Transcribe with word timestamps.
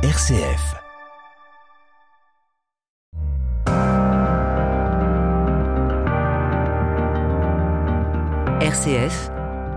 RCF. 0.00 0.76
RCF, 8.60 9.30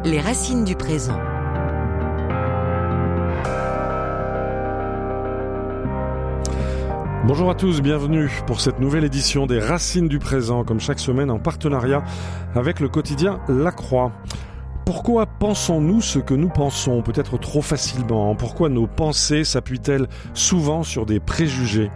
les 0.06 0.20
racines 0.22 0.64
du 0.64 0.76
présent. 0.76 1.18
Bonjour 7.26 7.50
à 7.50 7.56
tous, 7.56 7.82
bienvenue 7.82 8.30
pour 8.46 8.62
cette 8.62 8.80
nouvelle 8.80 9.06
édition 9.06 9.48
des 9.48 9.58
Racines 9.58 10.08
du 10.08 10.20
présent, 10.20 10.64
comme 10.64 10.80
chaque 10.80 11.00
semaine 11.00 11.32
en 11.32 11.40
partenariat 11.40 12.04
avec 12.54 12.80
le 12.80 12.90
quotidien 12.90 13.40
La 13.48 13.72
Croix. 13.72 14.12
Pourquoi 14.94 15.26
pensons-nous 15.26 16.02
ce 16.02 16.20
que 16.20 16.34
nous 16.34 16.50
pensons, 16.50 17.02
peut-être 17.02 17.38
trop 17.38 17.62
facilement? 17.62 18.36
Pourquoi 18.36 18.68
nos 18.68 18.88
pensées 18.88 19.46
s'appuient-elles 19.46 20.06
souvent 20.34 20.84
sur 20.84 21.06
des 21.06 21.22
préjugés? 21.22 21.90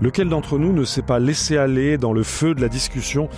Lequel 0.00 0.28
d'entre 0.28 0.58
nous 0.58 0.72
ne 0.72 0.84
s'est 0.84 1.02
pas 1.02 1.18
laissé 1.18 1.56
aller 1.56 1.98
dans 1.98 2.12
le 2.12 2.22
feu 2.22 2.54
de 2.54 2.60
la 2.60 2.68
discussion 2.68 3.28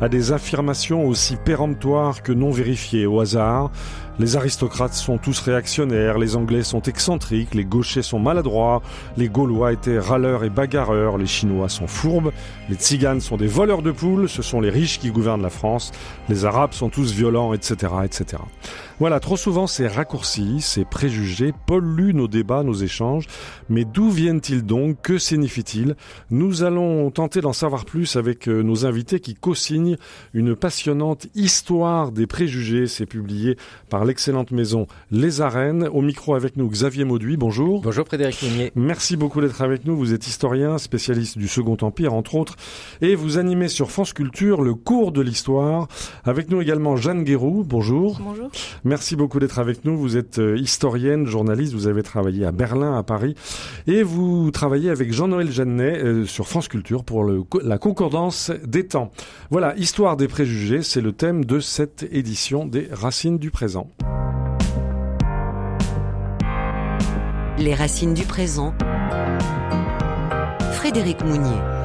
à 0.00 0.08
des 0.08 0.32
affirmations 0.32 1.06
aussi 1.06 1.36
péremptoires 1.36 2.22
que 2.22 2.32
non 2.32 2.50
vérifiées 2.50 3.06
au 3.06 3.20
hasard? 3.20 3.70
Les 4.18 4.34
aristocrates 4.34 4.94
sont 4.94 5.18
tous 5.18 5.40
réactionnaires, 5.40 6.16
les 6.16 6.36
Anglais 6.36 6.62
sont 6.62 6.80
excentriques, 6.80 7.54
les 7.54 7.66
gauchers 7.66 8.00
sont 8.00 8.18
maladroits, 8.18 8.80
les 9.18 9.28
Gaulois 9.28 9.74
étaient 9.74 9.98
râleurs 9.98 10.42
et 10.42 10.48
bagarreurs, 10.48 11.18
les 11.18 11.26
Chinois 11.26 11.68
sont 11.68 11.86
fourbes, 11.86 12.32
les 12.70 12.76
Tziganes 12.76 13.20
sont 13.20 13.36
des 13.36 13.46
voleurs 13.46 13.82
de 13.82 13.90
poules, 13.90 14.26
ce 14.26 14.40
sont 14.40 14.62
les 14.62 14.70
riches 14.70 14.98
qui 14.98 15.10
gouvernent 15.10 15.42
la 15.42 15.50
France, 15.50 15.92
les 16.30 16.46
Arabes 16.46 16.72
sont 16.72 16.88
tous 16.88 17.12
violents, 17.12 17.52
etc., 17.52 17.92
etc. 18.04 18.42
Voilà, 18.98 19.20
trop 19.20 19.36
souvent 19.36 19.66
ces 19.66 19.86
raccourcis, 19.86 20.62
ces 20.62 20.86
préjugés 20.86 21.52
polluent 21.66 22.14
nos 22.14 22.28
débats, 22.28 22.62
nos 22.62 22.72
échanges, 22.72 23.26
mais 23.68 23.84
d'où 23.84 24.10
viennent-ils 24.10 24.64
donc? 24.64 24.96
Que 25.02 25.18
signifient-ils? 25.18 25.94
Nous 26.30 26.62
allons 26.62 27.10
tenter 27.10 27.40
d'en 27.40 27.52
savoir 27.52 27.84
plus 27.84 28.16
avec 28.16 28.48
euh, 28.48 28.62
nos 28.62 28.86
invités 28.86 29.20
qui 29.20 29.34
co-signent 29.34 29.96
une 30.34 30.56
passionnante 30.56 31.26
histoire 31.34 32.12
des 32.12 32.26
préjugés, 32.26 32.86
c'est 32.86 33.06
publié 33.06 33.56
par 33.88 34.04
l'excellente 34.04 34.50
maison 34.50 34.86
Les 35.10 35.40
Arènes. 35.40 35.88
Au 35.92 36.02
micro 36.02 36.34
avec 36.34 36.56
nous, 36.56 36.68
Xavier 36.68 37.04
Mauduit, 37.04 37.36
bonjour. 37.36 37.82
Bonjour 37.82 38.06
Frédéric 38.06 38.42
Mounier. 38.42 38.72
Merci 38.74 39.16
beaucoup 39.16 39.40
d'être 39.40 39.62
avec 39.62 39.84
nous. 39.84 39.96
Vous 39.96 40.12
êtes 40.12 40.26
historien, 40.26 40.78
spécialiste 40.78 41.38
du 41.38 41.48
Second 41.48 41.76
Empire, 41.80 42.14
entre 42.14 42.34
autres, 42.34 42.56
et 43.00 43.14
vous 43.14 43.38
animez 43.38 43.68
sur 43.68 43.90
France 43.90 44.12
Culture 44.12 44.62
le 44.62 44.74
cours 44.74 45.12
de 45.12 45.20
l'histoire. 45.20 45.88
Avec 46.24 46.50
nous 46.50 46.60
également 46.60 46.96
Jeanne 46.96 47.24
Guéroux, 47.24 47.64
bonjour. 47.66 48.20
Bonjour. 48.20 48.50
Merci 48.84 49.16
beaucoup 49.16 49.38
d'être 49.38 49.58
avec 49.58 49.84
nous. 49.84 49.96
Vous 49.96 50.16
êtes 50.16 50.38
euh, 50.38 50.56
historienne, 50.56 51.26
journaliste, 51.26 51.72
vous 51.72 51.86
avez 51.86 52.02
travaillé 52.02 52.44
à 52.44 52.52
Berlin, 52.52 52.98
à 52.98 53.02
Paris, 53.02 53.34
et 53.86 54.02
vous 54.02 54.50
travaillez 54.50 54.90
avec 54.90 55.12
Jean-Noël 55.12 55.50
Jeannet 55.50 55.95
euh, 55.96 56.26
sur 56.26 56.48
France 56.48 56.68
Culture 56.68 57.04
pour 57.04 57.24
la 57.24 57.78
concordance 57.78 58.50
des 58.64 58.86
temps. 58.86 59.10
Voilà, 59.50 59.74
Histoire 59.76 60.16
des 60.16 60.28
préjugés, 60.28 60.82
c'est 60.82 61.00
le 61.00 61.12
thème 61.12 61.44
de 61.44 61.60
cette 61.60 62.06
édition 62.10 62.66
des 62.66 62.88
Racines 62.90 63.38
du 63.38 63.50
présent. 63.50 63.88
Les 67.58 67.74
racines 67.74 68.12
du 68.12 68.24
présent. 68.24 68.74
Frédéric 70.72 71.24
Mounier. 71.24 71.75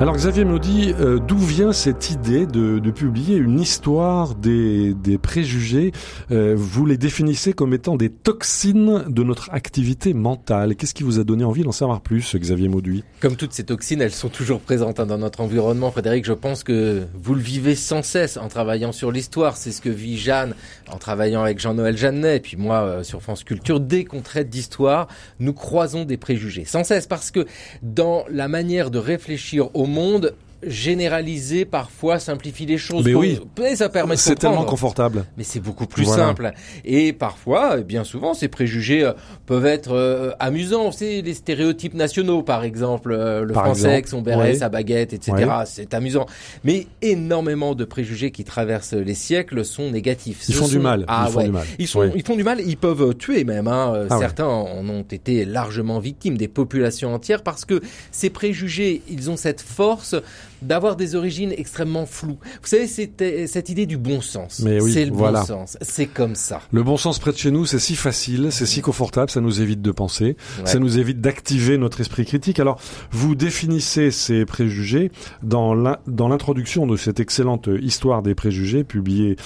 Alors 0.00 0.16
Xavier 0.16 0.46
me 0.46 0.58
dit 0.58 0.94
euh, 0.98 1.18
d'où 1.18 1.36
vient 1.36 1.74
cette 1.74 2.08
idée 2.08 2.46
de, 2.46 2.90
publier 2.90 3.36
une 3.36 3.60
histoire 3.60 4.34
des, 4.34 4.94
des 4.94 5.18
préjugés 5.18 5.92
euh, 6.30 6.54
Vous 6.56 6.86
les 6.86 6.96
définissez 6.96 7.52
comme 7.52 7.74
étant 7.74 7.96
des 7.96 8.08
toxines 8.08 9.04
de 9.06 9.22
notre 9.22 9.52
activité 9.52 10.14
mentale. 10.14 10.74
Qu'est-ce 10.74 10.94
qui 10.94 11.02
vous 11.02 11.20
a 11.20 11.24
donné 11.24 11.44
envie 11.44 11.64
d'en 11.64 11.70
savoir 11.70 12.00
plus, 12.00 12.34
Xavier 12.34 12.68
Mauduit? 12.68 13.04
Comme 13.20 13.36
toutes 13.36 13.52
ces 13.52 13.64
toxines, 13.64 14.00
elles 14.00 14.10
sont 14.10 14.30
toujours 14.30 14.60
présentes 14.60 15.00
hein, 15.00 15.06
dans 15.06 15.18
notre 15.18 15.42
environnement. 15.42 15.90
Frédéric, 15.90 16.24
je 16.24 16.32
pense 16.32 16.64
que 16.64 17.02
vous 17.22 17.34
le 17.34 17.42
vivez 17.42 17.74
sans 17.74 18.02
cesse 18.02 18.38
en 18.38 18.48
travaillant 18.48 18.92
sur 18.92 19.12
l'histoire. 19.12 19.58
C'est 19.58 19.70
ce 19.70 19.82
que 19.82 19.90
vit 19.90 20.16
Jeanne 20.16 20.54
en 20.92 20.98
travaillant 20.98 21.42
avec 21.42 21.58
Jean-Noël 21.58 21.96
Jeannet, 21.96 22.36
et 22.36 22.40
puis 22.40 22.56
moi 22.56 22.82
euh, 22.82 23.02
sur 23.02 23.22
France 23.22 23.44
Culture. 23.44 23.80
Dès 23.80 24.04
qu'on 24.04 24.20
traite 24.20 24.48
d'histoire, 24.48 25.08
nous 25.38 25.52
croisons 25.52 26.04
des 26.04 26.16
préjugés 26.16 26.64
sans 26.64 26.84
cesse 26.84 27.06
parce 27.06 27.30
que 27.30 27.46
dans 27.82 28.24
la 28.28 28.48
manière 28.48 28.90
de 28.90 28.98
réfléchir 28.98 29.74
au 29.74 29.86
monde 29.86 30.34
généraliser 30.62 31.64
parfois 31.64 32.18
simplie 32.18 32.50
les 32.66 32.78
choses. 32.78 33.04
Mais 33.04 33.14
oui, 33.14 33.38
ça 33.74 33.88
permet 33.88 34.16
c'est 34.16 34.34
tellement 34.34 34.64
confortable. 34.64 35.24
Mais 35.36 35.44
c'est 35.44 35.60
beaucoup 35.60 35.86
plus 35.86 36.04
voilà. 36.04 36.26
simple. 36.26 36.52
Et 36.84 37.12
parfois, 37.12 37.78
bien 37.78 38.04
souvent, 38.04 38.34
ces 38.34 38.48
préjugés 38.48 39.04
euh, 39.04 39.12
peuvent 39.46 39.66
être 39.66 39.92
euh, 39.92 40.32
amusants. 40.38 40.92
C'est 40.92 41.22
les 41.22 41.34
stéréotypes 41.34 41.94
nationaux, 41.94 42.42
par 42.42 42.64
exemple, 42.64 43.12
euh, 43.12 43.44
le 43.44 43.54
par 43.54 43.64
français 43.64 43.80
exemple, 43.80 43.92
avec 43.92 44.08
son 44.08 44.22
béret, 44.22 44.54
sa 44.54 44.68
baguette, 44.68 45.12
etc. 45.12 45.50
C'est 45.64 45.94
amusant. 45.94 46.26
Mais 46.64 46.86
énormément 47.02 47.74
de 47.74 47.84
préjugés 47.84 48.30
qui 48.30 48.44
traversent 48.44 48.92
les 48.92 49.14
siècles 49.14 49.64
sont 49.64 49.90
négatifs. 49.90 50.44
Ils 50.48 50.54
font 50.54 50.66
sont... 50.66 50.72
du 50.72 50.78
mal. 50.78 51.04
Ah, 51.08 51.26
ils 51.26 51.32
font 51.32 51.38
ouais. 51.38 51.44
du 51.44 51.52
mal. 51.52 51.66
Ils, 51.78 51.88
sont, 51.88 52.00
oui. 52.00 52.08
ils 52.14 52.24
font 52.24 52.36
du 52.36 52.44
mal. 52.44 52.60
Ils 52.60 52.76
peuvent 52.76 53.14
tuer 53.14 53.44
même. 53.44 53.68
Hein. 53.68 54.06
Ah 54.10 54.18
Certains 54.18 54.46
en 54.46 54.88
ont 54.88 55.02
été 55.02 55.44
largement 55.44 55.98
victimes, 55.98 56.36
des 56.36 56.48
populations 56.48 57.14
entières, 57.14 57.42
parce 57.42 57.64
que 57.64 57.80
ces 58.10 58.30
préjugés, 58.30 59.02
ils 59.08 59.30
ont 59.30 59.36
cette 59.36 59.60
force 59.60 60.14
d'avoir 60.62 60.96
des 60.96 61.14
origines 61.14 61.52
extrêmement 61.56 62.06
floues. 62.06 62.38
Vous 62.60 62.66
savez, 62.68 62.86
c'était 62.86 63.46
cette 63.46 63.68
idée 63.68 63.86
du 63.86 63.96
bon 63.96 64.20
sens. 64.20 64.60
Mais 64.64 64.80
oui, 64.80 64.92
c'est 64.92 65.04
le 65.04 65.12
voilà. 65.12 65.40
bon 65.40 65.46
sens. 65.46 65.78
C'est 65.80 66.06
comme 66.06 66.34
ça. 66.34 66.60
Le 66.72 66.82
bon 66.82 66.96
sens 66.96 67.18
près 67.18 67.32
de 67.32 67.36
chez 67.38 67.50
nous, 67.50 67.66
c'est 67.66 67.78
si 67.78 67.96
facile, 67.96 68.48
c'est 68.50 68.66
si 68.66 68.80
confortable, 68.80 69.30
ça 69.30 69.40
nous 69.40 69.60
évite 69.60 69.82
de 69.82 69.90
penser, 69.90 70.36
Ouais. 70.58 70.66
ça 70.66 70.78
nous 70.78 70.98
évite 70.98 71.20
d'activer 71.20 71.78
notre 71.78 72.00
esprit 72.00 72.24
critique. 72.24 72.60
Alors, 72.60 72.80
vous 73.10 73.34
définissez 73.34 74.10
ces 74.10 74.44
préjugés 74.44 75.10
dans 75.42 75.74
l'in- 75.74 75.98
dans 76.06 76.28
l'introduction 76.28 76.86
de 76.86 76.96
cette 76.96 77.20
excellente 77.20 77.68
histoire 77.80 78.22
des 78.22 78.34
préjugés 78.34 78.84
publiée 78.84 79.36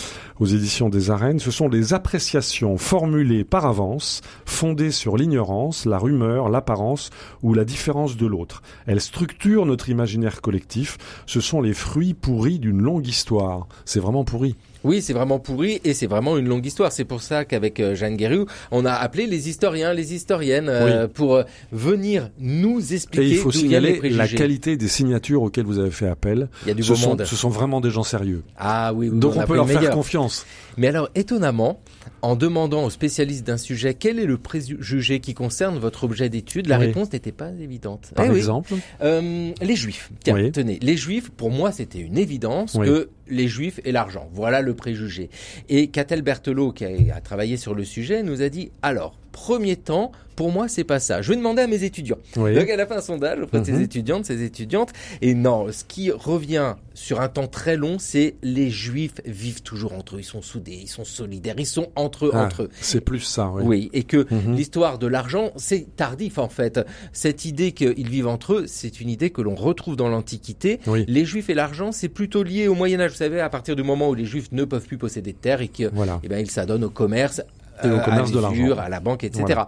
aux 0.41 0.47
éditions 0.47 0.89
des 0.89 1.11
Arènes. 1.11 1.39
Ce 1.39 1.51
sont 1.51 1.69
des 1.69 1.93
appréciations 1.95 2.77
formulées 2.77 3.45
par 3.45 3.67
avance, 3.67 4.21
fondées 4.47 4.91
sur 4.91 5.17
l'ignorance, 5.17 5.85
la 5.87 5.99
rumeur, 5.99 6.49
l'apparence 6.49 7.11
ou 7.43 7.55
la 7.55 7.65
différence 7.65 8.17
de 8.17 8.27
l'autre. 8.27 8.63
Elles 8.87 9.01
structurent 9.01 9.67
notre 9.67 9.89
imaginaire 9.89 10.41
collectif. 10.41 10.99
Ce 11.27 11.41
sont 11.41 11.61
les 11.61 11.75
fruits 11.75 12.15
pourris 12.15 12.59
d'une 12.59 12.81
longue 12.81 13.07
histoire. 13.07 13.67
C'est 13.85 14.01
vraiment 14.01 14.25
pourri. 14.25 14.57
Oui, 14.85 15.01
c'est 15.03 15.13
vraiment 15.15 15.39
pourri 15.39 15.81
et 15.85 15.95
c'est 15.95 16.07
vraiment 16.07 16.37
une 16.37 16.47
longue 16.47 16.65
histoire. 16.67 16.93
C'est 16.93 17.05
pour 17.05 17.23
ça 17.23 17.45
qu'avec 17.45 17.81
euh, 17.81 17.95
Jeanne 17.95 18.17
Guériou, 18.17 18.47
on 18.71 18.85
a 18.85 18.93
appelé 18.93 19.27
les 19.27 19.49
historiens, 19.49 19.93
les 19.95 20.15
historiennes 20.15 20.69
euh, 20.69 21.09
pour 21.09 21.35
euh, 21.37 21.43
venir 21.73 22.31
nous 22.39 22.81
Et 22.93 22.97
expliquer 22.97 23.29
il 23.29 23.37
faut 23.39 23.51
les 23.51 23.59
signaler 23.59 24.01
la 24.11 24.29
qualité 24.29 24.77
des 24.77 24.89
signatures 24.89 25.43
auxquelles 25.43 25.65
vous 25.67 25.79
avez 25.79 25.91
fait 25.91 26.09
appel. 26.09 26.49
Il 26.63 26.69
y 26.69 26.71
a 26.71 26.75
du 26.75 26.83
ce, 26.83 26.91
beau 26.91 26.95
sont, 26.97 27.09
monde. 27.11 27.25
ce 27.25 27.37
sont 27.37 27.49
vraiment 27.49 27.81
des 27.81 27.91
gens 27.91 28.03
sérieux. 28.05 28.43
Ah 28.57 28.93
oui, 28.95 29.09
oui, 29.09 29.19
Donc 29.19 29.37
on, 29.37 29.45
peut 29.47 29.55
leur 29.55 29.65
le 29.65 29.71
faire 29.73 29.81
meilleur. 29.81 29.95
confiance. 29.95 30.45
Mais 30.77 30.89
alors, 30.89 31.09
étonnamment, 31.15 31.81
en 32.21 32.37
demandant 32.37 32.85
aux 32.85 32.91
spécialistes 32.91 33.47
d'un 33.47 33.57
sujet 33.57 33.95
quel 33.95 34.19
est 34.19 34.27
le 34.27 34.39
préjugé 34.39 35.21
qui 35.21 35.35
concerne 35.35 35.79
votre 35.79 36.05
objet 36.05 36.29
d'étude, 36.29 36.67
la 36.67 36.79
Oui. 36.79 36.87
réponse 36.87 37.13
n'était 37.13 37.33
pas 37.33 37.51
évidente. 37.61 38.11
Par 38.15 38.27
Eh 38.27 38.31
oui. 38.31 38.37
exemple, 38.39 38.75
Euh, 39.03 39.51
les 39.63 39.77
juifs. 39.77 40.11
Tiens, 40.25 40.51
tenez, 40.53 40.79
les 40.83 40.97
juifs, 40.97 41.31
pour 41.31 41.51
moi, 41.51 41.73
c'était 41.73 41.99
une 42.01 42.19
évidence 42.19 42.77
que 42.77 43.09
les 43.29 43.49
juifs 43.49 43.81
et 43.85 43.93
l'argent. 43.93 44.29
Voilà 44.33 44.61
le 44.61 44.75
préjugé. 44.75 45.31
Et 45.69 45.89
Catel 45.89 46.23
Berthelot, 46.23 46.73
qui 46.73 46.85
a, 46.85 47.17
a 47.17 47.21
travaillé 47.21 47.57
sur 47.57 47.75
le 47.75 47.85
sujet, 47.85 48.23
nous 48.23 48.43
a 48.43 48.49
dit, 48.49 48.71
alors, 48.83 49.17
premier 49.35 49.77
temps, 49.77 50.13
pour 50.37 50.51
moi, 50.51 50.67
c'est 50.69 50.83
pas 50.85 50.99
ça. 50.99 51.23
Je 51.23 51.31
vais 51.31 51.37
demander 51.37 51.63
à 51.63 51.67
mes 51.67 51.85
étudiants. 51.85 52.19
oui. 52.37 52.55
Donc, 52.55 52.69
elle 52.69 52.81
a 52.81 52.87
fait 52.87 52.95
un 52.95 53.01
sondage 53.01 53.41
auprès 53.41 53.61
de 53.61 53.67
ses 53.67 53.73
Mhm. 53.73 53.83
étudiantes, 53.83 54.25
ses 54.25 54.43
étudiantes. 54.43 54.93
Et 55.23 55.35
non, 55.35 55.67
ce 55.71 55.85
qui 55.85 56.11
revient 56.11 56.75
sur 56.95 57.21
un 57.21 57.29
temps 57.29 57.47
très 57.47 57.77
long, 57.77 57.99
c'est 58.01 58.35
les 58.43 58.69
juifs 58.71 59.15
vivent 59.25 59.63
toujours 59.63 59.93
entre 59.93 60.17
eux. 60.17 60.21
Ils 60.21 60.25
sont 60.25 60.43
soudés, 60.43 60.79
ils 60.83 60.89
sont 60.89 61.05
solidaires, 61.05 61.55
ils 61.59 61.67
sont 61.67 61.89
entre 61.95 62.27
eux, 62.27 62.31
Ah, 62.35 62.45
entre 62.47 62.63
eux. 62.65 62.71
c'est 62.81 63.01
plus 63.01 63.21
ça. 63.21 63.51
Oui. 63.55 63.63
Oui, 63.65 63.91
et 63.93 64.03
que 64.05 64.27
Mhm. 64.33 64.57
l'histoire 64.57 64.99
de 64.99 65.07
l'argent, 65.07 65.53
c'est 65.57 65.87
tardif 65.97 66.39
en 66.39 66.49
fait. 66.49 66.81
Cette 67.13 67.45
idée 67.45 67.73
qu'ils 67.73 68.09
vivent 68.09 68.27
entre 68.29 68.55
eux, 68.55 68.65
c'est 68.67 69.01
une 69.01 69.11
idée 69.11 69.31
que 69.31 69.41
l'on 69.43 69.55
retrouve 69.55 69.95
dans 69.97 70.09
l'Antiquité. 70.09 70.81
Oui. 70.89 71.05
Les 71.07 71.25
Juifs 71.25 71.49
et 71.51 71.55
l'argent, 71.55 71.93
c'est 71.93 72.09
plutôt 72.09 72.43
lié 72.43 72.67
au 72.69 72.75
Moyen 72.75 73.01
Âge. 73.01 73.13
Vous 73.13 73.17
savez, 73.19 73.41
à 73.41 73.51
partir 73.51 73.77
du 73.77 73.83
moment 73.85 74.09
où 74.09 74.15
les 74.15 74.25
Juifs 74.25 74.51
ne 74.53 74.65
peuvent 74.65 74.87
plus 74.87 74.99
posséder 74.99 75.33
de 75.33 75.39
terre 75.39 75.61
et 75.61 75.69
que, 75.69 75.91
Voilà. 75.93 76.21
eh 76.25 76.29
ben, 76.29 76.39
ils 76.39 76.51
s'adonnent 76.51 76.85
au 76.85 76.91
commerce, 76.91 77.41
au 77.83 78.01
commerce 78.01 78.31
à 78.31 78.35
de 78.35 78.41
l'argent. 78.41 78.79
à 78.79 78.89
la 78.89 79.01
banque, 79.01 79.25
etc. 79.25 79.43
Voilà. 79.47 79.67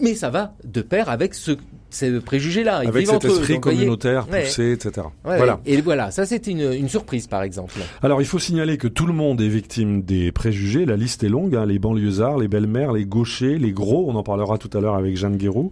Mais 0.00 0.14
ça 0.14 0.30
va 0.30 0.54
de 0.64 0.82
pair 0.82 1.08
avec 1.08 1.34
ce, 1.34 1.52
ces 1.94 2.20
préjugés-là. 2.20 2.82
Ils 2.84 2.88
Avec 2.88 3.06
cet 3.06 3.24
eux. 3.24 3.28
esprit 3.28 3.46
voyez, 3.46 3.60
communautaire 3.60 4.26
ouais. 4.30 4.44
poussé, 4.44 4.72
etc. 4.72 5.06
ouais, 5.24 5.36
voilà. 5.36 5.60
Et 5.66 5.80
voilà, 5.80 6.10
ça 6.10 6.26
c'était 6.26 6.50
une, 6.50 6.72
une 6.72 6.88
surprise 6.88 7.26
par 7.26 7.42
exemple. 7.42 7.74
Alors, 8.02 8.20
il 8.20 8.26
faut 8.26 8.38
signaler 8.38 8.76
que 8.78 8.88
tout 8.88 9.06
le 9.06 9.12
monde 9.12 9.40
est 9.40 9.48
victime 9.48 10.02
des 10.02 10.32
préjugés. 10.32 10.84
La 10.86 10.96
liste 10.96 11.24
est 11.24 11.28
longue. 11.28 11.54
hein. 11.56 11.66
Les 11.66 11.78
banlieusards, 11.78 12.38
les 12.38 12.48
belles-mères, 12.48 12.92
les 12.92 13.04
gauchers, 13.04 13.58
les 13.58 13.72
gros. 13.72 14.06
On 14.10 14.14
en 14.16 14.22
parlera 14.22 14.58
tout 14.58 14.70
à 14.76 14.80
l'heure 14.80 14.94
avec 14.96 15.16
Jeanne 15.16 15.36
Guéroux. 15.36 15.70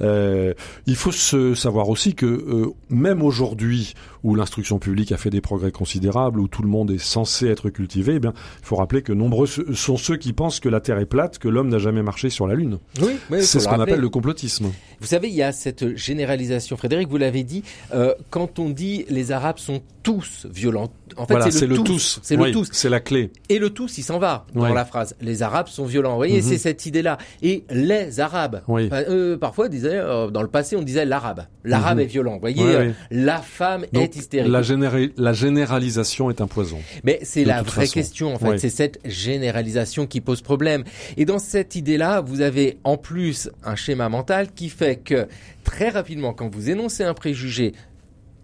Euh, 0.00 0.54
il 0.86 0.96
faut 0.96 1.12
se 1.12 1.54
savoir 1.54 1.88
aussi 1.88 2.14
que 2.14 2.26
euh, 2.26 2.66
même 2.88 3.22
aujourd'hui, 3.22 3.94
où 4.22 4.34
l'instruction 4.34 4.78
publique 4.78 5.12
a 5.12 5.16
fait 5.16 5.30
des 5.30 5.40
progrès 5.40 5.70
considérables, 5.70 6.40
où 6.40 6.48
tout 6.48 6.62
le 6.62 6.68
monde 6.68 6.90
est 6.90 6.98
censé 6.98 7.46
être 7.48 7.68
cultivé, 7.70 8.14
eh 8.16 8.20
bien, 8.20 8.32
il 8.60 8.66
faut 8.66 8.76
rappeler 8.76 9.02
que 9.02 9.12
nombreux 9.12 9.46
sont 9.46 9.96
ceux 9.96 10.16
qui 10.16 10.32
pensent 10.32 10.60
que 10.60 10.68
la 10.68 10.80
Terre 10.80 10.98
est 10.98 11.04
plate, 11.06 11.38
que 11.38 11.48
l'homme 11.48 11.68
n'a 11.68 11.78
jamais 11.78 12.02
marché 12.02 12.30
sur 12.30 12.46
la 12.46 12.54
Lune. 12.54 12.78
Oui, 13.02 13.16
c'est 13.42 13.60
ce 13.60 13.68
qu'on 13.68 13.80
appelle 13.80 14.00
le 14.00 14.08
complotisme. 14.08 14.66
Vous 15.00 15.06
savez, 15.06 15.28
il 15.28 15.34
y 15.34 15.42
a 15.42 15.52
cette 15.64 15.96
généralisation. 15.96 16.76
Frédéric, 16.76 17.08
vous 17.08 17.16
l'avez 17.16 17.42
dit, 17.42 17.64
euh, 17.94 18.14
quand 18.28 18.58
on 18.58 18.68
dit 18.68 19.06
les 19.08 19.32
Arabes 19.32 19.58
sont 19.58 19.80
tous 20.02 20.46
violents, 20.50 20.90
en 21.16 21.26
fait, 21.26 21.50
c'est 21.50 21.66
le, 21.66 21.78
tous. 21.78 22.20
C'est 22.22 22.36
le 22.36 22.50
tous. 22.50 22.68
C'est 22.72 22.88
la 22.88 23.00
clé. 23.00 23.30
Et 23.48 23.58
le 23.58 23.70
tous, 23.70 23.98
il 23.98 24.02
s'en 24.02 24.18
va 24.18 24.46
dans 24.54 24.72
la 24.74 24.84
phrase. 24.84 25.16
Les 25.20 25.42
Arabes 25.42 25.68
sont 25.68 25.86
violents. 25.86 26.10
Vous 26.10 26.16
voyez, 26.16 26.42
mhm. 26.42 26.48
c'est 26.48 26.58
cette 26.58 26.86
idée-là. 26.86 27.18
Et 27.42 27.64
les 27.70 28.20
Arabes. 28.20 28.62
Oui. 28.68 28.88
Euh, 28.92 29.36
parfois, 29.38 29.68
disait, 29.68 29.94
euh, 29.94 30.30
dans 30.30 30.42
le 30.42 30.48
passé, 30.48 30.76
on 30.76 30.82
disait 30.82 31.04
l'Arabe. 31.04 31.46
L'Arabe 31.64 31.96
mhm. 31.96 32.02
est 32.02 32.06
violent. 32.06 32.34
Vous 32.34 32.40
voyez, 32.40 32.92
la 33.10 33.38
femme 33.38 33.86
est 33.92 34.16
hystérique. 34.16 34.52
La, 34.52 34.62
la, 35.16 35.32
généralisation 35.32 36.30
est 36.30 36.40
un 36.40 36.46
poison. 36.46 36.78
Mais 37.04 37.20
c'est 37.22 37.44
la 37.44 37.62
vraie 37.62 37.88
question, 37.88 38.34
en 38.34 38.38
fait. 38.38 38.58
C'est 38.58 38.70
cette 38.70 39.00
généralisation 39.04 40.06
qui 40.06 40.20
pose 40.20 40.42
problème. 40.42 40.84
Et 41.16 41.24
dans 41.24 41.38
cette 41.38 41.76
idée-là, 41.76 42.20
vous 42.20 42.40
avez 42.42 42.78
en 42.84 42.96
plus 42.96 43.48
un 43.64 43.76
schéma 43.76 44.08
mental 44.08 44.52
qui 44.54 44.68
fait 44.68 44.96
que 44.96 45.26
très 45.64 45.88
rapidement, 45.88 46.32
quand 46.32 46.48
vous 46.48 46.70
énoncez 46.70 47.04
un 47.04 47.14
préjugé, 47.14 47.72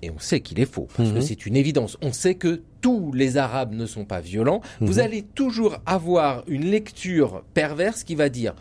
et 0.03 0.11
on 0.11 0.19
sait 0.19 0.41
qu'il 0.41 0.61
est 0.61 0.73
faux, 0.73 0.89
parce 0.97 1.11
que 1.11 1.17
mhm. 1.17 1.23
c'est 1.23 1.47
une 1.47 1.57
évidence, 1.57 1.99
on 2.01 2.13
sait 2.13 2.35
que 2.35 2.63
tous 2.81 3.13
les 3.13 3.37
Arabes 3.37 3.73
ne 3.73 3.87
sont 3.87 4.05
pas 4.05 4.21
violents, 4.21 4.63
vous 4.81 4.95
mhm. 4.95 5.01
allez 5.01 5.23
toujours 5.23 5.79
avoir 5.87 6.43
une 6.47 6.71
lecture 6.71 7.43
perverse 7.55 8.05
qui 8.05 8.15
va 8.15 8.29
dire 8.29 8.55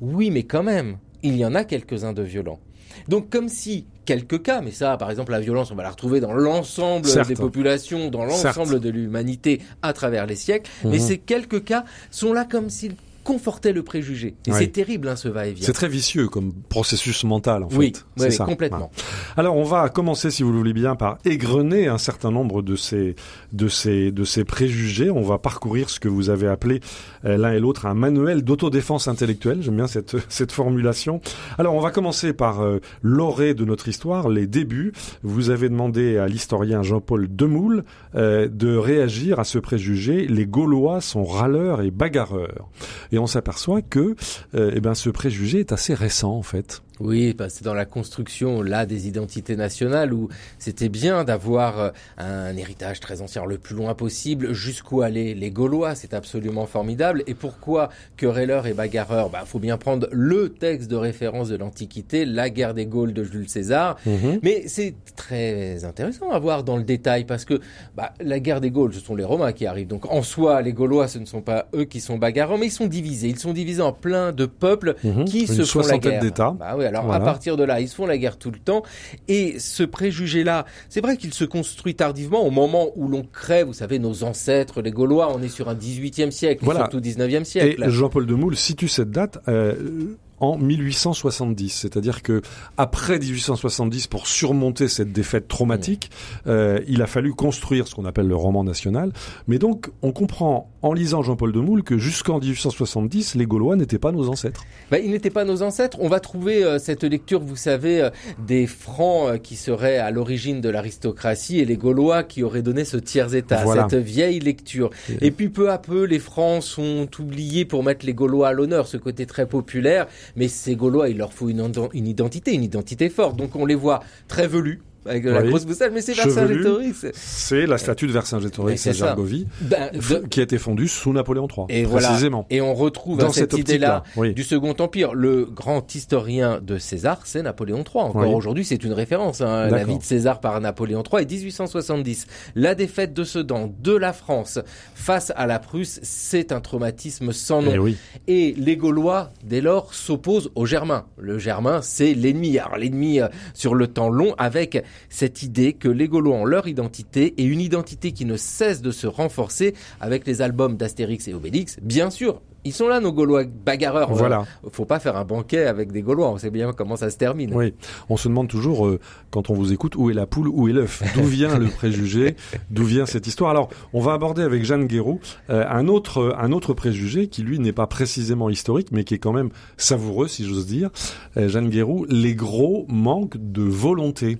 oui, 0.00 0.30
mais 0.30 0.42
quand 0.42 0.62
même, 0.62 0.98
il 1.22 1.36
y 1.36 1.44
en 1.44 1.54
a 1.54 1.64
quelques-uns 1.64 2.12
de 2.12 2.22
violents. 2.22 2.60
Donc 3.08 3.30
comme 3.30 3.48
si 3.48 3.86
quelques 4.04 4.42
cas, 4.42 4.60
mais 4.60 4.70
ça, 4.70 4.96
par 4.96 5.10
exemple, 5.10 5.32
la 5.32 5.40
violence, 5.40 5.70
on 5.70 5.74
va 5.74 5.82
la 5.82 5.90
retrouver 5.90 6.20
dans 6.20 6.32
l'ensemble 6.32 7.08
des 7.26 7.34
populations, 7.34 8.10
dans 8.10 8.24
l'ensemble 8.24 8.80
de 8.80 8.90
l'humanité 8.90 9.60
à 9.82 9.92
travers 9.92 10.26
les 10.26 10.36
siècles, 10.36 10.70
mais 10.84 10.98
mhm. 10.98 10.98
ces 10.98 11.18
quelques 11.18 11.64
cas 11.64 11.84
sont 12.10 12.32
là 12.32 12.44
comme 12.44 12.70
s'ils 12.70 12.94
confortait 13.24 13.72
le 13.72 13.82
préjugé. 13.82 14.36
Et 14.46 14.52
c'est 14.52 14.68
terrible, 14.68 15.08
hein, 15.08 15.16
ce 15.16 15.28
va-et-vient. 15.28 15.64
C'est 15.64 15.72
très 15.72 15.88
vicieux 15.88 16.28
comme 16.28 16.52
processus 16.68 17.24
mental, 17.24 17.64
en 17.64 17.68
oui, 17.72 17.92
fait. 17.94 18.04
Oui, 18.22 18.32
ça. 18.32 18.44
complètement. 18.44 18.90
Alors, 19.36 19.56
on 19.56 19.64
va 19.64 19.88
commencer, 19.88 20.30
si 20.30 20.42
vous 20.42 20.52
le 20.52 20.58
voulez 20.58 20.74
bien, 20.74 20.94
par 20.94 21.18
égrener 21.24 21.88
un 21.88 21.98
certain 21.98 22.30
nombre 22.30 22.62
de 22.62 22.76
ces, 22.76 23.16
de 23.52 23.68
ces, 23.68 24.12
de 24.12 24.24
ces 24.24 24.44
préjugés. 24.44 25.10
On 25.10 25.22
va 25.22 25.38
parcourir 25.38 25.88
ce 25.88 25.98
que 25.98 26.08
vous 26.08 26.28
avez 26.28 26.46
appelé 26.46 26.80
euh, 27.24 27.38
l'un 27.38 27.52
et 27.52 27.60
l'autre 27.60 27.86
un 27.86 27.94
manuel 27.94 28.44
d'autodéfense 28.44 29.08
intellectuelle. 29.08 29.62
J'aime 29.62 29.76
bien 29.76 29.86
cette, 29.86 30.16
cette 30.28 30.52
formulation. 30.52 31.20
Alors, 31.58 31.74
on 31.74 31.80
va 31.80 31.90
commencer 31.90 32.34
par 32.34 32.60
euh, 32.60 32.80
l'orée 33.02 33.54
de 33.54 33.64
notre 33.64 33.88
histoire, 33.88 34.28
les 34.28 34.46
débuts. 34.46 34.92
Vous 35.22 35.48
avez 35.48 35.70
demandé 35.70 36.18
à 36.18 36.28
l'historien 36.28 36.82
Jean-Paul 36.82 37.34
Demoule 37.34 37.84
euh, 38.14 38.48
de 38.48 38.76
réagir 38.76 39.40
à 39.40 39.44
ce 39.44 39.58
préjugé. 39.58 40.26
Les 40.26 40.44
Gaulois 40.44 41.00
sont 41.00 41.24
râleurs 41.24 41.80
et 41.80 41.90
bagarreurs 41.90 42.68
et 43.14 43.18
on 43.18 43.26
s'aperçoit 43.26 43.82
que 43.82 44.16
euh, 44.54 44.72
eh 44.74 44.80
ben, 44.80 44.94
ce 44.94 45.08
préjugé 45.08 45.60
est 45.60 45.72
assez 45.72 45.94
récent 45.94 46.32
en 46.32 46.42
fait. 46.42 46.82
Oui, 47.00 47.36
c'est 47.48 47.64
dans 47.64 47.74
la 47.74 47.84
construction 47.84 48.62
là 48.62 48.86
des 48.86 49.08
identités 49.08 49.56
nationales 49.56 50.12
où 50.12 50.28
c'était 50.58 50.88
bien 50.88 51.24
d'avoir 51.24 51.80
euh, 51.80 51.90
un 52.18 52.56
héritage 52.56 53.00
très 53.00 53.20
ancien, 53.20 53.44
le 53.44 53.58
plus 53.58 53.74
loin 53.74 53.94
possible, 53.94 54.52
jusqu'où 54.52 55.02
aller 55.02 55.34
les 55.34 55.50
Gaulois, 55.50 55.94
c'est 55.94 56.14
absolument 56.14 56.66
formidable. 56.66 57.24
Et 57.26 57.34
pourquoi 57.34 57.88
querelleur 58.16 58.66
et 58.66 58.74
bagarreur? 58.74 59.28
Bah, 59.30 59.42
faut 59.44 59.58
bien 59.58 59.76
prendre 59.76 60.08
le 60.12 60.50
texte 60.50 60.90
de 60.90 60.96
référence 60.96 61.48
de 61.48 61.56
l'Antiquité, 61.56 62.24
la 62.24 62.48
guerre 62.48 62.74
des 62.74 62.86
Gaules 62.86 63.12
de 63.12 63.24
Jules 63.24 63.48
César. 63.48 63.96
Mhm. 64.06 64.38
Mais 64.42 64.64
c'est 64.66 64.94
très 65.16 65.84
intéressant 65.84 66.30
à 66.30 66.38
voir 66.38 66.62
dans 66.62 66.76
le 66.76 66.84
détail 66.84 67.24
parce 67.24 67.44
que 67.44 67.60
bah, 67.96 68.12
la 68.20 68.38
guerre 68.38 68.60
des 68.60 68.70
Gaules, 68.70 68.94
ce 68.94 69.00
sont 69.00 69.16
les 69.16 69.24
Romains 69.24 69.52
qui 69.52 69.66
arrivent. 69.66 69.88
Donc 69.88 70.10
en 70.10 70.22
soi, 70.22 70.62
les 70.62 70.72
Gaulois, 70.72 71.08
ce 71.08 71.18
ne 71.18 71.26
sont 71.26 71.42
pas 71.42 71.66
eux 71.74 71.84
qui 71.84 72.00
sont 72.00 72.18
bagarreurs, 72.18 72.58
mais 72.58 72.66
ils 72.66 72.72
sont 72.72 72.86
divisés. 72.86 73.28
Ils 73.28 73.38
sont 73.38 73.52
divisés 73.52 73.82
en 73.82 73.92
plein 73.92 74.32
de 74.32 74.46
peuples 74.46 74.94
mhm. 75.02 75.24
qui 75.24 75.46
se 75.46 75.64
font 75.64 75.80
la 75.80 75.98
guerre. 75.98 76.20
d'États. 76.20 76.54
Bah 76.58 76.76
alors 76.84 77.12
à 77.12 77.20
partir 77.20 77.56
de 77.56 77.64
là, 77.64 77.80
ils 77.80 77.88
se 77.88 77.94
font 77.94 78.06
la 78.06 78.18
guerre 78.18 78.38
tout 78.38 78.50
le 78.50 78.58
temps. 78.58 78.82
Et 79.28 79.58
ce 79.58 79.82
préjugé-là, 79.82 80.66
c'est 80.88 81.00
vrai 81.00 81.16
qu'il 81.16 81.32
se 81.34 81.44
construit 81.44 81.94
tardivement 81.94 82.46
au 82.46 82.50
moment 82.50 82.90
où 82.96 83.08
l'on 83.08 83.22
crée, 83.22 83.64
vous 83.64 83.72
savez, 83.72 83.98
nos 83.98 84.24
ancêtres, 84.24 84.82
les 84.82 84.90
Gaulois. 84.90 85.34
On 85.34 85.42
est 85.42 85.48
sur 85.48 85.68
un 85.68 85.74
18e 85.74 86.30
siècle, 86.30 86.64
voilà. 86.64 86.80
surtout 86.80 87.00
19e 87.00 87.44
siècle. 87.44 87.82
Et 87.84 87.90
Jean-Paul 87.90 88.26
de 88.26 88.34
Moule 88.34 88.56
situe 88.56 88.88
cette 88.88 89.10
date. 89.10 89.38
Euh, 89.48 90.16
en 90.44 90.58
1870. 90.58 91.70
C'est-à-dire 91.70 92.22
que 92.22 92.42
après 92.76 93.18
1870, 93.18 94.06
pour 94.06 94.26
surmonter 94.26 94.88
cette 94.88 95.12
défaite 95.12 95.48
traumatique, 95.48 96.10
euh, 96.46 96.80
il 96.86 97.02
a 97.02 97.06
fallu 97.06 97.32
construire 97.32 97.88
ce 97.88 97.94
qu'on 97.94 98.04
appelle 98.04 98.28
le 98.28 98.36
roman 98.36 98.64
national. 98.64 99.12
Mais 99.48 99.58
donc, 99.58 99.90
on 100.02 100.12
comprend 100.12 100.70
en 100.84 100.92
lisant 100.92 101.22
Jean-Paul 101.22 101.50
de 101.50 101.60
Moule 101.60 101.82
que 101.82 101.96
jusqu'en 101.96 102.38
1870, 102.38 103.36
les 103.36 103.46
Gaulois 103.46 103.74
n'étaient 103.74 103.98
pas 103.98 104.12
nos 104.12 104.28
ancêtres. 104.28 104.66
Bah, 104.90 104.98
ils 104.98 105.10
n'étaient 105.12 105.30
pas 105.30 105.46
nos 105.46 105.62
ancêtres. 105.62 105.96
On 105.98 106.08
va 106.08 106.20
trouver 106.20 106.62
euh, 106.62 106.78
cette 106.78 107.04
lecture, 107.04 107.40
vous 107.40 107.56
savez, 107.56 108.02
euh, 108.02 108.10
des 108.38 108.66
Francs 108.66 109.30
euh, 109.30 109.38
qui 109.38 109.56
seraient 109.56 109.96
à 109.96 110.10
l'origine 110.10 110.60
de 110.60 110.68
l'aristocratie 110.68 111.58
et 111.58 111.64
les 111.64 111.78
Gaulois 111.78 112.22
qui 112.22 112.42
auraient 112.42 112.60
donné 112.60 112.84
ce 112.84 112.98
tiers-état, 112.98 113.64
cette 113.88 113.94
vieille 113.94 114.40
lecture. 114.40 114.90
Et... 115.08 115.28
et 115.28 115.30
puis 115.30 115.48
peu 115.48 115.70
à 115.70 115.78
peu, 115.78 116.04
les 116.04 116.18
Francs 116.18 116.62
sont 116.62 117.08
oubliés 117.18 117.64
pour 117.64 117.82
mettre 117.82 118.04
les 118.04 118.12
Gaulois 118.12 118.48
à 118.48 118.52
l'honneur, 118.52 118.86
ce 118.86 118.98
côté 118.98 119.24
très 119.24 119.46
populaire 119.46 120.06
mais 120.36 120.48
ces 120.48 120.76
Gaulois, 120.76 121.08
il 121.08 121.18
leur 121.18 121.32
faut 121.32 121.48
une, 121.48 121.72
une 121.92 122.06
identité, 122.06 122.52
une 122.52 122.64
identité 122.64 123.08
forte. 123.08 123.36
Donc 123.36 123.56
on 123.56 123.66
les 123.66 123.74
voit 123.74 124.00
très 124.28 124.46
velus, 124.46 124.82
avec 125.06 125.24
la 125.24 125.42
grosse 125.42 125.66
moustache, 125.66 125.90
mais 125.92 126.00
c'est 126.00 126.14
Vercingétorix. 126.14 127.06
C'est 127.12 127.66
la 127.66 127.78
statue 127.78 128.06
de 128.06 128.12
Vercingétorix 128.12 128.86
à 128.86 128.92
Gergovie, 128.92 129.46
ben, 129.60 129.90
qui 130.30 130.40
a 130.40 130.42
été 130.42 130.58
fondue 130.58 130.88
sous 130.88 131.12
Napoléon 131.12 131.48
III, 131.48 131.66
et 131.68 131.84
précisément. 131.84 132.46
Et 132.50 132.60
on 132.60 132.74
retrouve 132.74 133.18
Dans 133.18 133.32
cette, 133.32 133.54
idée-là 133.54 134.02
du 134.16 134.42
Second 134.42 134.74
Empire. 134.78 135.14
Le 135.14 135.44
grand 135.44 135.94
historien 135.94 136.60
de 136.60 136.78
César, 136.78 137.20
c'est 137.24 137.42
Napoléon 137.42 137.78
III. 137.78 138.04
Encore 138.04 138.34
aujourd'hui, 138.34 138.64
c'est 138.64 138.82
une 138.82 138.92
référence. 138.92 139.40
Hein, 139.40 139.68
la 139.68 139.84
vie 139.84 139.98
de 139.98 140.02
César 140.02 140.40
par 140.40 140.60
Napoléon 140.60 141.02
III. 141.02 141.22
Et 141.22 141.26
1870, 141.26 142.26
la 142.54 142.74
défaite 142.74 143.14
de 143.14 143.24
Sedan, 143.24 143.72
de 143.80 143.96
la 143.96 144.12
France, 144.12 144.58
face 144.94 145.32
à 145.36 145.46
la 145.46 145.58
Prusse, 145.58 146.00
c'est 146.02 146.52
un 146.52 146.60
traumatisme 146.60 147.32
sans 147.32 147.62
nom. 147.62 147.86
Et, 147.86 147.96
eh 148.26 148.48
et 148.48 148.54
les 148.54 148.76
Gaulois, 148.76 149.30
dès 149.44 149.60
lors, 149.60 149.94
s'opposent 149.94 150.50
aux 150.54 150.66
Germains. 150.66 151.06
Le 151.16 151.38
Germain, 151.38 151.82
c'est 151.82 152.14
l'ennemi. 152.14 152.58
Alors 152.58 152.76
l'ennemi 152.76 153.20
euh, 153.20 153.28
sur 153.54 153.74
le 153.74 153.86
temps 153.86 154.08
long, 154.08 154.34
avec 154.38 154.84
cette 155.08 155.42
idée 155.42 155.72
que 155.72 155.88
les 155.88 156.08
Gaulois 156.08 156.36
ont 156.36 156.44
leur 156.44 156.68
identité 156.68 157.34
et 157.38 157.44
une 157.44 157.60
identité 157.60 158.12
qui 158.12 158.24
ne 158.24 158.36
cesse 158.36 158.82
de 158.82 158.90
se 158.90 159.06
renforcer 159.06 159.74
avec 160.00 160.26
les 160.26 160.42
albums 160.42 160.76
d'Astérix 160.76 161.28
et 161.28 161.34
Obélix. 161.34 161.78
Bien 161.82 162.10
sûr, 162.10 162.40
ils 162.66 162.72
sont 162.72 162.88
là, 162.88 162.98
nos 162.98 163.12
Gaulois 163.12 163.44
bagarreurs. 163.44 164.12
Voilà. 164.12 164.44
Faut 164.72 164.86
pas 164.86 164.98
faire 164.98 165.16
un 165.16 165.24
banquet 165.24 165.66
avec 165.66 165.92
des 165.92 166.00
Gaulois. 166.00 166.30
On 166.30 166.38
sait 166.38 166.50
bien 166.50 166.72
comment 166.72 166.96
ça 166.96 167.10
se 167.10 167.18
termine. 167.18 167.54
Oui. 167.54 167.74
On 168.08 168.16
se 168.16 168.28
demande 168.28 168.48
toujours, 168.48 168.86
euh, 168.86 168.98
quand 169.30 169.50
on 169.50 169.54
vous 169.54 169.72
écoute, 169.72 169.96
où 169.96 170.10
est 170.10 170.14
la 170.14 170.26
poule, 170.26 170.48
où 170.48 170.66
est 170.68 170.72
l'œuf? 170.72 171.02
D'où 171.14 171.24
vient 171.24 171.58
le 171.58 171.66
préjugé? 171.66 172.36
D'où 172.70 172.84
vient 172.84 173.04
cette 173.04 173.26
histoire? 173.26 173.50
Alors, 173.50 173.68
on 173.92 174.00
va 174.00 174.14
aborder 174.14 174.42
avec 174.42 174.64
Jeanne 174.64 174.86
Guéroux 174.86 175.20
euh, 175.50 175.64
un 175.68 175.88
autre 175.88 176.34
un 176.38 176.52
autre 176.52 176.72
préjugé 176.72 177.28
qui 177.28 177.42
lui 177.42 177.58
n'est 177.58 177.72
pas 177.72 177.86
précisément 177.86 178.48
historique, 178.48 178.88
mais 178.92 179.04
qui 179.04 179.14
est 179.14 179.18
quand 179.18 179.32
même 179.32 179.50
savoureux, 179.76 180.28
si 180.28 180.46
j'ose 180.46 180.66
dire. 180.66 180.90
Euh, 181.36 181.48
Jeanne 181.48 181.68
Guéroux, 181.68 182.06
les 182.08 182.34
gros 182.34 182.86
manquent 182.88 183.36
de 183.38 183.62
volonté. 183.62 184.38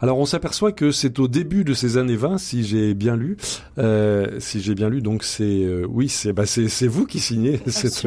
Alors 0.00 0.18
on 0.18 0.26
s'aperçoit 0.26 0.72
que 0.72 0.90
c'est 0.90 1.18
au 1.18 1.28
début 1.28 1.64
de 1.64 1.72
ces 1.72 1.96
années 1.96 2.16
20, 2.16 2.38
si 2.38 2.64
j'ai 2.64 2.94
bien 2.94 3.16
lu, 3.16 3.36
euh, 3.78 4.38
si 4.40 4.60
j'ai 4.60 4.74
bien 4.74 4.90
lu, 4.90 5.00
donc 5.00 5.24
c'est 5.24 5.44
euh, 5.64 5.86
oui, 5.88 6.08
c'est 6.08 6.32
bah 6.32 6.44
c'est 6.46 6.86
vous 6.86 7.06
qui 7.06 7.18
signez 7.18 7.60
cette 7.66 8.06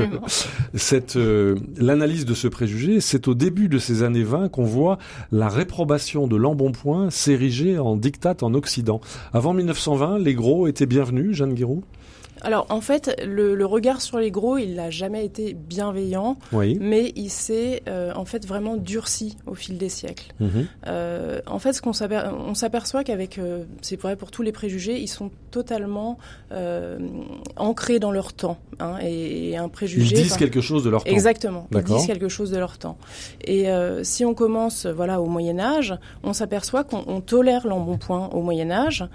cette 0.75 1.15
euh, 1.15 1.55
l'analyse 1.77 2.25
de 2.25 2.33
ce 2.33 2.47
préjugé. 2.47 3.01
C'est 3.01 3.27
au 3.27 3.33
début 3.33 3.69
de 3.69 3.79
ces 3.79 4.03
années 4.03 4.23
20 4.23 4.49
qu'on 4.49 4.65
voit 4.65 4.99
la 5.31 5.49
réprobation 5.49 6.27
de 6.27 6.35
l'embonpoint 6.35 7.09
s'ériger 7.09 7.79
en 7.79 7.95
diktat 7.95 8.37
en 8.41 8.53
Occident. 8.53 9.01
Avant 9.33 9.53
1920, 9.53 10.19
les 10.19 10.35
gros 10.35 10.67
étaient 10.67 10.85
bienvenus, 10.85 11.35
Jeanne 11.35 11.53
Guiraud 11.53 11.83
alors 12.41 12.65
en 12.69 12.81
fait, 12.81 13.21
le, 13.25 13.65
regard 13.65 14.01
sur 14.01 14.19
les 14.19 14.31
gros, 14.31 14.57
il 14.57 14.75
n'a 14.75 14.89
jamais 14.89 15.25
été 15.25 15.53
bienveillant, 15.53 16.37
mais 16.53 17.11
il 17.15 17.29
s'est 17.29 17.83
euh, 17.87 18.11
en 18.15 18.25
fait 18.25 18.45
vraiment 18.45 18.77
durci 18.77 19.37
au 19.45 19.55
fil 19.55 19.77
des 19.77 19.89
siècles. 19.89 20.33
Mhm. 20.39 20.67
Euh, 20.87 21.41
en 21.45 21.59
fait, 21.59 21.73
ce 21.73 21.81
qu'on 21.81 21.93
s'aperçoit 22.53 23.03
qu'avec, 23.03 23.37
euh, 23.37 23.63
c'est 23.81 23.99
vrai 23.99 24.15
pour 24.15 24.31
tous 24.31 24.41
les 24.41 24.51
préjugés, 24.51 24.99
ils 24.99 25.07
sont 25.07 25.31
totalement 25.51 26.17
ancrés 27.55 27.99
dans 27.99 28.11
leur 28.11 28.33
temps. 28.33 28.57
Hein, 28.79 28.97
et, 29.01 29.57
un 29.57 29.67
préjugé. 29.67 30.15
Ils 30.15 30.23
disent 30.23 30.37
quelque 30.37 30.61
chose 30.61 30.83
de 30.83 30.89
leur 30.89 31.03
temps. 31.03 31.11
Exactement. 31.11 31.67
Ils 31.71 31.83
disent 31.83 32.07
quelque 32.07 32.29
chose 32.29 32.51
de 32.51 32.57
leur 32.57 32.77
temps. 32.77 32.97
Et 33.43 33.67
si 34.03 34.25
on 34.25 34.33
commence, 34.33 34.85
voilà, 34.85 35.21
au 35.21 35.25
Moyen 35.25 35.59
Âge, 35.59 35.95
on 36.23 36.33
s'aperçoit 36.33 36.83
qu'on 36.83 37.21
tolère 37.21 37.67
l'embonpoint 37.67 38.29
au 38.29 38.41
Moyen 38.41 38.71
Âge 38.71 39.05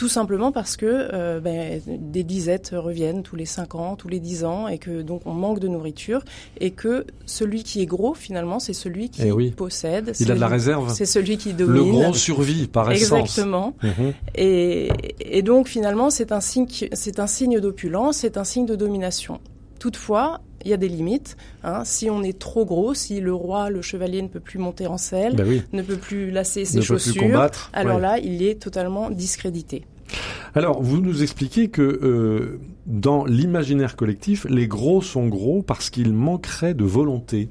tout 0.00 0.08
simplement 0.08 0.50
parce 0.50 0.78
que 0.78 1.40
ben, 1.40 1.78
des 1.86 2.24
disettes 2.24 2.70
reviennent 2.72 3.22
tous 3.22 3.36
les 3.36 3.44
5 3.44 3.74
ans, 3.74 3.96
tous 3.96 4.08
les 4.08 4.18
10 4.18 4.44
ans, 4.46 4.66
et 4.66 4.78
que 4.78 5.02
donc 5.02 5.26
on 5.26 5.34
manque 5.34 5.60
de 5.60 5.68
nourriture, 5.68 6.24
et 6.58 6.70
que 6.70 7.04
celui 7.26 7.64
qui 7.64 7.82
est 7.82 7.86
gros, 7.86 8.14
finalement, 8.14 8.60
c'est 8.60 8.72
celui 8.72 9.10
qui 9.10 9.20
eh 9.26 9.50
possède. 9.50 10.12
Il 10.18 10.32
a 10.32 10.34
de 10.36 10.40
la 10.40 10.48
réserve. 10.48 10.90
C'est 10.94 11.04
celui 11.04 11.36
qui 11.36 11.52
domine. 11.52 11.74
Le 11.74 11.82
gros 11.82 12.14
survit 12.14 12.66
par 12.66 12.90
essence. 12.90 13.20
Exactement. 13.20 13.74
Mhm. 13.82 14.14
et, 14.36 14.88
et 15.20 15.42
donc 15.42 15.68
finalement, 15.68 16.08
c'est 16.08 16.32
un 16.32 16.40
signe, 16.40 16.66
c'est 16.94 17.20
un 17.20 17.26
signe 17.26 17.60
d'opulence, 17.60 18.16
c'est 18.16 18.38
un 18.38 18.44
signe 18.44 18.64
de 18.64 18.76
domination. 18.76 19.38
Toutefois, 19.80 20.40
il 20.64 20.70
y 20.70 20.74
a 20.74 20.76
des 20.76 20.88
limites. 20.88 21.36
Hein. 21.64 21.84
Si 21.84 22.10
on 22.10 22.22
est 22.22 22.38
trop 22.38 22.64
gros, 22.64 22.94
si 22.94 23.20
le 23.20 23.32
roi, 23.32 23.70
le 23.70 23.82
chevalier 23.82 24.22
ne 24.22 24.28
peut 24.28 24.40
plus 24.40 24.58
monter 24.58 24.86
en 24.86 24.98
selle, 24.98 25.36
ben 25.36 25.62
ne 25.72 25.82
peut 25.82 25.96
plus 25.96 26.30
lasser 26.30 26.64
ses 26.64 26.82
chaussures, 26.82 27.50
alors 27.72 27.98
là, 27.98 28.18
il 28.18 28.42
est 28.42 28.60
totalement 28.60 29.10
discrédité. 29.10 29.84
Alors, 30.54 30.82
vous 30.82 31.00
nous 31.00 31.22
expliquez 31.22 31.68
que 31.68 31.82
euh, 31.82 32.60
dans 32.86 33.24
l'imaginaire 33.24 33.96
collectif, 33.96 34.46
les 34.48 34.66
gros 34.66 35.00
sont 35.02 35.28
gros 35.28 35.62
parce 35.62 35.90
qu'ils 35.90 36.12
manqueraient 36.12 36.74
de 36.74 36.84
volonté. 36.84 37.48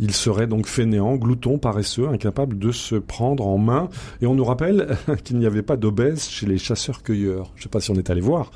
Ils 0.00 0.12
seraient 0.12 0.46
donc 0.46 0.66
fainéants, 0.66 1.14
gloutons, 1.14 1.58
paresseux, 1.58 2.08
incapables 2.08 2.58
de 2.58 2.72
se 2.72 2.96
prendre 2.96 3.46
en 3.46 3.58
main. 3.58 3.88
Et 4.22 4.26
on 4.26 4.34
nous 4.34 4.44
rappelle 4.44 4.96
qu'il 5.24 5.38
n'y 5.38 5.46
avait 5.46 5.62
pas 5.62 5.76
d'obèse 5.76 6.28
chez 6.28 6.46
les 6.46 6.58
chasseurs-cueilleurs. 6.58 7.52
Je 7.54 7.60
ne 7.60 7.62
sais 7.64 7.68
pas 7.68 7.80
si 7.80 7.90
on 7.90 7.94
est 7.94 8.10
allé 8.10 8.20
voir, 8.20 8.50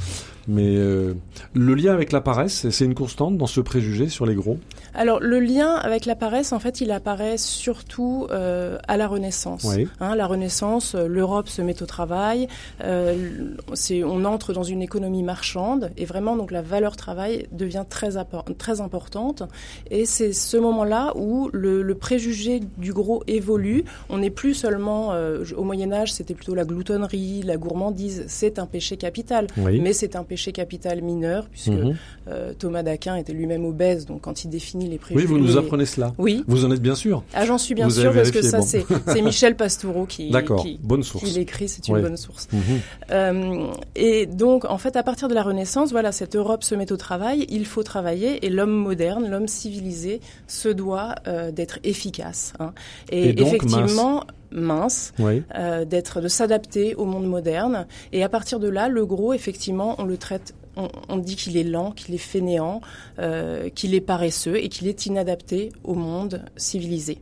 mais 0.49 0.76
euh, 0.76 1.12
le 1.52 1.75
lien 1.75 1.93
avec 1.93 2.11
la 2.11 2.23
paresse, 2.23 2.71
c'est 2.71 2.85
une 2.87 2.95
constante 2.95 3.37
dans 3.37 3.47
ce 3.47 3.61
préjugé 3.61 4.09
sur 4.09 4.25
les 4.25 4.35
gros? 4.35 4.59
Alors 4.95 5.21
le 5.21 5.38
lien 5.40 5.75
avec 5.75 6.07
la 6.07 6.17
paresse, 6.17 6.52
en 6.52 6.59
fait, 6.59 6.81
il 6.81 6.90
apparaît 6.90 7.37
surtout 7.37 8.26
euh, 8.31 8.78
à 8.88 8.97
la 8.97 9.07
Renaissance. 9.07 9.69
Hein, 10.00 10.17
la 10.17 10.26
Renaissance, 10.26 10.95
euh, 10.95 11.07
l'Europe 11.07 11.49
se 11.49 11.61
met 11.61 11.83
au 11.83 11.87
travail, 11.87 12.49
on 12.83 14.25
entre 14.25 14.52
dans 14.55 14.62
une 14.62 14.81
économie 14.81 15.23
marchande 15.23 15.90
et 15.99 16.07
vraiment 16.07 16.37
donc 16.37 16.50
la 16.50 16.62
valeur 16.62 16.97
travail 16.97 17.47
devient 17.52 17.85
très, 17.88 18.12
très 18.57 18.81
importante. 18.81 19.43
Et 19.90 20.07
c'est 20.07 20.33
ce 20.33 20.57
moment-là 20.57 21.12
où 21.17 21.50
le, 21.52 21.83
le, 21.83 21.95
préjugé 21.95 22.61
du 22.78 22.95
gros 22.95 23.23
évolue. 23.26 23.85
On 24.09 24.19
n'est 24.19 24.31
plus 24.31 24.55
seulement 24.55 25.12
au 25.57 25.64
Moyen 25.64 25.93
Âge, 25.93 26.12
c'était 26.12 26.35
plutôt 26.35 26.55
la 26.55 26.64
gloutonnerie, 26.64 27.43
la 27.43 27.59
gourmandise. 27.59 28.25
C'est 28.28 28.59
un 28.59 28.67
péché 28.67 28.97
capital, 28.97 29.47
mais 29.57 29.93
c'est 29.93 30.17
un 30.17 30.25
péché 30.25 30.38
capital 30.52 31.02
mineur, 31.02 31.49
puisque 31.50 31.68
mhm. 31.68 31.97
euh, 32.28 32.52
Thomas 32.59 32.83
d'Aquin 32.83 33.16
était 33.16 33.33
lui-même 33.33 33.64
obèse, 33.64 34.07
donc 34.07 34.23
quand 34.23 34.45
il 34.45 34.49
définit 34.49 34.88
les 34.88 34.99
préjugés... 34.99 35.26
Oui, 35.26 35.30
vous 35.30 35.38
nous 35.38 35.57
apprenez 35.57 35.87
cela. 35.87 36.12
Oui. 36.18 36.45
Vous 36.47 36.64
en 36.64 36.71
êtes 36.71 36.80
bien 36.83 36.95
sûr. 36.95 37.23
Ah, 37.35 37.45
j'en 37.45 37.59
suis 37.59 37.75
bien 37.75 37.90
sûr, 37.90 38.12
parce 38.12 38.30
que 38.30 38.42
ça, 38.42 38.61
c'est 38.62 39.23
Michel 39.23 39.57
Pastoureau 39.57 40.07
qui, 40.07 40.30
qui, 40.62 40.78
bonne 40.83 41.02
source. 41.02 41.25
qui 41.25 41.30
l'écrit, 41.30 41.68
c'est 41.68 41.88
une 41.88 42.00
bonne 42.00 42.16
source. 42.16 42.49
Mhm. 42.52 42.61
Euh, 43.11 43.66
et 43.95 44.26
donc, 44.26 44.64
en 44.64 44.78
fait, 44.78 44.97
à 44.97 45.02
partir 45.02 45.28
de 45.28 45.35
la 45.35 45.42
Renaissance, 45.42 45.90
voilà, 45.90 46.12
cette 46.12 46.37
Europe 46.37 46.64
se 46.64 46.75
met 46.75 46.92
au 46.92 46.97
travail, 46.97 47.47
il 47.49 47.66
faut 47.66 47.83
travailler, 47.83 48.45
et 48.47 48.50
l'homme 48.50 48.71
moderne, 48.71 49.28
l'homme 49.28 49.49
civilisé, 49.49 50.21
se 50.47 50.68
doit 50.68 51.14
euh, 51.26 51.50
d'être 51.50 51.78
efficace. 51.85 52.52
Hein. 52.61 52.73
Et, 53.11 53.40
effectivement 53.40 53.88
mince, 53.88 54.25
euh, 54.55 55.85
d'être, 55.85 56.21
de 56.21 56.28
s'adapter 56.28 56.95
au 56.95 57.05
monde 57.05 57.26
moderne. 57.26 57.87
Et 58.12 58.23
à 58.23 58.28
partir 58.28 58.61
de 58.61 58.69
là, 58.69 58.88
le 58.88 59.07
gros, 59.07 59.33
effectivement, 59.33 59.95
on 59.99 60.05
le 60.05 60.17
traite, 60.17 60.55
on, 61.09 61.17
dit 61.17 61.37
qu'il 61.37 61.57
est 61.57 61.64
lent, 61.64 61.93
qu'il 61.93 62.14
est 62.14 62.19
fainéant, 62.19 62.81
euh, 63.19 63.69
qu'il 63.69 63.95
est 63.95 64.00
paresseux 64.00 64.57
et 64.57 64.69
qu'il 64.69 64.88
est 64.88 65.07
inadapté 65.07 65.71
au 65.85 65.95
monde 65.95 66.45
civilisé. 66.57 67.19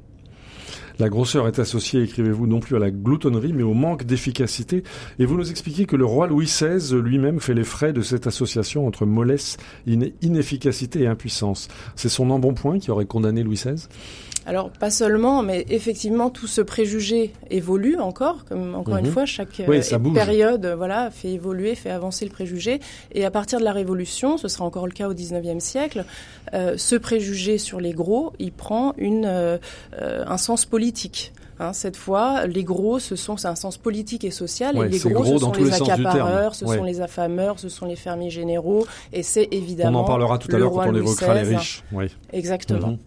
La 0.98 1.10
grosseur 1.10 1.46
est 1.46 1.58
associée, 1.58 2.02
écrivez-vous, 2.02 2.46
non 2.46 2.60
plus 2.60 2.74
à 2.74 2.78
la 2.78 2.90
gloutonnerie, 2.90 3.52
mais 3.52 3.62
au 3.62 3.74
manque 3.74 4.04
d'efficacité. 4.04 4.82
Et 5.18 5.26
vous 5.26 5.36
nous 5.36 5.50
expliquez 5.50 5.84
que 5.84 5.94
le 5.94 6.06
roi 6.06 6.26
Louis 6.26 6.46
XVI 6.46 6.94
lui-même 6.94 7.38
fait 7.38 7.52
les 7.52 7.64
frais 7.64 7.92
de 7.92 8.00
cette 8.00 8.26
association 8.26 8.86
entre 8.86 9.04
mollesse, 9.04 9.58
inefficacité 9.86 11.02
et 11.02 11.06
impuissance. 11.06 11.68
C'est 11.96 12.08
son 12.08 12.30
embonpoint 12.30 12.78
qui 12.78 12.90
aurait 12.90 13.04
condamné 13.04 13.42
Louis 13.42 13.56
XVI 13.56 13.88
alors 14.46 14.70
pas 14.70 14.90
seulement, 14.90 15.42
mais 15.42 15.66
effectivement 15.68 16.30
tout 16.30 16.46
ce 16.46 16.60
préjugé 16.60 17.32
évolue 17.50 17.98
encore. 17.98 18.44
Comme 18.44 18.74
encore 18.76 18.96
une 18.96 19.06
mhm. 19.06 19.12
fois, 19.12 19.26
chaque 19.26 19.60
euh, 19.60 20.12
période, 20.14 20.72
voilà, 20.76 21.10
fait 21.10 21.30
évoluer, 21.30 21.74
fait 21.74 21.90
avancer 21.90 22.24
le 22.24 22.30
préjugé. 22.30 22.80
Et 23.12 23.24
à 23.24 23.30
partir 23.32 23.58
de 23.58 23.64
la 23.64 23.72
Révolution, 23.72 24.38
ce 24.38 24.46
sera 24.46 24.64
encore 24.64 24.86
le 24.86 24.92
cas 24.92 25.08
au 25.08 25.14
XIXe 25.14 25.62
siècle, 25.62 26.04
euh, 26.54 26.74
ce 26.76 26.94
préjugé 26.94 27.58
sur 27.58 27.80
les 27.80 27.92
gros, 27.92 28.32
il 28.38 28.52
prend 28.52 28.94
une 28.96 29.26
euh, 29.26 29.58
un 30.00 30.38
sens 30.38 30.64
politique. 30.64 31.32
Hein, 31.58 31.72
cette 31.72 31.96
fois, 31.96 32.46
les 32.46 32.64
gros, 32.64 32.98
ce 32.98 33.16
sont 33.16 33.36
c'est 33.38 33.48
un 33.48 33.56
sens 33.56 33.78
politique 33.78 34.24
et 34.24 34.30
social, 34.30 34.76
et 34.76 34.88
les 34.88 34.98
gros, 34.98 35.24
ce 35.24 35.38
sont 35.38 35.52
les 35.52 35.72
accapareurs, 35.72 36.54
ce 36.54 36.66
sont 36.66 36.84
les 36.84 37.00
affameurs, 37.00 37.58
ce 37.58 37.68
sont 37.68 37.86
les 37.86 37.96
fermiers 37.96 38.30
généraux, 38.30 38.86
et 39.12 39.22
c'est 39.22 39.48
évidemment. 39.50 40.00
On 40.00 40.02
en 40.02 40.06
parlera 40.06 40.38
tout 40.38 40.54
à 40.54 40.58
l'heure 40.58 40.70
quand 40.70 40.88
on 40.88 40.94
évoquera 40.94 41.34
les 41.34 41.56
riches. 41.56 41.82
Oui. 41.92 42.14
Exactement. 42.32 42.88
Mhm. 42.88 42.98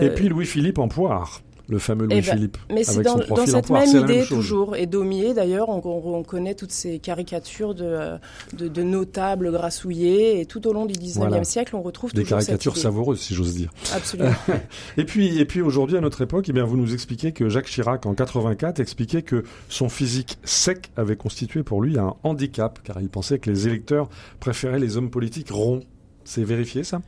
Et 0.00 0.10
puis 0.10 0.28
Louis-Philippe 0.28 0.78
en 0.78 0.88
poire 0.88 1.42
le 1.68 1.78
fameux 1.78 2.04
eh 2.04 2.08
ben, 2.08 2.14
Louis-Philippe. 2.16 2.58
mais 2.72 2.84
c'est 2.84 3.02
dans, 3.02 3.18
cette 3.46 3.70
même 3.70 3.96
idée 3.96 4.24
toujours. 4.26 4.76
Et 4.76 4.86
Daumier, 4.86 5.34
d'ailleurs, 5.34 5.68
on, 5.68 6.22
connaît 6.22 6.54
toutes 6.54 6.70
ces 6.70 6.98
caricatures 6.98 7.74
de, 7.74 8.18
de, 8.52 8.82
notables 8.82 9.50
grassouillés. 9.50 10.40
Et 10.40 10.46
tout 10.46 10.66
au 10.66 10.72
long 10.72 10.86
du 10.86 10.94
19e 10.94 11.44
siècle, 11.44 11.74
on 11.74 11.82
retrouve 11.82 12.12
Des 12.12 12.24
caricatures 12.24 12.76
savoureuses, 12.76 13.20
si 13.20 13.34
j'ose 13.34 13.54
dire. 13.54 13.70
Absolument. 13.94 14.34
et 14.96 15.04
puis, 15.04 15.38
et 15.38 15.44
puis 15.44 15.60
aujourd'hui, 15.60 15.96
à 15.96 16.00
notre 16.00 16.22
époque, 16.22 16.46
eh 16.48 16.52
bien, 16.52 16.64
vous 16.64 16.76
nous 16.76 16.94
expliquez 16.94 17.32
que 17.32 17.48
Jacques 17.48 17.66
Chirac, 17.66 18.06
en 18.06 18.14
84, 18.14 18.80
expliquait 18.80 19.22
que 19.22 19.44
son 19.68 19.88
physique 19.88 20.38
sec 20.44 20.90
avait 20.96 21.16
constitué 21.16 21.62
pour 21.62 21.82
lui 21.82 21.98
un 21.98 22.14
handicap, 22.22 22.78
car 22.84 23.00
il 23.00 23.08
pensait 23.08 23.38
que 23.38 23.50
les 23.50 23.66
électeurs 23.66 24.08
préféraient 24.40 24.78
les 24.80 24.96
hommes 24.96 25.10
politiques 25.10 25.50
ronds. 25.50 25.80
C'est 26.24 26.44
vérifié 26.44 26.84
ça 26.84 27.02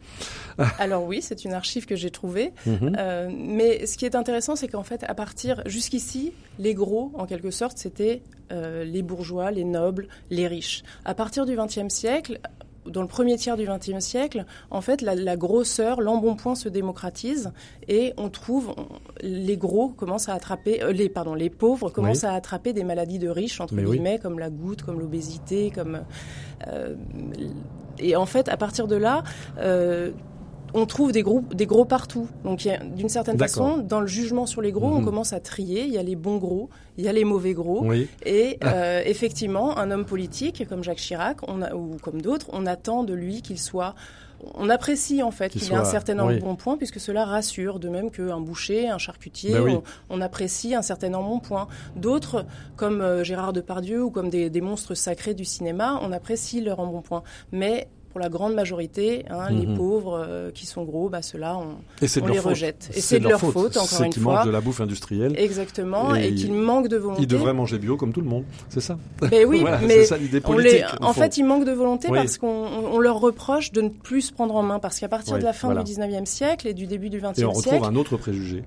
Alors 0.78 1.04
oui, 1.04 1.20
c'est 1.22 1.44
une 1.44 1.52
archive 1.52 1.86
que 1.86 1.96
j'ai 1.96 2.10
trouvée. 2.10 2.52
Mhm. 2.66 2.96
Euh, 2.98 3.30
mais 3.36 3.86
ce 3.86 3.96
qui 3.96 4.04
est 4.04 4.14
intéressant, 4.14 4.56
c'est 4.56 4.68
qu'en 4.68 4.82
fait, 4.82 5.04
à 5.04 5.14
partir 5.14 5.62
jusqu'ici, 5.66 6.32
les 6.58 6.74
gros, 6.74 7.12
en 7.14 7.26
quelque 7.26 7.50
sorte, 7.50 7.78
c'était 7.78 8.22
euh, 8.52 8.84
les 8.84 9.02
bourgeois, 9.02 9.50
les 9.50 9.64
nobles, 9.64 10.08
les 10.30 10.46
riches. 10.46 10.82
À 11.04 11.14
partir 11.14 11.46
du 11.46 11.56
XXe 11.56 11.88
siècle, 11.88 12.40
dans 12.86 13.02
le 13.02 13.08
premier 13.08 13.36
tiers 13.36 13.56
du 13.56 13.66
XXe 13.66 14.04
siècle, 14.04 14.44
en 14.70 14.80
fait, 14.80 15.02
la, 15.02 15.36
grosseur, 15.36 16.00
l'embonpoint 16.00 16.54
se 16.54 16.68
démocratise 16.68 17.52
et 17.88 18.14
on 18.16 18.28
trouve 18.28 18.74
les 19.20 19.56
gros 19.56 19.88
commencent 19.88 20.28
à 20.28 20.34
attraper, 20.34 20.82
euh, 20.82 20.92
les 20.92 21.08
pardon, 21.08 21.34
les 21.34 21.50
pauvres 21.50 21.90
commencent 21.90 22.24
à 22.24 22.32
attraper 22.32 22.72
des 22.72 22.84
maladies 22.84 23.18
de 23.18 23.28
riches 23.28 23.60
entre 23.60 23.76
guillemets, 23.76 24.18
comme 24.18 24.38
la 24.38 24.50
goutte, 24.50 24.82
comme 24.82 25.00
l'obésité, 25.00 25.70
comme 25.70 26.00
et 27.98 28.16
en 28.16 28.26
fait, 28.26 28.48
à 28.48 28.56
partir 28.56 28.86
de 28.86 28.96
là, 28.96 29.22
euh, 29.58 30.10
on 30.74 30.86
trouve 30.86 31.12
des, 31.12 31.22
groupes, 31.22 31.54
des 31.54 31.66
gros 31.66 31.84
partout. 31.84 32.28
Donc, 32.44 32.68
d'une 32.96 33.08
certaine 33.08 33.38
façon, 33.38 33.78
dans 33.78 34.00
le 34.00 34.08
jugement 34.08 34.44
sur 34.44 34.60
les 34.60 34.72
gros, 34.72 34.88
on 34.88 34.98
mhm. 34.98 35.04
commence 35.04 35.32
à 35.32 35.40
trier. 35.40 35.84
Il 35.84 35.92
y 35.92 35.98
a 35.98 36.02
les 36.02 36.16
bons 36.16 36.36
gros, 36.38 36.68
il 36.98 37.04
y 37.04 37.08
a 37.08 37.12
les 37.12 37.24
mauvais 37.24 37.54
gros. 37.54 37.86
Et 38.26 38.58
euh, 38.64 39.00
effectivement, 39.06 39.78
un 39.78 39.90
homme 39.92 40.04
politique 40.04 40.68
comme 40.68 40.82
Jacques 40.82 40.98
Chirac, 40.98 41.38
on 41.48 41.62
a, 41.62 41.74
ou 41.74 41.96
comme 42.02 42.20
d'autres, 42.20 42.48
on 42.52 42.66
attend 42.66 43.04
de 43.04 43.14
lui 43.14 43.40
qu'il 43.40 43.58
soit 43.58 43.94
on 44.52 44.68
apprécie 44.68 45.22
en 45.22 45.30
fait 45.30 45.48
qu'il 45.50 45.72
ait 45.72 45.76
un 45.76 45.84
certain 45.84 46.14
nombre 46.14 46.34
de 46.34 46.40
bons 46.40 46.56
points 46.56 46.76
puisque 46.76 47.00
cela 47.00 47.24
rassure, 47.24 47.78
de 47.78 47.88
même 47.88 48.10
qu'un 48.10 48.40
boucher, 48.40 48.88
un 48.88 48.98
charcutier, 48.98 49.54
ben 49.54 49.80
on, 50.10 50.20
apprécie 50.20 50.74
un 50.74 50.82
certain 50.82 51.08
nombre 51.08 51.28
de 51.28 51.34
bons 51.34 51.40
points. 51.40 51.68
D'autres, 51.96 52.44
comme 52.76 53.00
euh, 53.00 53.24
Gérard 53.24 53.54
Depardieu 53.54 54.02
ou 54.02 54.10
comme 54.10 54.28
des, 54.28 54.50
des, 54.50 54.60
monstres 54.60 54.94
sacrés 54.94 55.32
du 55.32 55.46
cinéma, 55.46 55.98
on 56.02 56.12
apprécie 56.12 56.60
leur 56.60 56.80
embonpoint. 56.80 57.22
Mais 57.52 57.88
pour 58.14 58.20
la 58.20 58.28
grande 58.28 58.54
majorité, 58.54 59.24
hein, 59.28 59.50
les 59.50 59.66
mhm. 59.66 59.76
pauvres 59.76 60.24
euh, 60.24 60.52
qui 60.52 60.66
sont 60.66 60.84
gros, 60.84 61.08
bah, 61.08 61.20
ceux-là, 61.20 61.58
on, 61.58 61.78
on 62.22 62.26
les 62.28 62.38
rejette. 62.38 62.88
Et 62.94 63.00
c'est 63.00 63.18
de, 63.18 63.28
leur 63.28 63.40
faute, 63.40 63.76
encore 63.76 64.02
une 64.04 64.12
fois. 64.12 64.34
mangent 64.34 64.46
de 64.46 64.52
la 64.52 64.60
bouffe 64.60 64.80
industrielle. 64.80 65.34
Exactement, 65.36 66.14
et, 66.14 66.32
qu'ils 66.32 66.52
manquent 66.52 66.86
de 66.86 66.96
volonté. 66.96 67.22
Ils 67.22 67.26
devraient 67.26 67.52
manger 67.52 67.76
bio 67.78 67.96
comme 67.96 68.12
tout 68.12 68.20
le 68.20 68.28
monde, 68.28 68.44
c'est 68.68 68.80
ça 68.80 68.96
Mais 69.32 69.44
oui, 69.44 69.64
mais 69.82 70.04
ça, 70.04 70.16
politique, 70.44 70.84
en 71.00 71.12
fait, 71.12 71.38
ils 71.38 71.44
manquent 71.44 71.64
de 71.64 71.72
volonté 71.72 72.06
parce 72.06 72.38
qu'on 72.38 73.00
leur 73.00 73.18
reproche 73.18 73.72
de 73.72 73.80
ne 73.80 73.88
plus 73.88 74.22
se 74.22 74.32
prendre 74.32 74.54
en 74.54 74.62
main. 74.62 74.78
Parce 74.78 75.00
qu'à 75.00 75.08
partir 75.08 75.36
de 75.36 75.42
la 75.42 75.52
fin 75.52 75.74
du 75.74 75.92
19e 75.92 76.24
siècle 76.24 76.68
et 76.68 76.74
du 76.74 76.86
début 76.86 77.10
du 77.10 77.18
20e 77.18 77.34
siècle... 77.34 77.40
Et 77.40 77.44
on 77.46 77.52
retrouve 77.52 77.82
un 77.82 77.96
autre 77.96 78.16
préjugé. 78.16 78.62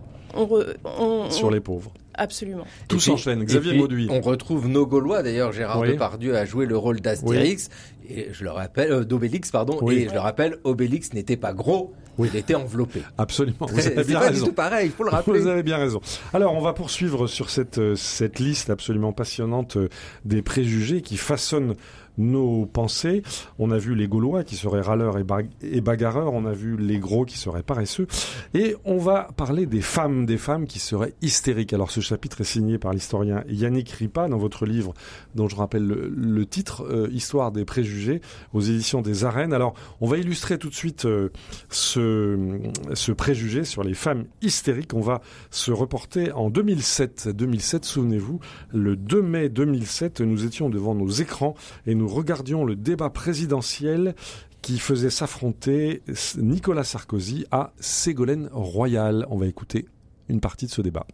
sur 1.29 1.51
les 1.51 1.61
pauvres. 1.61 1.93
Absolument. 2.17 2.65
Tout 2.87 2.99
s'enchaîne. 2.99 3.43
Xavier 3.43 3.73
Mauduit. 3.77 4.07
On 4.09 4.21
retrouve 4.21 4.67
nos 4.67 4.85
Gaulois. 4.85 5.23
D'ailleurs, 5.23 5.51
Gérard 5.51 5.83
Depardieu 5.83 6.35
a 6.35 6.45
joué 6.45 6.65
le 6.65 6.77
rôle 6.77 6.99
d'Astérix. 6.99 7.69
Et 8.09 8.29
je 8.31 8.43
le 8.43 8.51
rappelle, 8.51 8.91
euh, 8.91 9.03
d'Obélix, 9.03 9.51
pardon. 9.51 9.85
Et 9.89 10.07
je 10.07 10.13
le 10.13 10.19
rappelle, 10.19 10.57
Obélix 10.63 11.13
n'était 11.13 11.35
pas 11.35 11.53
gros. 11.53 11.93
Il 12.19 12.35
était 12.35 12.55
enveloppé. 12.55 13.03
Absolument. 13.17 13.67
Vous 13.67 13.85
avez 13.85 14.03
bien 14.03 14.19
pas 14.19 14.25
raison. 14.27 14.45
du 14.45 14.49
tout 14.49 14.55
pareil, 14.55 14.87
il 14.87 14.91
faut 14.91 15.03
le 15.03 15.11
rappeler. 15.11 15.39
Vous 15.39 15.47
avez 15.47 15.61
bien 15.61 15.77
raison. 15.77 16.01
Alors, 16.33 16.55
on 16.55 16.61
va 16.61 16.73
poursuivre 16.73 17.27
sur 17.27 17.49
cette, 17.49 17.77
euh, 17.77 17.95
cette 17.95 18.39
liste 18.39 18.69
absolument 18.71 19.13
passionnante 19.13 19.77
euh, 19.77 19.89
des 20.25 20.41
préjugés 20.41 21.01
qui 21.01 21.17
façonnent 21.17 21.75
nos 22.17 22.65
pensées. 22.65 23.21
On 23.59 23.71
a 23.71 23.77
vu 23.77 23.95
les 23.95 24.07
Gaulois 24.07 24.43
qui 24.43 24.55
seraient 24.55 24.81
râleurs 24.81 25.17
et, 25.17 25.81
bagarreurs, 25.81 26.33
on 26.33 26.45
a 26.45 26.53
vu 26.53 26.77
les 26.77 26.99
gros 26.99 27.25
qui 27.25 27.37
seraient 27.37 27.63
paresseux, 27.63 28.07
et 28.53 28.75
on 28.85 28.97
va 28.97 29.29
parler 29.35 29.65
des 29.65 29.81
femmes, 29.81 30.25
des 30.25 30.37
femmes 30.37 30.67
qui 30.67 30.79
seraient 30.79 31.13
hystériques. 31.21 31.73
Alors 31.73 31.91
ce 31.91 32.01
chapitre 32.01 32.41
est 32.41 32.45
signé 32.45 32.77
par 32.77 32.93
l'historien 32.93 33.43
Yannick 33.47 33.89
Ripa 33.91 34.27
dans 34.27 34.37
votre 34.37 34.65
livre, 34.65 34.93
dont 35.35 35.47
je 35.47 35.55
rappelle 35.55 35.85
le, 35.85 36.45
titre, 36.45 36.83
euh, 36.83 37.07
Histoire 37.11 37.51
des 37.51 37.65
préjugés, 37.65 38.21
aux 38.53 38.61
éditions 38.61 39.01
des 39.01 39.23
Arènes. 39.23 39.53
Alors 39.53 39.73
on 40.01 40.07
va 40.07 40.17
illustrer 40.17 40.57
tout 40.57 40.69
de 40.69 40.75
suite 40.75 41.05
euh, 41.05 41.29
ce, 41.69 42.59
ce 42.93 43.11
préjugé 43.11 43.63
sur 43.63 43.83
les 43.83 43.93
femmes 43.93 44.25
hystériques. 44.41 44.93
On 44.93 45.01
va 45.01 45.21
se 45.51 45.71
reporter 45.71 46.31
en 46.31 46.49
2007. 46.49 47.29
2007, 47.29 47.85
souvenez-vous, 47.85 48.39
le 48.73 48.95
2 48.95 49.21
mai 49.21 49.49
2007, 49.49 50.21
nous 50.21 50.45
étions 50.45 50.69
devant 50.69 50.95
nos 50.95 51.09
écrans 51.09 51.55
et 51.85 51.95
nous 52.07 52.13
regardions 52.13 52.63
le 52.63 52.77
débat 52.77 53.09
présidentiel 53.09 54.15
qui 54.61 54.79
faisait 54.79 55.09
s'affronter 55.09 56.03
Nicolas 56.37 56.85
Sarkozy 56.85 57.45
à 57.51 57.73
Ségolène 57.81 58.47
Royal. 58.53 59.27
On 59.29 59.35
va 59.35 59.45
écouter 59.45 59.87
une 60.29 60.39
partie 60.39 60.67
de 60.67 60.71
ce 60.71 60.81
débat. 60.81 61.05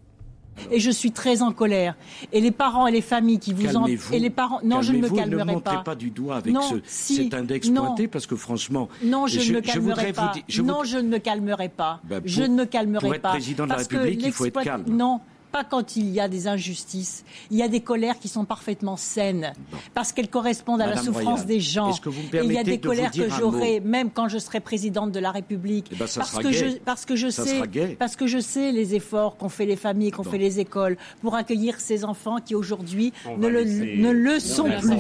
Et 0.70 0.80
je 0.80 0.92
suis 0.92 1.12
très 1.12 1.42
en 1.42 1.52
colère. 1.52 1.96
Et 2.32 2.42
les 2.42 2.52
parents 2.52 2.86
et 2.86 2.92
les 2.92 3.02
familles 3.02 3.40
qui 3.40 3.54
vous 3.54 3.76
en 3.76 3.88
et 3.88 4.20
les 4.20 4.30
parents 4.30 4.60
non 4.64 4.84
je 4.84 4.94
ne 4.94 5.00
me 5.00 5.10
calmerai 5.10 5.46
ne 5.46 5.52
montrez 5.54 5.84
pas. 5.84 5.96
du 5.96 6.12
doigt 6.12 6.36
avec 6.36 6.56
ce, 6.62 6.76
cet 6.86 7.34
index 7.34 7.72
pointé 7.72 8.08
parce 8.08 8.28
que 8.28 8.36
franchement 8.36 8.88
non 9.04 9.26
je, 9.26 9.40
ne 9.40 9.56
me 9.56 9.62
calmerai 9.62 10.14
pas. 10.14 10.32
non 10.64 10.84
je 10.84 10.98
ne 11.00 11.08
me 11.08 11.18
calmerai 11.18 11.70
pas. 11.70 12.02
Ben, 12.04 12.22
je 12.24 12.44
ne 12.44 12.54
me 12.56 12.66
calmerai 12.66 13.08
pour 13.08 13.16
être 13.16 13.30
président 13.32 13.64
de 13.64 13.72
la 13.72 13.78
République, 13.78 14.22
il 14.24 14.32
faut 14.32 14.46
être 14.46 14.62
calme. 14.62 14.86
Non, 14.88 15.22
pas 15.54 15.64
quand 15.64 15.96
il 15.96 16.10
y 16.10 16.20
a 16.20 16.28
des 16.28 16.48
injustices. 16.48 17.24
Il 17.52 17.58
y 17.58 17.62
a 17.62 17.68
des 17.68 17.80
colères 17.80 18.18
qui 18.18 18.28
sont 18.28 18.44
parfaitement 18.44 18.98
saines, 18.98 19.54
parce 19.94 20.12
qu'elles 20.12 20.28
correspondent 20.28 20.82
à 20.82 20.88
la 20.88 20.98
souffrance 20.98 21.46
des 21.46 21.60
gens. 21.60 21.92
Et 22.34 22.40
il 22.44 22.52
y 22.52 22.58
a 22.58 22.64
des 22.64 22.80
colères 22.80 23.12
que 23.12 23.30
j'aurai, 23.30 23.80
même 23.80 24.10
quand 24.10 24.28
je 24.28 24.40
serai 24.40 24.60
présidente 24.60 25.12
de 25.12 25.20
la 25.20 25.32
République, 25.32 25.90
eh 25.92 25.96
ben, 25.96 26.08
parce, 26.14 26.40
que 26.40 26.52
je, 26.52 26.66
parce 26.80 27.06
que 27.06 27.16
je 27.16 27.30
sais, 27.30 27.62
parce 28.00 28.16
que 28.16 28.26
je 28.26 28.40
sais 28.40 28.72
les 28.72 28.96
efforts 28.96 29.38
qu'ont 29.38 29.48
fait 29.48 29.68
les 29.68 29.76
familles, 29.76 30.10
qu'ont 30.10 30.24
fait 30.24 30.40
les 30.40 30.60
écoles 30.60 30.98
pour 31.22 31.36
accueillir 31.36 31.80
ces 31.80 32.04
enfants 32.04 32.38
qui 32.44 32.56
aujourd'hui 32.56 33.14
ne 33.38 33.48
le, 33.48 33.64
ne 33.64 34.10
le 34.10 34.40
sont 34.40 34.70
plus. 34.82 34.98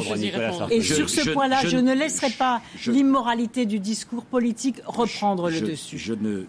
Et 0.69 0.83
sur 0.83 1.09
ce 1.09 1.31
point-là, 1.31 1.61
je, 1.65 1.77
ne 1.77 1.93
laisserai 1.93 2.29
pas 2.29 2.61
l'immoralité 2.85 3.65
du 3.65 3.79
discours 3.79 4.23
politique 4.25 4.77
reprendre 4.85 5.49
le 5.49 5.61
dessus. 5.61 5.97
Je 5.97 6.13
ne 6.13 6.45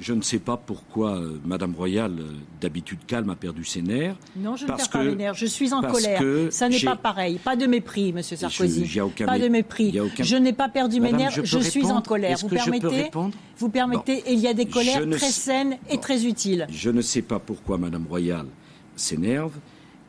je 0.00 0.12
ne 0.12 0.22
sais 0.22 0.38
pas 0.38 0.56
pourquoi 0.56 1.16
euh, 1.16 1.38
Madame 1.44 1.74
Royal, 1.74 2.12
euh, 2.18 2.32
d'habitude 2.60 2.98
calme, 3.06 3.30
a 3.30 3.36
perdu 3.36 3.64
ses 3.64 3.80
nerfs. 3.80 4.16
Non, 4.36 4.56
je 4.56 4.66
ne 4.66 4.72
perds 4.72 4.90
pas 4.90 5.04
mes 5.04 5.14
nerfs. 5.14 5.34
Je 5.34 5.46
suis 5.46 5.72
en 5.72 5.82
colère. 5.82 6.20
Ça 6.50 6.68
n'est 6.68 6.80
pas 6.80 6.96
pareil. 6.96 7.38
Pas 7.38 7.56
de 7.56 7.66
mépris, 7.66 8.12
Monsieur 8.12 8.36
Sarkozy. 8.36 9.00
pas 9.24 9.38
de 9.38 9.48
mépris. 9.48 9.96
Je 10.18 10.36
n'ai 10.36 10.52
pas 10.52 10.68
perdu 10.68 11.00
mes 11.00 11.12
nerfs. 11.12 11.30
Je, 11.42 11.58
suis 11.58 11.86
en 11.86 12.02
colère. 12.02 12.36
Vous 12.38 12.48
permettez 12.48 13.10
Vous 13.58 13.68
permettez 13.68 14.18
Et 14.26 14.32
il 14.32 14.40
y 14.40 14.48
a 14.48 14.54
des 14.54 14.66
colères 14.66 15.08
très 15.10 15.30
saines 15.30 15.78
et 15.88 15.98
très 15.98 16.26
utiles. 16.26 16.66
Je 16.70 16.90
ne 16.90 17.00
sais 17.00 17.22
pas 17.22 17.38
pourquoi 17.38 17.78
Madame 17.78 18.06
Royal 18.08 18.46
s'énerve. 18.96 19.52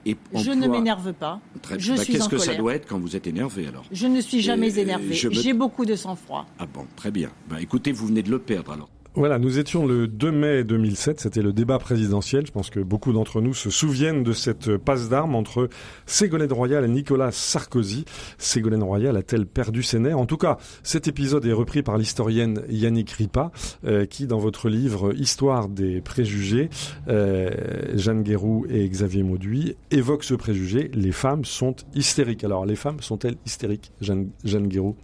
Et 0.08 0.16
je 0.36 0.52
ne 0.52 0.68
m'énerve 0.68 1.14
pas. 1.14 1.40
Je 1.78 1.94
bah, 1.94 1.98
suis 2.04 2.14
Qu'est-ce 2.14 2.30
que 2.30 2.38
ça 2.38 2.54
doit 2.54 2.76
être 2.76 2.88
quand 2.88 3.00
vous 3.00 3.16
êtes 3.16 3.26
énervé 3.26 3.68
alors? 3.68 3.86
Je 3.92 4.06
ne 4.06 4.22
suis 4.22 4.42
jamais 4.42 4.78
énervé. 4.78 5.14
J'ai 5.14 5.54
beaucoup 5.54 5.86
de 5.86 5.96
sang-froid. 5.96 6.46
Ah 6.60 6.68
bon, 6.72 6.86
très 6.96 7.12
bien. 7.12 7.30
Bah, 7.50 7.60
écoutez, 7.60 7.92
vous 7.92 8.08
venez 8.08 8.22
de 8.22 8.30
le 8.30 8.40
perdre 8.40 8.74
alors. 8.74 8.90
Voilà, 9.18 9.40
nous 9.40 9.60
étions 9.60 9.86
le 9.86 10.10
2 10.10 10.32
mai 10.34 10.64
2007, 10.66 11.22
c'était 11.22 11.42
le 11.42 11.54
débat 11.54 11.80
présidentiel. 11.80 12.46
Je 12.46 12.52
pense 12.52 12.70
que 12.70 12.82
beaucoup 12.82 13.14
d'entre 13.14 13.40
nous 13.40 13.54
se 13.54 13.70
souviennent 13.70 14.24
de 14.24 14.34
cette 14.34 14.76
passe 14.76 15.08
d'armes 15.08 15.36
entre 15.36 15.70
Ségolène 16.06 16.52
Royal 16.52 16.84
et 16.84 16.90
Nicolas 16.90 17.32
Sarkozy. 17.32 18.04
Ségolène 18.38 18.84
Royal 18.84 19.16
a-t-elle 19.16 19.46
perdu 19.46 19.84
ses 19.84 20.00
nerfs? 20.00 20.20
En 20.20 20.26
tout 20.26 20.36
cas, 20.36 20.58
cet 20.84 21.08
épisode 21.08 21.46
est 21.46 21.54
repris 21.54 21.82
par 21.82 21.98
l'historienne 21.98 22.64
Yannick 22.68 23.10
Ripa, 23.12 23.52
euh, 23.86 24.06
qui, 24.06 24.28
dans 24.28 24.38
votre 24.40 24.68
livre 24.68 25.14
Histoire 25.14 25.70
des 25.70 26.02
préjugés, 26.02 26.70
euh, 27.08 27.52
Jeanne 27.94 28.22
Guéroux 28.22 28.66
et 28.70 28.86
Xavier 28.90 29.24
Mauduit, 29.24 29.78
évoquent 29.92 30.26
ce 30.26 30.34
préjugé. 30.34 30.92
Les 30.94 31.14
femmes 31.14 31.46
sont 31.46 31.78
hystériques. 31.94 32.44
Alors, 32.44 32.66
les 32.66 32.76
femmes 32.76 33.00
sont-elles 33.00 33.38
hystériques, 33.46 33.94
Jeanne, 34.02 34.28
Jeanne 34.44 34.68
Guéroux? 34.68 34.98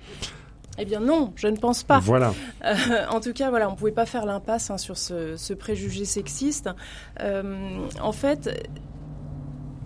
Eh 0.81 0.85
bien 0.85 0.99
non, 0.99 1.31
je 1.35 1.47
ne 1.47 1.57
pense 1.57 1.83
pas. 1.83 1.99
Voilà. 1.99 2.33
Euh, 2.65 2.73
en 3.09 3.19
tout 3.19 3.33
cas, 3.33 3.49
voilà, 3.49 3.67
on 3.67 3.73
ne 3.73 3.77
pouvait 3.77 3.91
pas 3.91 4.07
faire 4.07 4.25
l'impasse 4.25 4.71
hein, 4.71 4.77
sur 4.77 4.97
ce, 4.97 5.53
préjugé 5.53 6.05
sexiste. 6.05 6.69
Euh, 7.19 7.87
en 8.01 8.11
fait, 8.11 8.49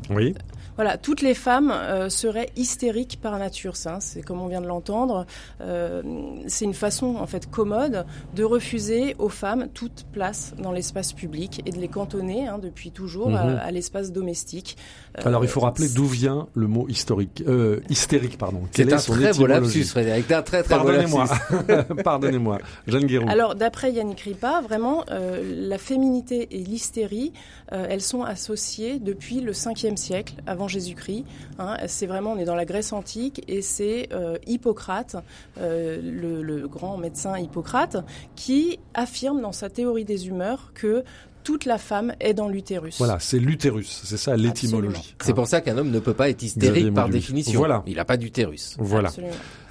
oui. 0.09 0.35
Voilà, 0.75 0.97
toutes 0.97 1.21
les 1.21 1.33
femmes 1.33 1.71
euh, 1.71 2.09
seraient 2.09 2.49
hystériques 2.57 3.19
par 3.21 3.37
nature. 3.39 3.75
Ça, 3.75 3.99
c'est 4.01 4.21
comme 4.21 4.41
on 4.41 4.47
vient 4.47 4.61
de 4.61 4.67
l'entendre. 4.67 5.25
Euh, 5.61 6.01
c'est 6.47 6.65
une 6.65 6.73
façon 6.73 7.15
en 7.15 7.27
fait 7.27 7.49
commode 7.49 8.05
de 8.35 8.43
refuser 8.43 9.15
aux 9.17 9.29
femmes 9.29 9.67
toute 9.73 10.05
place 10.11 10.53
dans 10.61 10.71
l'espace 10.71 11.13
public 11.13 11.61
et 11.65 11.71
de 11.71 11.77
les 11.77 11.87
cantonner 11.87 12.47
hein, 12.47 12.59
depuis 12.61 12.91
toujours 12.91 13.33
à, 13.35 13.45
mhm. 13.45 13.73
l'espace 13.73 14.11
domestique. 14.11 14.77
Euh, 15.17 15.21
Alors 15.25 15.45
il 15.45 15.47
faut 15.47 15.61
rappeler 15.61 15.87
d'où 15.87 16.05
vient 16.05 16.47
le 16.53 16.67
mot 16.67 16.87
historique, 16.89 17.43
hystérique, 17.89 18.37
pardon. 18.37 18.61
C'est 18.71 18.91
un, 18.91 18.97
très 18.97 19.33
beau 19.33 19.47
lapsus, 19.47 19.85
Frédéric. 19.85 20.29
Un 20.31 20.41
très 20.41 20.63
très 20.63 20.75
Pardonnez-moi. 20.75 21.25
Pardonnez-moi, 22.03 22.59
Jeanne 22.87 23.05
Guéroux. 23.05 23.29
Alors 23.29 23.55
d'après 23.55 23.91
Yannick 23.93 24.19
Ripa, 24.21 24.61
vraiment 24.61 25.05
la 25.09 25.77
féminité 25.77 26.47
et 26.51 26.59
l'hystérie, 26.59 27.31
elles 27.71 28.01
sont 28.01 28.23
associées 28.23 28.99
depuis 28.99 29.39
le 29.39 29.53
5e 29.53 29.95
siècle 29.95 30.35
avant 30.45 30.64
Jésus-Christ. 30.67 31.25
Hein. 31.59 31.77
c'est 31.87 32.07
vraiment, 32.07 32.33
on 32.33 32.37
est 32.37 32.45
dans 32.45 32.55
la 32.55 32.65
Grèce 32.65 32.93
antique 32.93 33.43
et 33.47 33.61
c'est 33.61 34.09
euh, 34.11 34.37
Hippocrate, 34.45 35.15
euh, 35.59 35.99
le, 36.01 36.67
grand 36.67 36.97
médecin 36.97 37.37
Hippocrate, 37.37 37.97
qui 38.35 38.79
affirme 38.93 39.41
dans 39.41 39.51
sa 39.51 39.69
théorie 39.69 40.05
des 40.05 40.27
humeurs 40.27 40.71
que 40.73 41.03
toute 41.43 41.65
la 41.65 41.77
femme 41.77 42.13
est 42.19 42.33
dans 42.33 42.49
l'utérus. 42.49 42.97
Voilà, 42.97 43.19
c'est 43.19 43.37
l'utérus, 43.37 44.01
c'est 44.03 44.17
ça 44.17 44.35
l'étymologie. 44.35 45.15
C'est 45.21 45.33
pour 45.33 45.47
ça 45.47 45.61
qu'un 45.61 45.77
homme 45.77 45.91
ne 45.91 45.99
peut 45.99 46.15
pas 46.15 46.29
être 46.29 46.41
hystérique 46.41 46.93
par 46.93 47.07
définition. 47.07 47.59
Voilà. 47.59 47.83
Il 47.85 47.97
n'a 47.97 48.05
pas 48.05 48.17
d'utérus. 48.17 48.75
Voilà. 48.79 49.11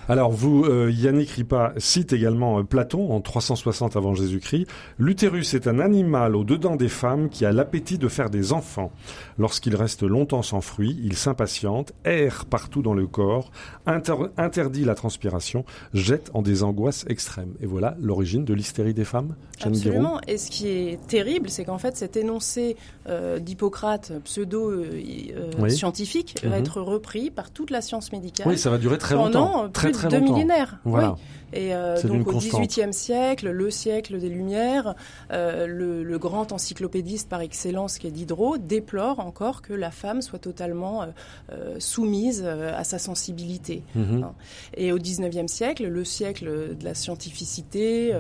Alors 0.09 0.31
vous, 0.31 0.65
euh, 0.65 0.91
Yannick 0.91 1.31
Ripa 1.31 1.73
cite 1.79 2.13
également 2.13 2.59
euh, 2.59 2.63
Platon 2.63 3.11
en 3.11 3.23
360 3.23 3.97
avant 3.97 4.15
Jésus-Christ. 4.15 4.67
L'utérus 4.99 5.55
est 5.55 5.67
un 5.67 5.79
animal 5.79 6.37
au-dedans 6.37 6.77
des 6.77 6.91
femmes 6.91 7.31
qui 7.31 7.47
a 7.47 7.53
l'appétit 7.53 7.97
de 7.97 8.09
faire 8.09 8.29
des 8.29 8.53
enfants. 8.53 8.93
Lorsqu'il 9.39 9.75
reste 9.75 10.03
longtemps 10.03 10.43
sans 10.43 10.61
fruit, 10.61 11.01
il 11.03 11.17
s'impatiente, 11.17 11.95
erre 12.05 12.45
partout 12.45 12.83
dans 12.83 12.93
le 12.93 13.07
corps, 13.07 13.51
interdit 13.87 14.85
la 14.85 14.95
transpiration, 14.95 15.65
jette 15.95 16.31
en 16.35 16.43
des 16.43 16.63
angoisses 16.63 17.07
extrêmes. 17.09 17.55
Et 17.61 17.67
voilà 17.67 17.97
l'origine 17.99 18.45
de 18.45 18.53
l'hystérie 18.53 18.93
des 18.93 19.05
femmes. 19.05 19.35
Absolument. 19.63 20.21
Et 20.27 20.37
ce 20.37 20.51
qui 20.51 20.69
est 20.69 21.01
terrible, 21.07 21.49
c'est 21.49 21.65
qu'en 21.65 21.79
fait 21.79 21.97
cet 21.97 22.19
énoncé 22.19 22.77
euh, 23.09 23.39
d'Hippocrate 23.39 24.13
pseudo-scientifique 24.25 26.41
va 26.43 26.51
mhm. 26.51 26.63
être 26.63 26.83
repris 26.83 27.31
par 27.31 27.51
toute 27.51 27.71
la 27.71 27.81
science 27.81 28.13
médicale. 28.13 28.49
Oui, 28.49 28.59
ça 28.59 28.69
va 28.71 28.79
durer 28.79 28.99
très 28.99 29.15
longtemps. 29.15 29.71
Très, 29.71 29.94
de 30.03 30.09
deux 30.09 30.21
millénaires. 30.21 30.79
Voilà. 30.85 31.17
Et 31.55 31.73
euh, 31.73 32.03
donc 32.03 32.27
au 32.27 32.39
XVIIIe 32.39 32.93
siècle, 32.93 33.49
le 33.51 33.71
siècle 33.71 34.19
des 34.19 34.29
Lumières, 34.29 34.95
euh, 35.33 35.67
le, 35.67 36.19
grand 36.19 36.53
encyclopédiste 36.53 37.29
par 37.29 37.43
excellence 37.43 37.99
qui 37.99 38.07
est 38.07 38.11
Diderot 38.11 38.57
déplore 38.57 39.21
encore 39.21 39.63
que 39.63 39.75
la 39.75 39.91
femme 39.91 40.23
soit 40.23 40.39
totalement 40.39 41.03
euh, 41.03 41.77
soumise 41.79 42.45
à 42.45 42.83
sa 42.83 42.99
sensibilité. 42.99 43.83
Mhm. 43.95 44.23
Hein. 44.25 44.35
Et 44.77 44.93
au 44.93 44.99
XIXe 44.99 45.51
siècle, 45.51 45.87
le 45.87 46.05
siècle 46.05 46.77
de 46.79 46.85
la 46.85 46.95
scientificité 46.95 48.15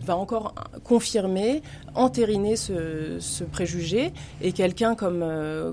va 0.00 0.16
encore 0.16 0.54
confirmer, 0.84 1.62
entériner 1.94 2.56
ce, 2.56 3.44
préjugé. 3.44 4.12
Et 4.42 4.52
quelqu'un 4.52 4.94
comme, 4.94 5.24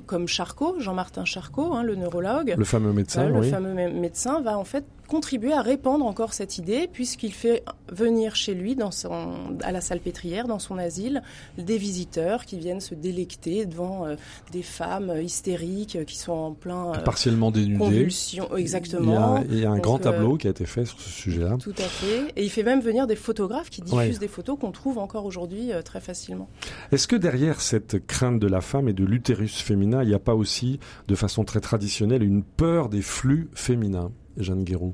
comme 0.05 0.27
Charcot, 0.27 0.79
Jean-Martin 0.79 1.25
Charcot, 1.25 1.73
hein, 1.73 1.83
le 1.83 1.95
neurologue, 1.95 2.55
le 2.57 2.65
fameux 2.65 2.93
médecin, 2.93 3.29
le 3.29 3.43
fameux 3.43 3.73
médecin 3.73 4.41
va 4.41 4.57
en 4.57 4.63
fait 4.63 4.85
contribuer 5.07 5.53
à 5.53 5.61
répandre 5.61 6.05
encore 6.05 6.33
cette 6.33 6.57
idée 6.57 6.89
puisqu'il 6.91 7.33
fait 7.33 7.63
venir 7.91 8.35
chez 8.35 8.53
lui, 8.53 8.75
dans 8.75 8.91
son, 8.91 9.57
à 9.63 9.71
la 9.71 9.81
salle 9.81 9.99
pétrière, 9.99 10.47
dans 10.47 10.59
son 10.59 10.77
asile, 10.77 11.21
des 11.57 11.77
visiteurs 11.77 12.45
qui 12.45 12.57
viennent 12.57 12.81
se 12.81 12.95
délecter 12.95 13.65
devant 13.65 14.05
euh, 14.05 14.15
des 14.51 14.61
femmes 14.61 15.13
hystériques 15.21 16.05
qui 16.05 16.17
sont 16.17 16.33
en 16.33 16.53
plein 16.53 16.93
euh, 16.93 16.97
partiellement 16.99 17.51
dénudées. 17.51 17.77
Convulsion, 17.77 18.55
exactement. 18.55 19.43
Il 19.49 19.59
y 19.59 19.65
a, 19.65 19.71
un 19.71 19.79
grand 19.79 19.99
euh, 19.99 20.11
tableau 20.11 20.37
qui 20.37 20.47
a 20.47 20.49
été 20.49 20.65
fait 20.65 20.85
sur 20.85 20.99
ce 20.99 21.09
sujet-là. 21.09 21.57
Tout 21.59 21.73
à 21.77 21.83
fait. 21.83 22.33
Et 22.35 22.43
il 22.43 22.49
fait 22.49 22.63
même 22.63 22.81
venir 22.81 23.07
des 23.07 23.15
photographes 23.15 23.69
qui 23.69 23.81
diffusent 23.81 24.19
des 24.19 24.27
photos 24.27 24.57
qu'on 24.59 24.71
trouve 24.71 24.97
encore 24.97 25.25
aujourd'hui 25.25 25.71
très 25.83 26.01
facilement. 26.01 26.49
Est-ce 26.91 27.07
que 27.07 27.15
derrière 27.15 27.61
cette 27.61 28.05
crainte 28.05 28.39
de 28.39 28.47
la 28.47 28.61
femme 28.61 28.89
et 28.89 28.93
de 28.93 29.05
l'utérus 29.05 29.61
féminin, 29.61 30.03
il 30.03 30.09
n'y 30.09 30.15
a 30.15 30.19
pas 30.19 30.35
aussi, 30.35 30.79
de 31.07 31.15
façon 31.15 31.43
très 31.43 31.61
traditionnelle, 31.61 32.23
une 32.23 32.43
peur 32.43 32.89
des 32.89 33.01
flux 33.01 33.49
féminins? 33.53 34.11
Jeanne 34.37 34.63
Guéroux 34.63 34.93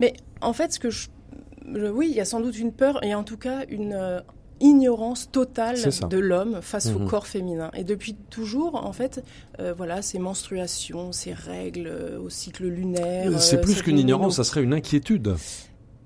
Mais 0.00 0.14
en 0.40 0.52
fait, 0.52 0.72
ce 0.72 0.80
que 0.80 0.90
je... 0.90 1.08
Oui, 1.66 2.08
il 2.10 2.16
y 2.16 2.20
a 2.20 2.24
sans 2.24 2.40
doute 2.40 2.58
une 2.58 2.72
peur 2.72 3.04
et 3.04 3.14
en 3.14 3.24
tout 3.24 3.36
cas 3.36 3.64
une, 3.68 3.92
euh, 3.92 4.20
ignorance 4.60 5.30
totale 5.30 5.76
de 6.10 6.18
l'homme 6.18 6.58
face 6.62 6.86
au 6.88 6.98
mhm. 6.98 7.08
corps 7.08 7.26
féminin. 7.26 7.70
Et 7.74 7.84
depuis 7.84 8.14
toujours, 8.30 8.74
en 8.74 8.92
fait, 8.92 9.22
euh, 9.60 9.72
voilà, 9.76 10.02
ces 10.02 10.18
menstruations, 10.18 11.12
ces 11.12 11.32
règles 11.32 11.86
euh, 11.86 12.20
au 12.20 12.30
cycle 12.30 12.66
lunaire. 12.66 13.40
C'est 13.40 13.60
plus 13.60 13.82
qu'une 13.82 13.98
ignorance, 13.98 14.36
ça 14.36 14.44
serait 14.44 14.62
une 14.62 14.74
inquiétude. 14.74 15.36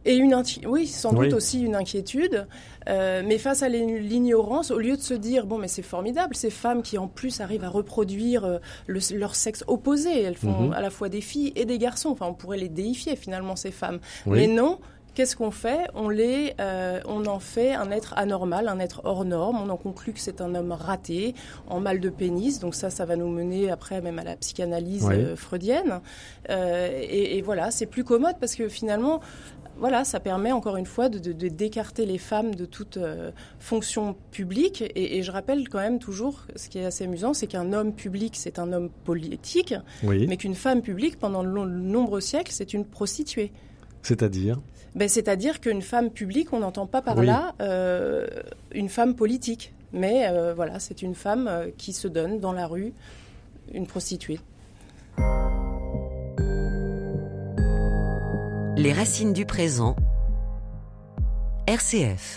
Et 0.05 0.17
une 0.17 0.35
oui, 0.67 0.89
sans 0.89 1.13
doute 1.13 1.33
aussi 1.33 1.61
une 1.61 1.77
inquiétude. 1.77 2.49
Mais 2.87 3.39
face 3.39 3.63
à 3.63 3.69
l'ignorance, 3.69 4.71
au 4.71 4.79
lieu 4.79 4.97
de 4.97 5.03
se 5.03 5.15
dire 5.15 5.47
bon, 5.47 5.59
mais 5.59 5.69
c'est 5.69 5.83
formidable, 5.83 6.35
ces 6.35 6.51
femmes 6.51 6.83
qui 6.83 6.99
en 6.99 7.09
plus 7.09 7.41
arrivent 7.41 7.65
à 7.65 7.69
reproduire 7.69 8.61
leur 8.87 9.35
sexe 9.35 9.65
opposé, 9.67 10.23
elles 10.23 10.37
font 10.37 10.69
mhm. 10.69 10.73
à 10.73 10.81
la 10.81 10.91
fois 10.91 11.09
des 11.09 11.21
filles 11.21 11.53
et 11.57 11.65
des 11.65 11.79
garçons. 11.79 12.11
Enfin, 12.11 12.27
on 12.27 12.35
pourrait 12.35 12.59
les 12.59 12.69
déifier 12.69 13.17
finalement 13.17 13.57
ces 13.57 13.71
femmes. 13.71 14.01
Mais 14.27 14.47
non, 14.47 14.79
Qu'est-ce 15.15 15.37
qu'on 15.37 15.51
fait? 15.51 15.89
On, 15.95 16.09
les, 16.09 16.55
euh, 16.59 17.01
on 17.07 17.27
en 17.27 17.39
fait 17.39 17.75
un 17.75 17.91
être 17.91 18.15
anormal, 18.17 18.67
un 18.67 18.79
être 18.79 19.03
hors 19.05 19.27
norme. 19.27 19.59
On 19.61 19.69
en 19.69 19.77
conclut 19.77 20.15
que 20.15 20.21
c'est 20.21 20.41
un 20.41 20.55
homme 20.55 20.73
raté, 20.73 21.35
en 21.69 21.81
mal 21.81 22.01
de 22.01 22.09
pénis. 22.09 22.61
Donc 22.61 22.75
ça, 22.75 22.89
ça 22.89 23.05
va 23.05 23.17
nous 23.17 23.29
mener 23.29 23.71
après 23.71 24.01
même 24.01 24.19
à 24.19 24.25
la 24.25 24.37
psychanalyse 24.37 25.07
euh, 25.11 25.37
freudienne. 25.37 26.01
Euh, 26.49 26.89
et, 26.99 27.37
et, 27.37 27.43
voilà, 27.43 27.71
c'est 27.71 27.85
plus 27.85 28.05
commode 28.05 28.37
parce 28.41 28.55
que 28.55 28.69
finalement, 28.69 29.21
voilà, 29.79 30.05
ça 30.05 30.21
permet 30.21 30.53
encore 30.53 30.77
une 30.77 30.87
fois 30.87 31.09
de, 31.09 31.19
de, 31.19 31.49
d'écarter 31.49 32.07
les 32.07 32.19
femmes 32.19 32.55
de 32.55 32.65
toute 32.65 32.97
euh, 32.97 33.31
fonction 33.59 34.17
publique. 34.31 34.83
Et, 34.83 35.19
et, 35.19 35.23
je 35.23 35.33
rappelle 35.33 35.69
quand 35.69 35.79
même 35.79 35.99
toujours, 35.99 36.47
ce 36.57 36.69
qui 36.69 36.79
est 36.79 36.85
assez 36.85 37.05
amusant, 37.05 37.35
c'est 37.35 37.47
qu'un 37.47 37.73
homme 37.73 37.93
public, 37.93 38.35
c'est 38.37 38.59
un 38.59 38.73
homme 38.73 38.91
politique, 39.05 39.75
mais 40.03 40.37
qu'une 40.37 40.55
femme 40.55 40.83
publique, 40.83 41.19
pendant 41.19 41.43
de 41.43 41.49
nombreux 41.49 42.21
siècles, 42.21 42.53
c'est 42.53 42.75
une 42.75 42.85
prostituée. 42.85 43.53
C'est-à-dire? 44.03 44.61
Ben, 44.95 45.09
C'est-à-dire 45.09 45.61
qu'une 45.61 45.83
femme 45.83 46.11
publique, 46.11 46.53
on 46.53 46.61
n'entend 46.61 46.87
pas 46.87 47.03
par 47.03 47.23
là 47.23 47.55
euh, 47.61 48.27
une 48.73 48.89
femme 48.89 49.15
politique. 49.15 49.73
Mais 49.95 50.27
euh, 50.29 50.55
voilà, 50.55 50.79
c'est 50.79 51.03
une 51.03 51.15
femme 51.15 51.51
qui 51.77 51.93
se 51.93 52.09
donne 52.09 52.41
dans 52.41 52.53
la 52.53 52.67
rue, 52.67 52.93
une 53.75 53.87
prostituée. 53.87 54.41
Les 58.83 58.93
racines 58.93 59.33
du 59.33 59.47
présent. 59.47 59.95
RCF. 61.69 62.37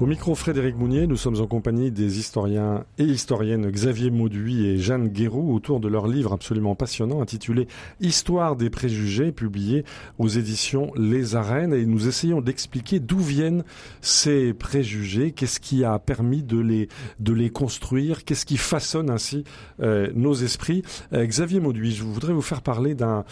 Au 0.00 0.06
micro 0.06 0.34
Frédéric 0.34 0.78
Mounier, 0.78 1.06
nous 1.06 1.18
sommes 1.18 1.42
en 1.42 1.46
compagnie 1.46 1.90
des 1.90 2.18
historiens 2.18 2.86
et 2.96 3.04
historiennes 3.04 3.70
Xavier 3.70 4.10
Mauduit 4.10 4.64
et 4.64 4.78
Jeanne 4.78 5.08
Guéroux 5.08 5.54
autour 5.54 5.78
de 5.78 5.88
leur 5.88 6.06
livre 6.06 6.32
absolument 6.32 6.74
passionnant 6.74 7.20
intitulé 7.20 7.68
Histoire 8.00 8.56
des 8.56 8.70
préjugés, 8.70 9.30
publié 9.30 9.84
aux 10.16 10.28
éditions 10.28 10.90
Les 10.96 11.34
Arènes. 11.36 11.74
Et 11.74 11.84
nous 11.84 12.08
essayons 12.08 12.40
d'expliquer 12.40 12.98
d'où 12.98 13.18
viennent 13.18 13.62
ces 14.00 14.54
préjugés, 14.54 15.32
qu'est-ce 15.32 15.60
qui 15.60 15.84
a 15.84 15.98
permis 15.98 16.42
de 16.42 16.58
les, 16.58 16.88
de 17.18 17.34
les 17.34 17.50
construire, 17.50 18.24
qu'est-ce 18.24 18.46
qui 18.46 18.56
façonne 18.56 19.10
ainsi 19.10 19.44
euh, 19.80 20.10
nos 20.14 20.32
esprits. 20.32 20.82
Euh, 21.12 21.26
Xavier 21.26 21.60
Mauduit, 21.60 21.92
je 21.92 22.04
voudrais 22.04 22.32
vous 22.32 22.40
faire 22.40 22.62
parler 22.62 22.94
d'un, 22.94 23.24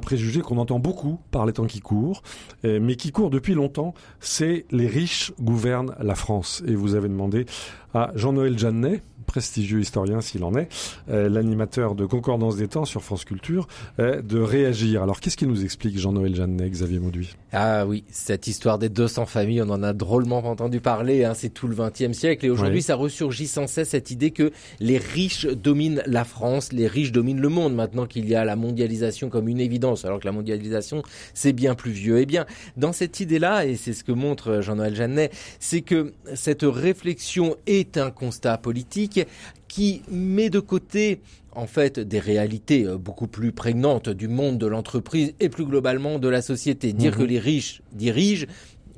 préjugé 0.00 0.40
qu'on 0.40 0.58
entend 0.58 0.80
beaucoup 0.80 1.20
par 1.30 1.46
les 1.46 1.52
temps 1.52 1.66
qui 1.66 1.78
courent, 1.78 2.24
euh, 2.64 2.80
mais 2.82 2.96
qui 2.96 3.12
court 3.12 3.30
depuis 3.30 3.54
longtemps, 3.54 3.94
c'est 4.18 4.66
les 4.72 4.88
riches 4.88 5.32
gouvernent 5.40 5.94
la 6.08 6.16
France. 6.16 6.62
Et 6.66 6.74
vous 6.74 6.94
avez 6.94 7.08
demandé 7.08 7.46
à 7.94 8.12
Jean-Noël 8.14 8.58
Jeannet, 8.58 9.02
prestigieux 9.28 9.80
historien 9.80 10.20
s'il 10.20 10.42
en 10.42 10.54
est, 10.54 10.68
euh, 11.10 11.28
l'animateur 11.28 11.94
de 11.94 12.06
Concordance 12.06 12.56
des 12.56 12.66
temps 12.66 12.86
sur 12.86 13.04
France 13.04 13.24
Culture, 13.24 13.68
euh, 14.00 14.22
de 14.22 14.40
réagir. 14.40 15.02
Alors 15.02 15.20
qu'est-ce 15.20 15.36
qu'il 15.36 15.48
nous 15.48 15.64
explique 15.64 15.98
Jean-Noël 15.98 16.34
Jeannet, 16.34 16.68
Xavier 16.70 16.98
Mauduit? 16.98 17.36
Ah 17.52 17.86
oui, 17.86 18.04
cette 18.10 18.46
histoire 18.46 18.78
des 18.78 18.88
200 18.88 19.26
familles, 19.26 19.62
on 19.62 19.70
en 19.70 19.82
a 19.82 19.92
drôlement 19.92 20.38
entendu 20.38 20.80
parler, 20.80 21.24
hein, 21.24 21.34
c'est 21.34 21.50
tout 21.50 21.68
le 21.68 21.76
XXe 21.76 22.16
siècle 22.16 22.46
et 22.46 22.50
aujourd'hui 22.50 22.82
ça 22.82 22.94
ressurgit 22.94 23.46
sans 23.46 23.66
cesse 23.66 23.90
cette 23.90 24.10
idée 24.10 24.30
que 24.30 24.50
les 24.80 24.98
riches 24.98 25.46
dominent 25.46 26.02
la 26.06 26.24
France, 26.24 26.72
les 26.72 26.86
riches 26.86 27.12
dominent 27.12 27.40
le 27.40 27.48
monde 27.50 27.74
maintenant 27.74 28.06
qu'il 28.06 28.28
y 28.28 28.34
a 28.34 28.44
la 28.44 28.56
mondialisation 28.56 29.28
comme 29.28 29.48
une 29.48 29.60
évidence, 29.60 30.06
alors 30.06 30.20
que 30.20 30.26
la 30.26 30.32
mondialisation 30.32 31.02
c'est 31.34 31.52
bien 31.52 31.74
plus 31.74 31.92
vieux. 31.92 32.18
Eh 32.18 32.26
bien, 32.26 32.46
dans 32.78 32.92
cette 32.92 33.20
idée-là, 33.20 33.66
et 33.66 33.76
c'est 33.76 33.92
ce 33.92 34.04
que 34.04 34.12
montre 34.12 34.62
Jean-Noël 34.62 34.94
Jeannet, 34.94 35.30
c'est 35.60 35.82
que 35.82 36.14
cette 36.34 36.62
réflexion 36.62 37.56
est 37.78 37.96
un 37.96 38.10
constat 38.10 38.58
politique 38.58 39.20
qui 39.68 40.02
met 40.10 40.50
de 40.50 40.60
côté 40.60 41.20
en 41.52 41.66
fait 41.66 41.98
des 41.98 42.20
réalités 42.20 42.84
euh, 42.84 42.96
beaucoup 42.96 43.26
plus 43.26 43.52
prégnantes 43.52 44.08
du 44.08 44.28
monde 44.28 44.58
de 44.58 44.66
l'entreprise 44.66 45.34
et 45.40 45.48
plus 45.48 45.64
globalement 45.64 46.18
de 46.18 46.28
la 46.28 46.42
société. 46.42 46.92
Dire 46.92 47.12
mhm. 47.12 47.18
que 47.18 47.24
les 47.24 47.38
riches 47.38 47.82
dirigent, 47.92 48.46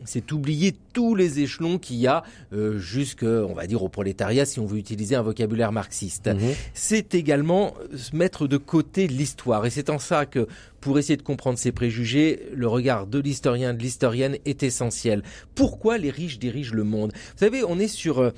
c'est 0.05 0.33
oublier 0.33 0.75
tous 0.93 1.15
les 1.15 1.41
échelons 1.41 1.79
qu'il 1.79 1.97
y 1.97 2.07
a 2.07 2.23
euh, 2.53 2.79
jusque, 2.79 3.23
on 3.23 3.55
va 3.55 3.67
dire, 3.67 3.83
au 3.83 3.89
prolétariat, 3.89 4.45
si 4.45 4.61
on 4.61 4.67
veut 4.67 4.79
utiliser 4.79 5.15
un 5.15 5.23
vocabulaire 5.23 5.73
marxiste. 5.73 6.29
Mhm. 6.29 6.55
C'est 6.75 7.15
également 7.15 7.75
se 7.95 8.15
mettre 8.17 8.47
de 8.47 8.57
côté 8.57 9.07
l'histoire. 9.07 9.67
Et 9.67 9.71
c'est 9.71 9.91
en 9.91 9.99
ça 9.99 10.27
que, 10.27 10.47
pour 10.81 10.99
essayer 10.99 11.17
de 11.17 11.23
comprendre 11.23 11.59
ces 11.59 11.73
préjugés, 11.73 12.49
le 12.55 12.67
regard 12.67 13.07
de 13.07 13.19
l'historien, 13.19 13.75
de 13.75 13.83
l'historienne 13.83 14.37
est 14.45 14.63
essentiel. 14.63 15.23
Pourquoi 15.55 15.99
les 15.99 16.11
riches 16.11 16.39
dirigent 16.39 16.75
le 16.75 16.85
monde? 16.85 17.13
Vous 17.15 17.39
savez, 17.39 17.63
on 17.65 17.79
est 17.79 17.89
sur 17.89 18.21
euh, 18.21 18.31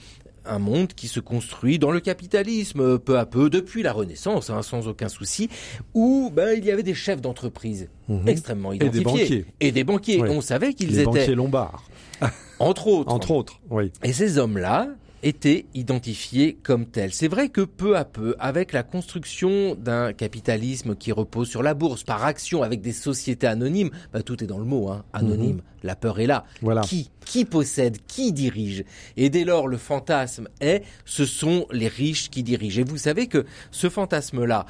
un 0.44 0.58
monde 0.58 0.88
qui 0.94 1.08
se 1.08 1.20
construit 1.20 1.78
dans 1.78 1.90
le 1.90 2.00
capitalisme 2.00 2.80
euh, 2.80 2.98
peu 2.98 3.18
à 3.18 3.26
peu 3.26 3.50
depuis 3.50 3.82
la 3.82 3.92
Renaissance, 3.92 4.50
hein, 4.50 4.62
sans 4.62 4.88
aucun 4.88 5.08
souci, 5.08 5.48
où 5.94 6.30
ben, 6.34 6.56
il 6.56 6.64
y 6.64 6.70
avait 6.70 6.82
des 6.82 6.94
chefs 6.94 7.20
d'entreprise 7.20 7.88
mhm. 8.08 8.28
extrêmement 8.28 8.72
identifiés 8.72 9.00
et 9.00 9.00
des 9.00 9.04
banquiers. 9.04 9.46
Et 9.60 9.72
des 9.72 9.84
banquiers. 9.84 10.22
On 10.22 10.40
savait 10.40 10.74
qu'ils 10.74 10.94
étaient 10.94 11.04
banquiers 11.04 11.34
lombards. 11.34 11.84
Entre 12.58 12.86
autres. 12.86 13.12
Entre 13.12 13.30
autres, 13.32 13.60
oui. 13.70 13.90
Et 14.04 14.12
ces 14.12 14.38
hommes-là, 14.38 14.88
étaient 15.22 15.66
identifiés 15.74 16.58
comme 16.62 16.86
tels. 16.86 17.12
C'est 17.12 17.28
vrai 17.28 17.48
que 17.48 17.60
peu 17.60 17.96
à 17.96 18.04
peu, 18.04 18.34
avec 18.38 18.72
la 18.72 18.82
construction 18.82 19.74
d'un 19.74 20.12
capitalisme 20.12 20.96
qui 20.96 21.12
repose 21.12 21.48
sur 21.48 21.62
la 21.62 21.74
bourse, 21.74 22.02
par 22.02 22.24
action 22.24 22.62
avec 22.62 22.80
des 22.80 22.92
sociétés 22.92 23.46
anonymes, 23.46 23.90
bah, 24.12 24.22
tout 24.22 24.42
est 24.42 24.46
dans 24.46 24.58
le 24.58 24.64
mot, 24.64 24.88
hein, 24.88 25.04
anonyme, 25.12 25.56
mhm. 25.56 25.62
la 25.82 25.96
peur 25.96 26.20
est 26.20 26.26
là. 26.26 26.44
Voilà. 26.60 26.82
Qui 26.82 27.10
Qui 27.24 27.44
possède 27.44 27.98
Qui 28.06 28.32
dirige? 28.32 28.84
Et 29.16 29.30
dès 29.30 29.44
lors, 29.44 29.68
le 29.68 29.76
fantasme 29.76 30.48
est, 30.60 30.82
ce 31.04 31.24
sont 31.24 31.66
les 31.70 31.88
riches 31.88 32.30
qui 32.30 32.42
dirigent. 32.42 32.80
Et 32.80 32.84
vous 32.84 32.98
savez 32.98 33.26
que 33.28 33.46
ce 33.70 33.88
fantasme-là, 33.88 34.66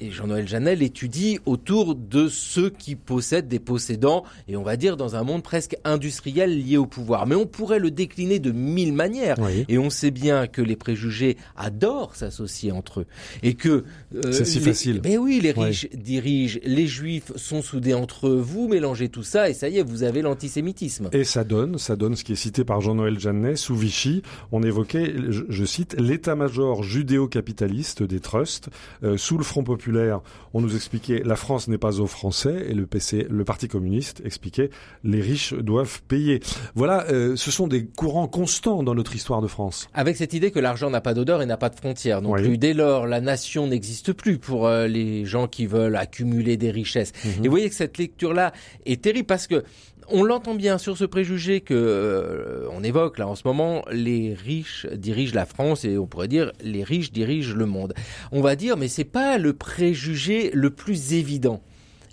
et 0.00 0.10
Jean-Noël 0.10 0.48
Janel 0.48 0.82
étudie 0.82 1.38
autour 1.46 1.94
de 1.94 2.28
ceux 2.28 2.70
qui 2.70 2.96
possèdent 2.96 3.48
des 3.48 3.58
possédants, 3.58 4.24
et 4.48 4.56
on 4.56 4.62
va 4.62 4.76
dire 4.76 4.96
dans 4.96 5.16
un 5.16 5.22
monde 5.22 5.42
presque 5.42 5.76
industriel 5.84 6.58
lié 6.58 6.76
au 6.76 6.86
pouvoir. 6.86 7.26
Mais 7.26 7.34
on 7.34 7.46
pourrait 7.46 7.78
le 7.78 7.90
décliner 7.90 8.38
de 8.38 8.52
mille 8.52 8.92
manières. 8.92 9.36
Et 9.68 9.78
on 9.78 9.90
sait 9.90 10.10
bien 10.10 10.46
que 10.46 10.62
les 10.62 10.76
préjugés 10.76 11.36
adorent 11.56 12.14
s'associer 12.14 12.72
entre 12.72 13.00
eux. 13.00 13.06
Et 13.42 13.54
que... 13.54 13.84
Euh, 14.14 14.32
C'est 14.32 14.44
si 14.44 14.60
facile. 14.60 15.00
Mais 15.04 15.18
oui, 15.18 15.40
les 15.42 15.52
riches 15.52 15.88
dirigent, 15.92 16.58
les 16.64 16.86
juifs 16.86 17.32
sont 17.36 17.62
soudés 17.62 17.94
entre 17.94 18.28
eux, 18.28 18.40
vous 18.40 18.68
mélangez 18.68 19.08
tout 19.08 19.22
ça, 19.22 19.48
et 19.48 19.54
ça 19.54 19.68
y 19.68 19.78
est, 19.78 19.82
vous 19.82 20.02
avez 20.02 20.22
l'antisémitisme. 20.22 21.08
Et 21.12 21.24
ça 21.24 21.44
donne, 21.44 21.78
ça 21.78 21.96
donne 21.96 22.16
ce 22.16 22.24
qui 22.24 22.32
est 22.32 22.36
cité 22.36 22.64
par 22.64 22.80
Jean-Noël 22.80 23.18
Jeannet, 23.18 23.56
sous 23.56 23.76
Vichy, 23.76 24.22
on 24.52 24.62
évoquait, 24.62 25.14
je, 25.28 25.64
cite, 25.64 25.96
l'état-major 25.98 26.82
judéo-capitaliste 26.82 28.02
des 28.02 28.20
trusts, 28.20 28.68
euh, 29.02 29.16
sous 29.16 29.38
le 29.38 29.44
Front 29.44 29.64
populaire, 29.64 29.75
on 30.54 30.60
nous 30.60 30.74
expliquait 30.74 31.22
la 31.24 31.36
France 31.36 31.68
n'est 31.68 31.78
pas 31.78 32.00
aux 32.00 32.06
Français 32.06 32.66
et 32.68 32.74
le 32.74 32.86
PC, 32.86 33.26
le 33.28 33.44
Parti 33.44 33.68
communiste 33.68 34.22
expliquait 34.24 34.70
les 35.04 35.20
riches 35.20 35.54
doivent 35.54 36.02
payer. 36.08 36.40
Voilà, 36.74 37.06
euh, 37.10 37.36
ce 37.36 37.50
sont 37.50 37.68
des 37.68 37.86
courants 37.86 38.28
constants 38.28 38.82
dans 38.82 38.94
notre 38.94 39.14
histoire 39.14 39.42
de 39.42 39.46
France. 39.46 39.88
Avec 39.94 40.16
cette 40.16 40.34
idée 40.34 40.50
que 40.50 40.58
l'argent 40.58 40.90
n'a 40.90 41.00
pas 41.00 41.14
d'odeur 41.14 41.42
et 41.42 41.46
n'a 41.46 41.56
pas 41.56 41.68
de 41.68 41.76
frontières 41.76 42.22
non 42.22 42.32
plus. 42.32 42.58
Dès 42.58 42.72
lors, 42.72 43.06
la 43.06 43.20
nation 43.20 43.66
n'existe 43.66 44.12
plus 44.12 44.38
pour 44.38 44.66
euh, 44.66 44.86
les 44.86 45.24
gens 45.24 45.46
qui 45.48 45.66
veulent 45.66 45.96
accumuler 45.96 46.56
des 46.56 46.70
richesses. 46.70 47.12
Mhm. 47.24 47.44
Et 47.44 47.48
vous 47.48 47.50
voyez 47.50 47.68
que 47.68 47.74
cette 47.74 47.98
lecture-là 47.98 48.52
est 48.84 49.02
terrible 49.02 49.26
parce 49.26 49.46
que 49.46 49.64
on 50.08 50.22
l'entend 50.22 50.54
bien 50.54 50.78
sur 50.78 50.96
ce 50.96 51.04
préjugé 51.04 51.60
que 51.60 51.74
euh, 51.74 52.68
on 52.72 52.82
évoque 52.82 53.18
là 53.18 53.26
en 53.26 53.34
ce 53.34 53.42
moment, 53.44 53.84
les 53.90 54.34
riches 54.34 54.86
dirigent 54.92 55.34
la 55.34 55.46
France 55.46 55.84
et 55.84 55.98
on 55.98 56.06
pourrait 56.06 56.28
dire 56.28 56.52
les 56.62 56.84
riches 56.84 57.12
dirigent 57.12 57.54
le 57.54 57.66
monde. 57.66 57.94
On 58.32 58.40
va 58.40 58.56
dire 58.56 58.76
mais 58.76 58.88
c'est 58.88 59.04
pas 59.04 59.38
le 59.38 59.52
préjugé 59.52 60.50
le 60.52 60.70
plus 60.70 61.14
évident. 61.14 61.62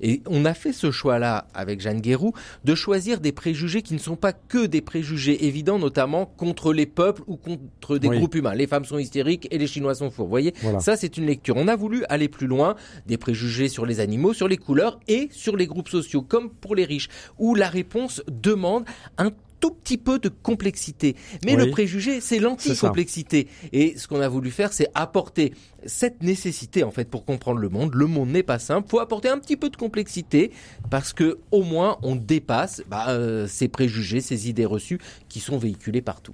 Et 0.03 0.21
on 0.27 0.43
a 0.43 0.53
fait 0.53 0.73
ce 0.73 0.91
choix-là 0.91 1.47
avec 1.53 1.79
Jeanne 1.79 2.01
Guérou 2.01 2.33
de 2.65 2.75
choisir 2.75 3.21
des 3.21 3.31
préjugés 3.31 3.81
qui 3.81 3.93
ne 3.93 3.99
sont 3.99 4.17
pas 4.17 4.33
que 4.33 4.65
des 4.65 4.81
préjugés 4.81 5.45
évidents, 5.45 5.79
notamment 5.79 6.25
contre 6.25 6.73
les 6.73 6.85
peuples 6.85 7.23
ou 7.25 7.37
contre 7.37 7.97
des 7.97 8.09
groupes 8.09 8.35
humains. 8.35 8.53
Les 8.53 8.67
femmes 8.67 8.85
sont 8.85 8.99
hystériques 8.99 9.47
et 9.49 9.57
les 9.57 9.65
Chinois 9.67 9.95
sont 9.95 10.11
fous. 10.11 10.23
Vous 10.23 10.29
voyez, 10.29 10.53
ça 10.79 10.97
c'est 10.97 11.17
une 11.17 11.25
lecture. 11.25 11.55
On 11.55 11.69
a 11.69 11.77
voulu 11.77 12.03
aller 12.09 12.27
plus 12.27 12.47
loin, 12.47 12.75
des 13.07 13.17
préjugés 13.17 13.69
sur 13.69 13.85
les 13.85 14.01
animaux, 14.01 14.33
sur 14.33 14.49
les 14.49 14.57
couleurs 14.57 14.99
et 15.07 15.29
sur 15.31 15.55
les 15.55 15.67
groupes 15.67 15.89
sociaux, 15.89 16.21
comme 16.21 16.49
pour 16.49 16.75
les 16.75 16.83
riches, 16.83 17.07
où 17.39 17.55
la 17.55 17.69
réponse 17.69 18.21
demande 18.27 18.83
un 19.17 19.31
tout 19.63 19.71
petit 19.71 19.97
peu 19.97 20.19
de 20.19 20.27
complexité. 20.27 21.15
Mais 21.45 21.55
le 21.55 21.69
préjugé, 21.69 22.19
c'est 22.19 22.37
l'anti-complexité. 22.37 23.47
Et 23.71 23.97
ce 23.97 24.09
qu'on 24.09 24.19
a 24.19 24.27
voulu 24.27 24.51
faire, 24.51 24.73
c'est 24.73 24.89
apporter 24.93 25.53
cette 25.85 26.21
nécessité 26.21 26.83
en 26.83 26.91
fait 26.91 27.09
pour 27.09 27.23
comprendre 27.23 27.61
le 27.61 27.69
monde. 27.69 27.95
Le 27.95 28.05
monde 28.05 28.27
n'est 28.27 28.43
pas 28.43 28.59
simple. 28.59 28.89
Faut 28.89 28.99
apporter 28.99 29.29
un 29.29 29.39
petit 29.39 29.55
peu 29.55 29.69
de 29.69 29.77
complexité 29.77 30.51
parce 30.89 31.13
que 31.13 31.39
au 31.51 31.63
moins 31.63 31.97
on 32.01 32.17
dépasse 32.17 32.83
bah, 32.89 33.11
euh, 33.11 33.47
ces 33.47 33.69
préjugés, 33.69 34.19
ces 34.19 34.49
idées 34.49 34.65
reçues 34.65 34.99
qui 35.29 35.39
sont 35.39 35.57
véhiculées 35.57 36.01
partout. 36.01 36.33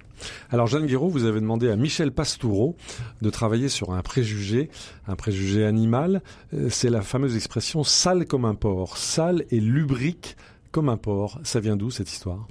Alors 0.50 0.66
Jeanne 0.66 0.86
Guéraud, 0.86 1.08
vous 1.08 1.24
avez 1.24 1.38
demandé 1.38 1.70
à 1.70 1.76
Michel 1.76 2.10
Pastoureau 2.10 2.74
de 3.22 3.30
travailler 3.30 3.68
sur 3.68 3.92
un 3.92 4.02
préjugé, 4.02 4.70
un 5.06 5.14
préjugé 5.14 5.64
animal. 5.64 6.20
Euh, 6.52 6.68
c'est 6.68 6.90
la 6.90 7.02
fameuse 7.02 7.36
expression 7.36 7.84
sale 7.84 8.26
comme 8.26 8.44
un 8.44 8.56
porc, 8.56 8.96
sale 8.96 9.44
et 9.52 9.60
lubrique 9.60 10.36
comme 10.72 10.88
un 10.88 10.96
porc. 10.96 11.38
Ça 11.44 11.60
vient 11.60 11.76
d'où 11.76 11.92
cette 11.92 12.10
histoire? 12.10 12.48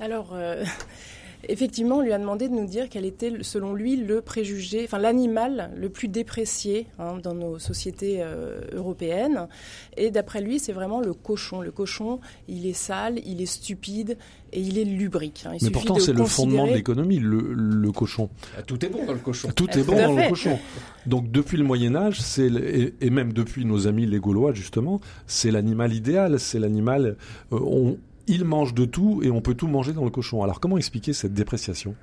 Alors. 0.00 0.30
Euh, 0.32 0.64
Effectivement, 1.46 1.98
on 1.98 2.00
lui 2.00 2.12
a 2.12 2.18
demandé 2.18 2.48
de 2.48 2.54
nous 2.54 2.66
dire 2.66 2.88
quel 2.90 3.04
était, 3.04 3.32
selon 3.42 3.72
lui, 3.72 3.96
le 3.96 4.20
préjugé, 4.20 4.82
enfin 4.84 4.98
l'animal 4.98 5.70
le 5.76 5.88
plus 5.88 6.08
déprécié 6.08 6.88
hein, 6.98 7.18
dans 7.22 7.34
nos 7.34 7.60
sociétés 7.60 8.16
euh, 8.20 8.60
européennes. 8.72 9.46
Et 9.96 10.10
d'après 10.10 10.40
lui, 10.40 10.58
c'est 10.58 10.72
vraiment 10.72 11.00
le 11.00 11.14
cochon. 11.14 11.60
Le 11.60 11.70
cochon, 11.70 12.18
il 12.48 12.66
est 12.66 12.72
sale, 12.72 13.20
il 13.24 13.40
est 13.40 13.46
stupide 13.46 14.18
et 14.52 14.60
il 14.60 14.78
est 14.78 14.84
lubrique. 14.84 15.44
Hein. 15.46 15.56
Mais 15.62 15.70
pourtant, 15.70 15.98
c'est 16.00 16.12
le 16.12 16.24
fondement 16.24 16.66
de 16.66 16.72
l'économie, 16.72 17.20
le, 17.20 17.92
cochon. 17.92 18.30
Ah, 18.58 18.62
tout 18.62 18.84
est 18.84 18.88
bon 18.88 19.04
dans 19.06 19.12
le 19.12 19.18
cochon. 19.18 19.50
Tout 19.54 19.70
est 19.78 19.84
bon 19.84 19.94
dans 19.94 20.16
le 20.16 20.28
cochon. 20.28 20.58
Donc 21.06 21.30
depuis 21.30 21.56
le 21.56 21.64
Moyen 21.64 21.94
Âge, 21.94 22.20
c'est 22.20 22.50
et, 23.00 23.10
même 23.10 23.32
depuis 23.32 23.64
nos 23.64 23.86
amis 23.86 24.06
les 24.06 24.18
Gaulois 24.18 24.52
justement, 24.52 25.00
c'est 25.26 25.50
l'animal 25.50 25.94
idéal. 25.94 26.40
C'est 26.40 26.58
l'animal. 26.58 27.16
Euh, 27.52 27.96
il 28.28 28.44
mange 28.44 28.74
de 28.74 28.84
tout 28.84 29.20
et 29.22 29.30
on 29.30 29.40
peut 29.40 29.54
tout 29.54 29.66
manger 29.66 29.92
dans 29.92 30.04
le 30.04 30.10
cochon. 30.10 30.42
Alors 30.42 30.60
comment 30.60 30.76
expliquer 30.76 31.12
cette 31.12 31.34
dépréciation? 31.34 31.94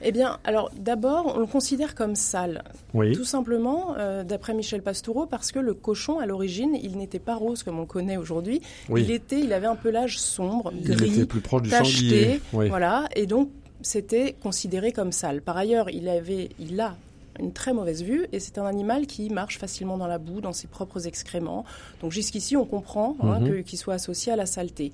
Eh 0.00 0.12
bien, 0.12 0.38
alors 0.44 0.70
d'abord, 0.78 1.34
on 1.36 1.40
le 1.40 1.46
considère 1.46 1.94
comme 1.94 2.14
sale. 2.14 2.62
Oui. 2.94 3.12
Tout 3.12 3.24
simplement, 3.24 3.94
euh, 3.98 4.22
d'après 4.22 4.54
Michel 4.54 4.82
Pastoureau, 4.82 5.26
parce 5.26 5.50
que 5.50 5.58
le 5.58 5.74
cochon, 5.74 6.20
à 6.20 6.26
l'origine, 6.26 6.76
il 6.80 6.96
n'était 6.96 7.18
pas 7.18 7.34
rose 7.34 7.62
comme 7.62 7.80
on 7.80 7.86
connaît 7.86 8.16
aujourd'hui. 8.16 8.60
Il 8.96 9.10
était, 9.10 9.40
il 9.40 9.52
avait 9.52 9.66
un 9.66 9.74
pelage 9.74 10.18
sombre, 10.18 10.72
gris, 10.72 11.08
il 11.08 11.14
était 11.14 11.26
plus 11.26 11.40
proche 11.40 11.62
du 11.62 11.70
tacheté, 11.70 12.40
voilà, 12.52 13.08
et 13.16 13.26
donc 13.26 13.50
c'était 13.80 14.34
considéré 14.40 14.92
comme 14.92 15.12
sale. 15.12 15.42
Par 15.42 15.56
ailleurs, 15.56 15.90
il 15.90 16.08
avait, 16.08 16.50
il 16.60 16.80
a 16.80 16.96
une 17.38 17.52
très 17.52 17.72
mauvaise 17.72 18.02
vue 18.02 18.26
et 18.32 18.40
c'est 18.40 18.58
un 18.58 18.66
animal 18.66 19.06
qui 19.06 19.30
marche 19.30 19.58
facilement 19.58 19.96
dans 19.96 20.06
la 20.06 20.18
boue, 20.18 20.40
dans 20.40 20.52
ses 20.52 20.66
propres 20.66 21.06
excréments. 21.06 21.64
Donc 22.00 22.12
jusqu'ici, 22.12 22.56
on 22.56 22.64
comprend 22.64 23.16
hein, 23.22 23.40
mhm. 23.40 23.62
qu'il 23.62 23.78
soit 23.78 23.94
associé 23.94 24.32
à 24.32 24.36
la 24.36 24.46
saleté. 24.46 24.92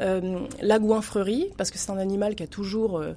Euh, 0.00 0.40
la 0.60 0.78
goinfrerie, 0.78 1.48
parce 1.56 1.70
que 1.70 1.78
c'est 1.78 1.90
un 1.90 1.98
animal 1.98 2.34
qui 2.34 2.42
a 2.42 2.46
toujours 2.46 2.98
euh, 2.98 3.12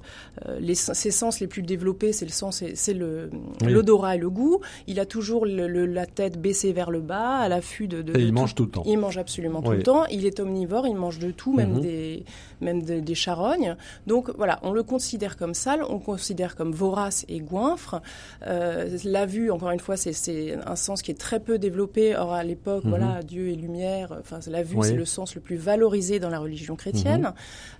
euh, 0.47 0.59
les, 0.59 0.75
ses 0.75 1.11
sens 1.11 1.39
les 1.39 1.47
plus 1.47 1.61
développés, 1.61 2.13
c'est 2.13 2.25
le 2.25 2.31
sens, 2.31 2.63
c'est 2.73 2.93
l'odorat 2.93 4.15
et 4.15 4.19
le 4.19 4.29
goût. 4.29 4.59
Il 4.87 4.99
a 4.99 5.05
toujours 5.05 5.45
le, 5.45 5.67
la 5.85 6.05
tête 6.05 6.39
baissée 6.39 6.71
vers 6.73 6.91
le 6.91 7.01
bas, 7.01 7.37
à 7.37 7.49
l'affût 7.49 7.87
de, 7.87 8.01
de, 8.01 8.17
Et 8.17 8.23
il 8.23 8.33
mange 8.33 8.55
tout 8.55 8.65
le 8.65 8.71
temps. 8.71 8.83
Il 8.85 8.97
mange 8.97 9.17
absolument 9.17 9.61
tout 9.61 9.71
le 9.71 9.83
temps. 9.83 10.05
Il 10.05 10.25
est 10.25 10.39
omnivore, 10.39 10.87
il 10.87 10.95
mange 10.95 11.19
de 11.19 11.31
tout, 11.31 11.53
même 11.53 11.75
mhm. 11.75 11.81
des 11.81 12.25
même 12.61 12.81
des 12.81 13.15
charognes. 13.15 13.77
Donc 14.05 14.29
voilà, 14.35 14.59
on 14.63 14.73
le 14.73 14.83
considère 14.83 15.37
comme 15.37 15.53
sale, 15.53 15.81
on 15.87 15.93
le 15.93 15.99
considère 15.99 16.55
comme 16.57 16.71
vorace 16.71 17.25
et 17.29 17.39
goinfre. 17.39 18.01
la 18.45 19.25
vue, 19.25 19.51
encore 19.51 19.71
une 19.71 19.79
fois, 19.79 19.97
c'est 19.97 20.57
un 20.65 20.75
sens 20.75 21.01
qui 21.01 21.11
est 21.11 21.19
très 21.19 21.39
peu 21.39 21.57
développé. 21.57 22.15
Or 22.15 22.33
à 22.33 22.43
l'époque, 22.43 22.83
mhm. 22.83 22.89
voilà, 22.89 23.23
Dieu 23.23 23.49
et 23.49 23.55
lumière. 23.55 24.15
Enfin, 24.19 24.39
la 24.47 24.63
vue, 24.63 24.77
c'est 24.81 24.93
le 24.93 25.05
sens 25.05 25.35
le 25.35 25.41
plus 25.41 25.55
valorisé 25.55 26.19
dans 26.19 26.29
la 26.29 26.39
religion 26.39 26.68
chrétienne. 26.75 27.21
Mhm. 27.21 27.33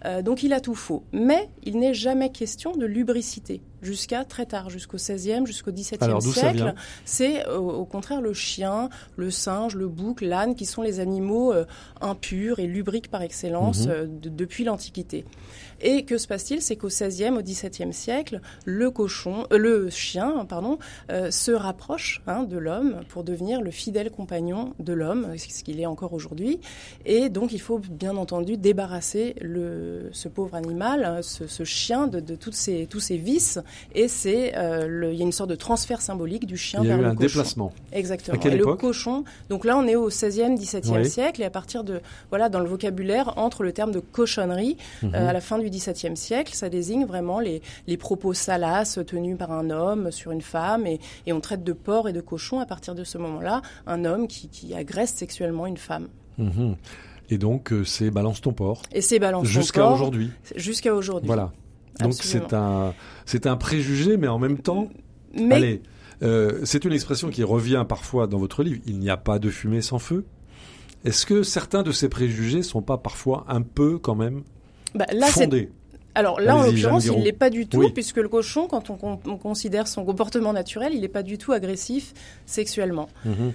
Euh, 0.06 0.22
donc 0.22 0.44
il 0.44 0.54
a 0.54 0.60
tout 0.60 0.76
faux. 0.76 1.04
Mais 1.12 1.50
il 1.64 1.80
n'est 1.80 1.94
jamais 1.94 2.32
question 2.32 2.74
de 2.76 2.86
lubricité 2.86 3.62
jusqu'à 3.82 4.26
très 4.26 4.46
tard, 4.46 4.70
jusqu'au 4.70 4.98
16e, 4.98 5.46
jusqu'au 5.46 5.72
17e 5.72 6.20
siècle. 6.22 6.74
C'est 7.06 7.48
au, 7.48 7.86
contraire 7.86 8.22
le 8.22 8.34
chien, 8.34 8.90
le 9.16 9.32
singe, 9.32 9.76
le 9.76 9.88
bouc, 9.88 10.22
l'âne 10.22 10.56
qui 10.56 10.66
sont 10.66 10.82
les 10.82 11.00
animaux 11.00 11.54
euh, 11.54 11.66
impurs 12.02 12.60
et 12.60 12.68
lubriques 12.68 13.10
par 13.10 13.22
excellence 13.22 13.86
mhm. 13.86 13.92
euh, 13.92 14.06
depuis 14.10 14.64
l'Antiquité. 14.64 15.26
Et 15.82 16.04
que 16.04 16.18
se 16.18 16.28
passe-t-il? 16.28 16.62
C'est 16.62 16.76
qu'au 16.76 16.88
XVIe, 16.88 17.30
au 17.30 17.42
XVIIe 17.42 17.94
siècle, 17.94 18.42
le 18.66 18.92
cochon, 18.92 19.46
euh, 19.52 19.58
le 19.58 19.90
chien, 19.90 20.46
pardon, 20.48 20.78
euh, 21.12 21.32
se 21.32 21.52
rapproche 21.52 22.22
hein, 22.28 22.44
de 22.44 22.58
l'homme 22.58 23.02
pour 23.08 23.24
devenir 23.24 23.62
le 23.62 23.72
fidèle 23.72 24.12
compagnon 24.12 24.74
de 24.80 24.94
l'homme, 24.94 25.38
ce 25.38 25.64
qu'il 25.64 25.80
est 25.80 25.86
encore 25.86 26.14
aujourd'hui. 26.14 26.60
Et 27.06 27.30
donc, 27.30 27.54
il 27.54 27.62
faut 27.62 27.80
bien 27.80 28.18
entendu 28.18 28.58
débarrasser 28.58 29.36
le, 29.42 30.10
ce 30.12 30.28
pauvre 30.28 30.56
animal, 30.56 31.06
hein, 31.06 31.20
ce, 31.22 31.64
chien, 31.64 32.08
de, 32.08 32.20
de, 32.20 32.36
toutes 32.36 32.56
ces, 32.56 32.86
tous 32.88 33.00
ses 33.00 33.18
vices. 33.18 33.60
Et 33.96 34.08
c'est, 34.08 34.58
euh, 34.58 35.10
il 35.12 35.18
y 35.18 35.22
a 35.22 35.26
une 35.26 35.32
sorte 35.32 35.50
de 35.50 35.56
transfert 35.56 36.02
symbolique 36.02 36.46
du 36.46 36.58
chien 36.58 36.84
vers 36.84 36.98
le 36.98 37.04
cochon. 37.04 37.04
Il 37.04 37.04
y 37.04 37.06
a 37.06 37.10
eu 37.10 37.16
un 37.16 37.28
déplacement. 37.28 37.74
Exactement. 37.92 38.42
et 38.42 38.50
le 38.58 38.76
cochon. 38.76 39.24
Donc 39.50 39.66
là, 39.66 39.78
on 39.78 39.88
est 39.88 39.96
au 39.96 40.08
XVIe, 40.10 40.56
XVIIe 40.56 41.06
siècle, 41.10 41.42
et 41.42 41.46
à 41.46 41.50
partir 41.50 41.84
de, 41.84 42.02
voilà, 42.30 42.50
dans 42.50 42.60
le 42.60 42.68
vocabulaire 42.68 43.38
entre 43.38 43.64
le 43.64 43.72
terme 43.72 43.92
de 43.92 44.00
cochonnerie 44.00 44.78
mhm. 45.04 45.16
à 45.16 45.34
la 45.34 45.42
fin 45.42 45.58
du 45.58 45.70
XVIIe 45.70 46.18
siècle, 46.18 46.54
ça 46.54 46.70
désigne 46.70 47.06
vraiment 47.06 47.40
les, 47.40 47.62
propos 47.98 48.34
salaces 48.34 49.00
tenus 49.06 49.38
par 49.38 49.52
un 49.52 49.70
homme 49.70 50.12
sur 50.12 50.32
une 50.32 50.42
femme, 50.42 50.88
et, 50.88 51.00
on 51.32 51.42
traite 51.42 51.64
de 51.64 51.74
porc 51.74 52.10
et 52.10 52.14
de 52.14 52.22
cochon 52.22 52.60
à 52.60 52.66
partir 52.66 52.96
de 52.96 53.04
ce 53.04 53.18
moment-là 53.18 53.62
un 53.88 54.04
homme 54.06 54.28
qui, 54.28 54.50
agresse 54.74 55.14
sexuellement 55.14 55.66
une 55.66 55.78
femme. 55.78 56.08
Mhm. 56.38 56.76
Et 57.30 57.38
donc, 57.38 57.72
euh, 57.72 57.84
c'est 57.84 58.10
balance 58.10 58.42
ton 58.42 58.54
porc. 58.54 58.82
Et 58.92 59.02
c'est 59.02 59.20
balance 59.20 59.48
ton 59.48 59.54
porc. 59.54 59.62
Jusqu'à 59.62 59.92
aujourd'hui. 59.92 60.32
Jusqu'à 60.56 60.96
aujourd'hui. 60.96 61.28
Voilà. 61.28 61.52
Donc 62.00 62.14
c'est 62.14 62.54
un, 62.54 62.94
c'est 63.26 63.48
un 63.48 63.58
préjugé, 63.58 64.18
mais 64.18 64.28
en 64.28 64.40
même 64.40 64.58
temps, 64.58 64.90
allez, 65.38 65.82
euh, 66.22 66.62
c'est 66.64 66.86
une 66.86 66.94
expression 66.94 67.30
qui 67.30 67.44
revient 67.44 67.86
parfois 67.88 68.28
dans 68.28 68.38
votre 68.38 68.64
livre. 68.64 68.80
Il 68.86 69.00
n'y 69.00 69.10
a 69.10 69.18
pas 69.18 69.40
de 69.40 69.50
fumée 69.50 69.82
sans 69.82 70.00
feu. 70.00 70.26
Est-ce 71.06 71.26
que 71.26 71.44
certains 71.44 71.84
de 71.84 71.92
ces 71.92 72.10
préjugés 72.10 72.62
sont 72.62 72.82
pas 72.82 72.98
parfois 72.98 73.46
un 73.48 73.62
peu 73.62 73.98
quand 73.98 74.16
même 74.16 74.44
bah, 74.96 75.06
là, 75.14 75.28
Alors 76.16 76.42
là, 76.42 76.58
en 76.58 76.64
l'occurrence, 76.64 77.06
il 77.06 77.24
l'est 77.24 77.32
pas 77.32 77.50
du 77.50 77.68
tout, 77.68 77.90
puisque 77.92 78.18
le 78.18 78.28
cochon, 78.28 78.68
quand 78.68 78.90
on, 78.90 79.38
considère 79.38 79.88
son 79.88 80.04
comportement 80.04 80.52
naturel, 80.52 80.94
il 80.94 81.02
n'est 81.02 81.08
pas 81.08 81.24
du 81.24 81.38
tout 81.38 81.54
agressif 81.54 82.14
sexuellement. 82.46 83.08
Mhm. 83.24 83.54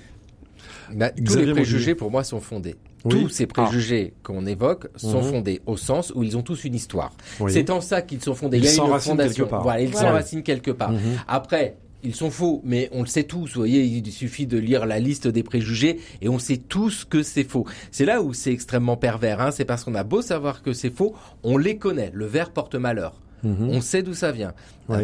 Bah, 0.94 1.10
tous 1.10 1.36
les 1.36 1.52
préjugés, 1.52 1.94
pour 1.94 2.10
moi, 2.10 2.24
sont 2.24 2.40
fondés. 2.40 2.76
Tous 3.08 3.28
ces 3.28 3.46
préjugés 3.46 4.12
ah. 4.14 4.20
qu'on 4.22 4.46
évoque 4.46 4.88
sont 4.96 5.22
mhm. 5.22 5.30
fondés 5.30 5.62
au 5.66 5.76
sens 5.76 6.12
où 6.14 6.22
ils 6.22 6.36
ont 6.36 6.42
tous 6.42 6.64
une 6.64 6.74
histoire. 6.74 7.12
C'est 7.48 7.70
en 7.70 7.80
ça 7.80 8.02
qu'ils 8.02 8.22
sont 8.22 8.34
fondés. 8.34 8.58
Ils 8.58 8.68
a 8.80 8.84
une 8.84 9.00
fondation. 9.00 9.48
Voilà, 9.62 9.82
ils 9.82 9.94
s'enracinent 9.94 10.42
quelque 10.42 10.70
part. 10.70 10.92
Après, 11.28 11.76
ils 12.04 12.14
sont 12.14 12.30
faux, 12.30 12.60
mais 12.64 12.90
on 12.92 13.00
le 13.00 13.06
sait 13.06 13.24
tous. 13.24 13.54
Vous 13.54 13.60
voyez, 13.60 13.82
il 13.82 14.12
suffit 14.12 14.46
de 14.46 14.58
lire 14.58 14.86
la 14.86 14.98
liste 15.00 15.26
des 15.26 15.42
préjugés 15.42 16.00
et 16.20 16.28
on 16.28 16.38
sait 16.38 16.58
tous 16.58 17.04
que 17.04 17.22
c'est 17.22 17.44
faux. 17.44 17.66
C'est 17.90 18.04
là 18.04 18.22
où 18.22 18.34
c'est 18.34 18.52
extrêmement 18.52 18.96
pervers. 18.96 19.40
Hein. 19.40 19.50
C'est 19.50 19.64
parce 19.64 19.84
qu'on 19.84 19.94
a 19.94 20.04
beau 20.04 20.20
savoir 20.20 20.62
que 20.62 20.72
c'est 20.72 20.94
faux, 20.94 21.14
on 21.42 21.56
les 21.56 21.78
connaît. 21.78 22.10
Le 22.12 22.26
verre 22.26 22.50
porte 22.50 22.74
malheur. 22.74 23.14
Mhm. 23.44 23.68
On 23.70 23.80
sait 23.80 24.02
d'où 24.02 24.14
ça 24.14 24.32
vient. 24.32 24.54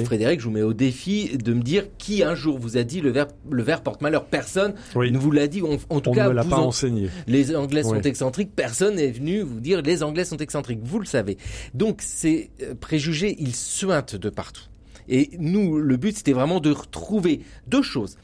Frédéric, 0.04 0.40
je 0.40 0.44
vous 0.46 0.50
mets 0.50 0.62
au 0.62 0.72
défi 0.72 1.36
de 1.38 1.54
me 1.54 1.62
dire 1.62 1.84
qui 1.98 2.22
un 2.22 2.34
jour 2.34 2.58
vous 2.58 2.76
a 2.76 2.82
dit 2.82 3.00
le 3.00 3.10
verre, 3.10 3.28
le 3.50 3.64
porte 3.82 4.02
malheur. 4.02 4.24
Personne 4.26 4.74
ne 4.96 5.18
vous 5.18 5.30
l'a 5.30 5.46
dit. 5.46 5.62
en 5.62 6.00
tout 6.00 6.12
cas, 6.12 6.28
ne 6.28 6.34
l'a 6.34 6.44
pas 6.44 6.58
enseigné. 6.58 7.08
Les 7.26 7.54
Anglais 7.54 7.82
sont 7.82 8.00
excentriques. 8.00 8.50
Personne 8.54 8.96
n'est 8.96 9.10
venu 9.10 9.40
vous 9.40 9.60
dire 9.60 9.82
les 9.82 10.02
Anglais 10.02 10.24
sont 10.24 10.38
excentriques. 10.38 10.80
Vous 10.82 10.98
le 10.98 11.06
savez. 11.06 11.38
Donc 11.74 12.00
ces 12.02 12.50
euh, 12.62 12.74
préjugés, 12.74 13.36
ils 13.38 13.54
suintent 13.54 14.16
de 14.16 14.30
partout. 14.30 14.64
Et 15.08 15.30
nous, 15.38 15.78
le 15.78 15.96
but, 15.96 16.16
c'était 16.16 16.32
vraiment 16.32 16.60
de 16.60 16.70
retrouver 16.70 17.40
deux 17.66 17.82
choses. 17.82 18.16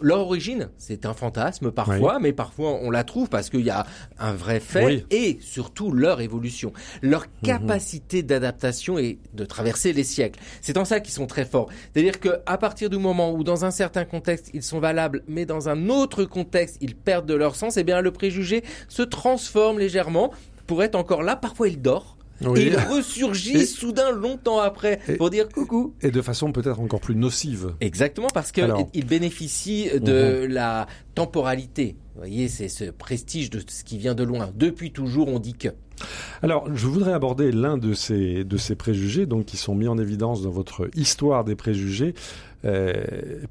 Leur 0.00 0.20
origine, 0.20 0.70
c'est 0.76 1.06
un 1.06 1.14
fantasme 1.14 1.70
parfois, 1.70 2.18
mais 2.18 2.32
parfois 2.32 2.72
on 2.82 2.90
la 2.90 3.04
trouve 3.04 3.28
parce 3.28 3.48
qu'il 3.48 3.60
y 3.64 3.70
a 3.70 3.86
un 4.18 4.32
vrai 4.32 4.60
fait 4.60 5.06
et 5.10 5.38
surtout 5.40 5.92
leur 5.92 6.20
évolution, 6.20 6.72
leur 7.00 7.22
mhm. 7.22 7.28
capacité 7.44 8.22
d'adaptation 8.22 8.98
et 8.98 9.18
de 9.34 9.44
traverser 9.44 9.92
les 9.92 10.04
siècles. 10.04 10.40
C'est 10.60 10.76
en 10.78 10.84
ça 10.84 11.00
qu'ils 11.00 11.14
sont 11.14 11.26
très 11.26 11.44
forts. 11.44 11.68
C'est-à-dire 11.92 12.18
qu'à 12.18 12.58
partir 12.58 12.90
du 12.90 12.98
moment 12.98 13.32
où 13.32 13.44
dans 13.44 13.64
un 13.64 13.70
certain 13.70 14.04
contexte 14.04 14.50
ils 14.52 14.62
sont 14.62 14.80
valables, 14.80 15.22
mais 15.28 15.46
dans 15.46 15.68
un 15.68 15.88
autre 15.88 16.24
contexte 16.24 16.78
ils 16.80 16.96
perdent 16.96 17.26
de 17.26 17.34
leur 17.34 17.54
sens, 17.54 17.76
eh 17.76 17.84
bien 17.84 18.00
le 18.00 18.10
préjugé 18.10 18.64
se 18.88 19.02
transforme 19.02 19.78
légèrement 19.78 20.32
pour 20.66 20.82
être 20.82 20.96
encore 20.96 21.22
là. 21.22 21.36
Parfois 21.36 21.68
il 21.68 21.80
dort, 21.80 22.16
et 22.56 22.66
il 22.66 22.76
ressurgit 22.76 23.66
soudain 23.66 24.10
longtemps 24.12 24.58
après 24.58 25.00
pour 25.18 25.30
dire 25.30 25.48
coucou. 25.48 25.94
Et 26.02 26.10
de 26.10 26.22
façon 26.22 26.52
peut-être 26.52 26.80
encore 26.80 27.00
plus 27.00 27.16
nocive. 27.16 27.74
Exactement, 27.80 28.28
parce 28.32 28.52
qu'il 28.52 29.06
bénéficie 29.06 29.88
de 30.00 30.46
mhm. 30.46 30.52
la 30.52 30.86
temporalité. 31.14 31.96
Vous 32.14 32.20
voyez, 32.20 32.48
c'est 32.48 32.68
ce 32.68 32.84
prestige 32.84 33.50
de 33.50 33.60
ce 33.66 33.82
qui 33.82 33.98
vient 33.98 34.14
de 34.14 34.22
loin. 34.22 34.50
Depuis 34.54 34.92
toujours, 34.92 35.28
on 35.28 35.38
dit 35.38 35.54
que. 35.54 35.68
Alors, 36.42 36.68
je 36.74 36.86
voudrais 36.86 37.12
aborder 37.12 37.52
l'un 37.52 37.76
de 37.76 37.92
ces, 37.92 38.44
de 38.44 38.56
ces 38.56 38.74
préjugés, 38.74 39.26
donc 39.26 39.46
qui 39.46 39.56
sont 39.56 39.74
mis 39.74 39.88
en 39.88 39.98
évidence 39.98 40.42
dans 40.42 40.50
votre 40.50 40.88
histoire 40.94 41.44
des 41.44 41.54
préjugés. 41.56 42.14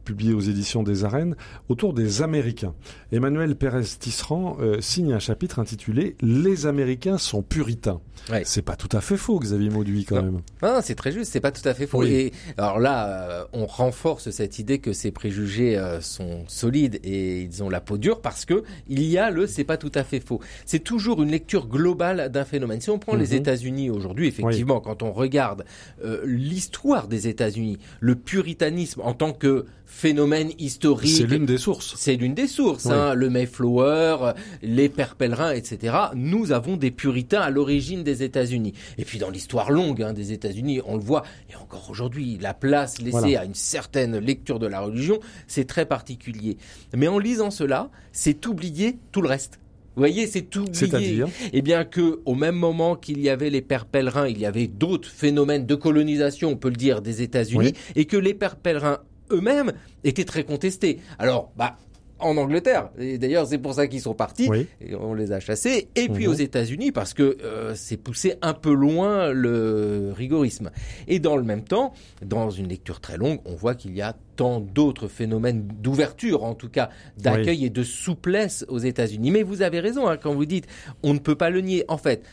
Publié 0.03 0.33
aux 0.33 0.39
éditions 0.39 0.83
des 0.83 1.05
Arènes, 1.05 1.35
autour 1.69 1.93
des 1.93 2.21
Américains. 2.21 2.73
Emmanuel 3.11 3.55
Pérez 3.55 3.83
Tisserand 3.99 4.57
signe 4.79 5.13
un 5.13 5.19
chapitre 5.19 5.59
intitulé 5.59 6.15
Les 6.21 6.65
Américains 6.65 7.17
sont 7.17 7.41
puritains. 7.41 8.01
C'est 8.43 8.61
pas 8.61 8.75
tout 8.75 8.89
à 8.95 9.01
fait 9.01 9.17
faux, 9.17 9.39
Xavier 9.39 9.69
Mauduit, 9.69 10.05
quand 10.05 10.21
même. 10.21 10.41
Non, 10.61 10.79
c'est 10.81 10.95
très 10.95 11.11
juste, 11.11 11.31
c'est 11.31 11.41
pas 11.41 11.51
tout 11.51 11.67
à 11.67 11.73
fait 11.73 11.87
faux. 11.87 12.03
Et 12.03 12.31
alors 12.57 12.79
là, 12.79 13.47
on 13.53 13.65
renforce 13.65 14.29
cette 14.31 14.59
idée 14.59 14.79
que 14.79 14.93
ces 14.93 15.11
préjugés 15.11 15.79
sont 16.01 16.43
solides 16.47 16.99
et 17.03 17.41
ils 17.41 17.63
ont 17.63 17.69
la 17.69 17.81
peau 17.81 17.97
dure 17.97 18.21
parce 18.21 18.45
que 18.45 18.63
il 18.87 19.03
y 19.03 19.17
a 19.17 19.29
le 19.29 19.47
c'est 19.47 19.63
pas 19.63 19.77
tout 19.77 19.91
à 19.95 20.03
fait 20.03 20.19
faux. 20.19 20.39
C'est 20.65 20.79
toujours 20.79 21.21
une 21.21 21.31
lecture 21.31 21.67
globale 21.67 22.29
d'un 22.31 22.45
phénomène. 22.45 22.81
Si 22.81 22.89
on 22.89 22.99
prend 22.99 23.15
les 23.15 23.29
mhm. 23.29 23.37
États-Unis 23.37 23.89
aujourd'hui, 23.89 24.27
effectivement, 24.27 24.79
quand 24.79 25.03
on 25.03 25.11
regarde 25.11 25.65
euh, 26.03 26.21
l'histoire 26.25 27.07
des 27.07 27.27
États-Unis, 27.27 27.77
le 27.99 28.15
puritanisme 28.15 29.01
en 29.03 29.13
tant 29.13 29.33
que 29.33 29.65
phénomène 29.85 30.51
historique. 30.57 31.15
C'est 31.15 31.25
l'une 31.25 31.45
des 31.45 31.57
sources. 31.57 31.93
C'est 31.97 32.15
l'une 32.15 32.33
des 32.33 32.47
sources. 32.47 32.87
Hein, 32.87 33.13
le 33.13 33.29
Mayflower, 33.29 34.33
les 34.61 34.89
pères 34.89 35.15
pèlerins, 35.15 35.51
etc. 35.51 35.95
Nous 36.15 36.51
avons 36.51 36.77
des 36.77 36.91
puritains 36.91 37.41
à 37.41 37.49
l'origine 37.49 38.03
des 38.03 38.23
États-Unis. 38.23 38.73
Et 38.97 39.05
puis 39.05 39.19
dans 39.19 39.29
l'histoire 39.29 39.71
longue 39.71 40.01
hein, 40.01 40.13
des 40.13 40.31
États-Unis, 40.31 40.81
on 40.85 40.95
le 40.95 41.03
voit, 41.03 41.23
et 41.51 41.55
encore 41.55 41.89
aujourd'hui, 41.89 42.37
la 42.41 42.53
place 42.53 42.99
laissée 43.01 43.35
à 43.35 43.45
une 43.45 43.55
certaine 43.55 44.17
lecture 44.17 44.59
de 44.59 44.67
la 44.67 44.79
religion, 44.79 45.19
c'est 45.47 45.65
très 45.65 45.85
particulier. 45.85 46.57
Mais 46.95 47.07
en 47.07 47.19
lisant 47.19 47.51
cela, 47.51 47.89
c'est 48.11 48.45
oublier 48.47 48.97
tout 49.11 49.21
le 49.21 49.29
reste. 49.29 49.59
Vous 49.95 50.01
voyez, 50.01 50.25
c'est 50.27 50.41
tout 50.41 50.65
oublié. 50.83 51.23
Eh 51.53 51.61
bien 51.61 51.85
que, 51.85 52.19
au 52.25 52.33
même 52.33 52.55
moment 52.55 52.95
qu'il 52.95 53.19
y 53.19 53.29
avait 53.29 53.49
les 53.49 53.61
pères 53.61 53.85
pèlerins, 53.85 54.27
il 54.27 54.39
y 54.39 54.45
avait 54.45 54.67
d'autres 54.67 55.09
phénomènes 55.09 55.65
de 55.65 55.75
colonisation, 55.75 56.49
on 56.49 56.55
peut 56.55 56.69
le 56.69 56.75
dire, 56.75 57.01
des 57.01 57.21
États-Unis, 57.21 57.73
et 57.95 58.05
que 58.05 58.17
les 58.17 58.33
pères 58.33 58.55
pèlerins 58.55 58.99
eux-mêmes 59.31 59.73
étaient 60.03 60.25
très 60.25 60.43
contestés. 60.43 60.99
Alors, 61.19 61.51
bah, 61.57 61.77
en 62.19 62.37
Angleterre. 62.37 62.89
Et 62.97 63.17
d'ailleurs, 63.17 63.47
c'est 63.47 63.57
pour 63.57 63.73
ça 63.73 63.87
qu'ils 63.87 64.01
sont 64.01 64.13
partis. 64.13 64.49
Et 64.81 64.95
on 64.95 65.13
les 65.13 65.31
a 65.31 65.39
chassés. 65.39 65.87
Et 65.95 66.09
puis 66.09 66.25
mhm. 66.25 66.31
aux 66.31 66.35
États-Unis, 66.35 66.91
parce 66.91 67.13
que 67.13 67.37
euh, 67.43 67.73
c'est 67.75 67.97
poussé 67.97 68.35
un 68.41 68.53
peu 68.53 68.73
loin 68.73 69.31
le 69.31 70.11
rigorisme. 70.15 70.71
Et 71.07 71.19
dans 71.19 71.35
le 71.35 71.43
même 71.43 71.63
temps, 71.63 71.93
dans 72.25 72.49
une 72.49 72.67
lecture 72.67 72.99
très 72.99 73.17
longue, 73.17 73.39
on 73.45 73.55
voit 73.55 73.75
qu'il 73.75 73.95
y 73.95 74.01
a 74.01 74.15
tant 74.35 74.59
d'autres 74.59 75.07
phénomènes 75.07 75.67
d'ouverture, 75.81 76.43
en 76.43 76.55
tout 76.55 76.69
cas 76.69 76.89
d'accueil 77.17 77.65
et 77.65 77.69
de 77.69 77.83
souplesse 77.83 78.65
aux 78.67 78.79
États-Unis. 78.79 79.31
Mais 79.31 79.43
vous 79.43 79.61
avez 79.61 79.79
raison 79.79 80.07
hein, 80.07 80.17
quand 80.17 80.33
vous 80.33 80.45
dites 80.45 80.67
on 81.03 81.13
ne 81.13 81.19
peut 81.19 81.35
pas 81.35 81.49
le 81.49 81.61
nier. 81.61 81.83
En 81.87 81.97
fait, 81.97 82.23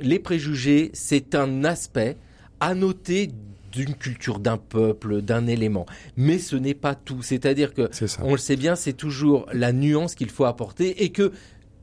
les 0.00 0.18
préjugés, 0.18 0.90
c'est 0.94 1.34
un 1.34 1.64
aspect 1.64 2.16
à 2.60 2.74
noter 2.74 3.30
d'une 3.72 3.94
culture 3.94 4.38
d'un 4.38 4.58
peuple, 4.58 5.22
d'un 5.22 5.46
élément. 5.46 5.86
Mais 6.16 6.38
ce 6.38 6.56
n'est 6.56 6.74
pas 6.74 6.94
tout. 6.94 7.22
C'est-à-dire 7.22 7.74
que, 7.74 7.90
on 8.22 8.32
le 8.32 8.38
sait 8.38 8.56
bien, 8.56 8.76
c'est 8.76 8.92
toujours 8.92 9.46
la 9.52 9.72
nuance 9.72 10.14
qu'il 10.14 10.30
faut 10.30 10.44
apporter 10.44 11.02
et 11.02 11.10
que, 11.10 11.32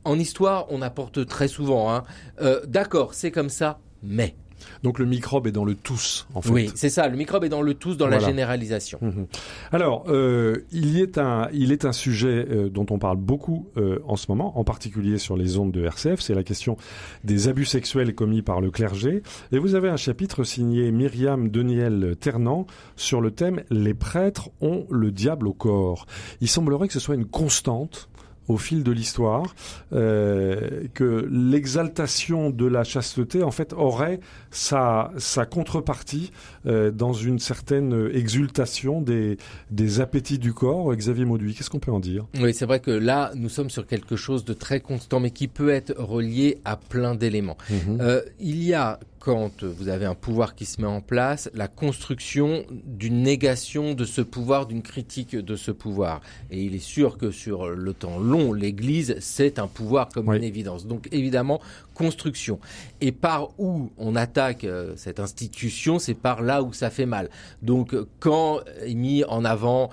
en 0.06 0.17
histoire, 0.17 0.67
on 0.69 0.82
apporte 0.82 1.25
très 1.25 1.47
souvent. 1.47 1.93
Hein. 1.93 2.04
Euh, 2.41 2.62
d'accord, 2.65 3.13
c'est 3.13 3.32
comme 3.32 3.49
ça, 3.49 3.80
mais. 4.04 4.36
Donc 4.84 5.00
le 5.00 5.06
microbe 5.06 5.48
est 5.48 5.52
dans 5.52 5.66
le 5.66 5.76
tous, 5.76 6.28
en 6.34 6.42
fait. 6.42 6.52
Oui, 6.52 6.72
c'est 6.76 6.90
ça. 6.90 7.08
Le 7.08 7.18
microbe 7.18 7.44
est 7.44 7.50
dans 7.50 7.62
le 7.62 7.74
tous, 7.74 7.98
dans 7.98 8.08
la 8.08 8.20
généralisation. 8.20 9.00
Mhm. 9.02 9.28
Alors, 9.72 10.06
euh, 10.08 10.66
il, 10.72 10.98
y 10.98 11.02
est 11.02 11.18
un, 11.18 11.50
il 11.54 11.72
est 11.72 11.86
un 11.86 11.92
sujet 11.92 12.46
euh, 12.50 12.70
dont 12.70 12.86
on 12.90 13.00
parle 13.00 13.18
beaucoup 13.18 13.68
euh, 13.78 14.00
en 14.08 14.16
ce 14.16 14.26
moment, 14.30 14.58
en 14.60 14.64
particulier 14.64 15.18
sur 15.18 15.38
les 15.38 15.58
ondes 15.58 15.72
de 15.72 15.84
RCF. 15.84 16.20
C'est 16.20 16.34
la 16.34 16.44
question 16.44 16.78
des 17.24 17.48
abus 17.48 17.66
sexuels 17.66 18.14
commis 18.16 18.42
par 18.42 18.62
le 18.62 18.72
clergé. 18.72 19.24
Et 19.52 19.60
vous 19.60 19.76
avez 19.76 19.90
un 19.90 19.98
chapitre 19.98 20.44
signé 20.44 20.92
Myriam 20.92 21.50
Deniel 21.50 22.16
Ternant 22.20 22.66
sur 22.96 23.22
le 23.22 23.32
thème 23.32 23.64
Les 23.70 23.94
prêtres 23.94 24.50
ont 24.62 24.86
le 24.90 25.12
diable 25.12 25.48
au 25.48 25.54
corps. 25.54 26.06
Il 26.42 26.48
semblerait 26.48 26.88
que 26.88 26.94
ce 26.94 27.00
soit 27.00 27.16
une 27.16 27.26
constante 27.26 28.09
au 28.50 28.58
fil 28.58 28.84
de 28.84 28.92
l'histoire, 28.92 29.56
euh, 29.94 30.88
que 30.94 31.30
l'exaltation 31.32 32.50
de 32.50 32.66
la 32.66 32.84
chasteté, 32.84 33.44
en 33.44 33.52
fait, 33.52 33.74
aurait 33.74 34.20
sa, 34.52 35.12
sa 35.18 35.46
contrepartie 35.46 36.32
euh, 36.66 36.92
dans 36.92 37.14
une 37.14 37.40
certaine 37.40 38.10
exultation 38.12 39.02
des, 39.02 39.38
des 39.70 40.02
appétits 40.02 40.40
du 40.40 40.54
corps. 40.54 40.94
Xavier 40.94 41.26
Mauduit, 41.26 41.54
qu'est-ce 41.54 41.70
qu'on 41.70 41.80
peut 41.80 41.92
en 41.92 42.00
dire? 42.00 42.26
Oui, 42.42 42.54
c'est 42.54 42.66
vrai 42.66 42.80
que 42.80 42.92
là, 42.92 43.32
nous 43.36 43.50
sommes 43.50 43.70
sur 43.70 43.86
quelque 43.86 44.16
chose 44.16 44.44
de 44.44 44.54
très 44.54 44.80
constant, 44.80 45.20
mais 45.20 45.32
qui 45.32 45.48
peut 45.48 45.70
être 45.70 45.94
relié 45.98 46.60
à 46.66 46.76
plein 46.76 47.14
d'éléments. 47.16 47.58
Mhm. 47.70 48.00
Euh, 48.02 48.22
il 48.40 48.64
y 48.64 48.74
a 48.74 49.00
quand 49.20 49.64
vous 49.64 49.90
avez 49.90 50.06
un 50.06 50.16
pouvoir 50.16 50.56
qui 50.56 50.66
se 50.66 50.82
met 50.82 50.88
en 50.88 51.02
place, 51.02 51.50
la 51.54 51.68
construction 51.68 52.66
d'une 52.70 53.22
négation 53.22 53.94
de 53.94 54.06
ce 54.06 54.22
pouvoir, 54.22 54.66
d'une 54.66 54.82
critique 54.82 55.36
de 55.36 55.56
ce 55.56 55.72
pouvoir. 55.72 56.22
Et 56.52 56.62
il 56.62 56.76
est 56.76 56.84
sûr 56.84 57.18
que 57.18 57.32
sur 57.32 57.68
le 57.70 57.94
temps 57.94 58.18
long, 58.20 58.54
l'Église, 58.54 59.18
c'est 59.20 59.60
un 59.60 59.68
pouvoir 59.68 60.10
comme 60.10 60.34
une 60.34 60.44
évidence. 60.44 60.88
Donc 60.88 61.08
évidemment, 61.12 61.62
construction. 61.94 62.60
Et 63.02 63.12
par 63.12 63.50
où 63.60 63.92
on 63.98 64.16
attaque 64.16 64.64
euh, 64.64 64.94
cette 64.96 65.20
institution, 65.20 66.00
c'est 66.00 66.14
par 66.14 66.42
là 66.42 66.64
où 66.64 66.72
ça 66.72 66.90
fait 66.90 67.06
mal. 67.06 67.30
Donc 67.62 67.94
quand 68.20 68.62
est 68.86 68.94
mis 68.94 69.26
en 69.26 69.44
avant 69.44 69.90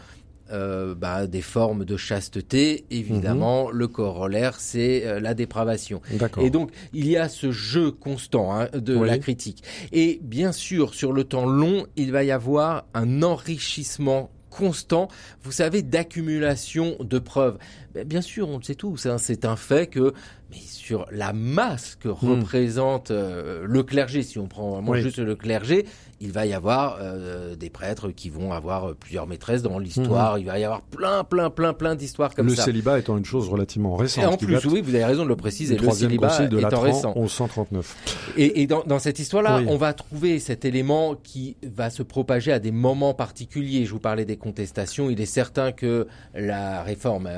euh, 0.52 0.94
bah, 0.94 1.26
des 1.26 1.42
formes 1.42 1.84
de 1.84 1.96
chasteté, 1.96 2.84
évidemment, 2.90 3.68
mhm. 3.68 3.72
le 3.72 3.88
corollaire, 3.88 4.60
c'est 4.60 5.04
euh, 5.04 5.20
la 5.20 5.34
dépravation. 5.34 6.00
Et 6.40 6.50
donc, 6.50 6.70
il 6.92 7.08
y 7.08 7.16
a 7.16 7.28
ce 7.28 7.50
jeu 7.50 7.90
constant 7.90 8.54
hein, 8.54 8.68
de 8.72 8.98
la 8.98 9.18
critique. 9.18 9.62
Et 9.92 10.20
bien 10.22 10.52
sûr, 10.52 10.94
sur 10.94 11.12
le 11.12 11.24
temps 11.24 11.46
long, 11.46 11.86
il 11.96 12.12
va 12.12 12.24
y 12.24 12.30
avoir 12.30 12.86
un 12.94 13.22
enrichissement 13.22 14.30
constant, 14.56 15.08
vous 15.42 15.52
savez, 15.52 15.82
d'accumulation 15.82 16.96
de 17.00 17.18
preuves. 17.18 17.58
Bien 18.04 18.20
sûr, 18.20 18.48
on 18.48 18.58
le 18.58 18.62
sait 18.62 18.74
tous, 18.74 19.06
hein, 19.06 19.18
c'est 19.18 19.44
un 19.44 19.56
fait 19.56 19.86
que 19.86 20.12
mais 20.50 20.58
sur 20.58 21.06
la 21.10 21.32
masse 21.32 21.96
que 21.96 22.08
hmm. 22.08 22.12
représente 22.12 23.10
euh, 23.10 23.64
le 23.66 23.82
clergé, 23.82 24.22
si 24.22 24.38
on 24.38 24.46
prend 24.46 24.70
vraiment 24.70 24.94
juste 24.94 25.18
le 25.18 25.34
clergé, 25.34 25.86
il 26.20 26.30
va 26.30 26.46
y 26.46 26.54
avoir 26.54 26.98
euh, 27.00 27.56
des 27.56 27.68
prêtres 27.68 28.10
qui 28.10 28.30
vont 28.30 28.52
avoir 28.52 28.90
euh, 28.90 28.96
plusieurs 28.98 29.26
maîtresses 29.26 29.62
dans 29.62 29.80
l'histoire. 29.80 30.36
Hmm. 30.36 30.40
Il 30.40 30.46
va 30.46 30.58
y 30.60 30.64
avoir 30.64 30.82
plein, 30.82 31.24
plein, 31.24 31.50
plein, 31.50 31.72
plein 31.72 31.96
d'histoires 31.96 32.32
comme 32.34 32.48
ça. 32.50 32.62
Le 32.62 32.72
célibat 32.72 33.00
étant 33.00 33.18
une 33.18 33.24
chose 33.24 33.48
relativement 33.48 33.96
récente. 33.96 34.22
Et 34.22 34.26
en 34.26 34.36
plus, 34.36 34.64
oui, 34.66 34.82
vous 34.82 34.94
avez 34.94 35.04
raison 35.04 35.24
de 35.24 35.28
le 35.28 35.36
préciser. 35.36 35.76
Le, 35.76 35.90
célibat 35.90 36.46
de 36.46 36.58
étant 36.58 36.80
récent. 36.80 37.12
1139. 37.16 38.34
Et, 38.36 38.62
et 38.62 38.66
dans, 38.68 38.84
dans, 38.84 39.00
cette 39.00 39.18
histoire-là, 39.18 39.62
on 39.66 39.76
va 39.76 39.92
trouver 39.94 40.38
cet 40.38 40.64
élément 40.64 41.16
qui 41.16 41.56
va 41.74 41.90
se 41.90 42.04
propager 42.04 42.52
à 42.52 42.60
des 42.60 42.70
moments 42.70 43.14
particuliers. 43.14 43.84
Je 43.84 43.90
vous 43.90 43.98
parlais 43.98 44.24
des 44.24 44.36
contestations. 44.36 45.10
Il 45.10 45.20
est 45.20 45.26
certain 45.26 45.72
que 45.72 46.06
la 46.34 46.84
réforme 46.84 47.28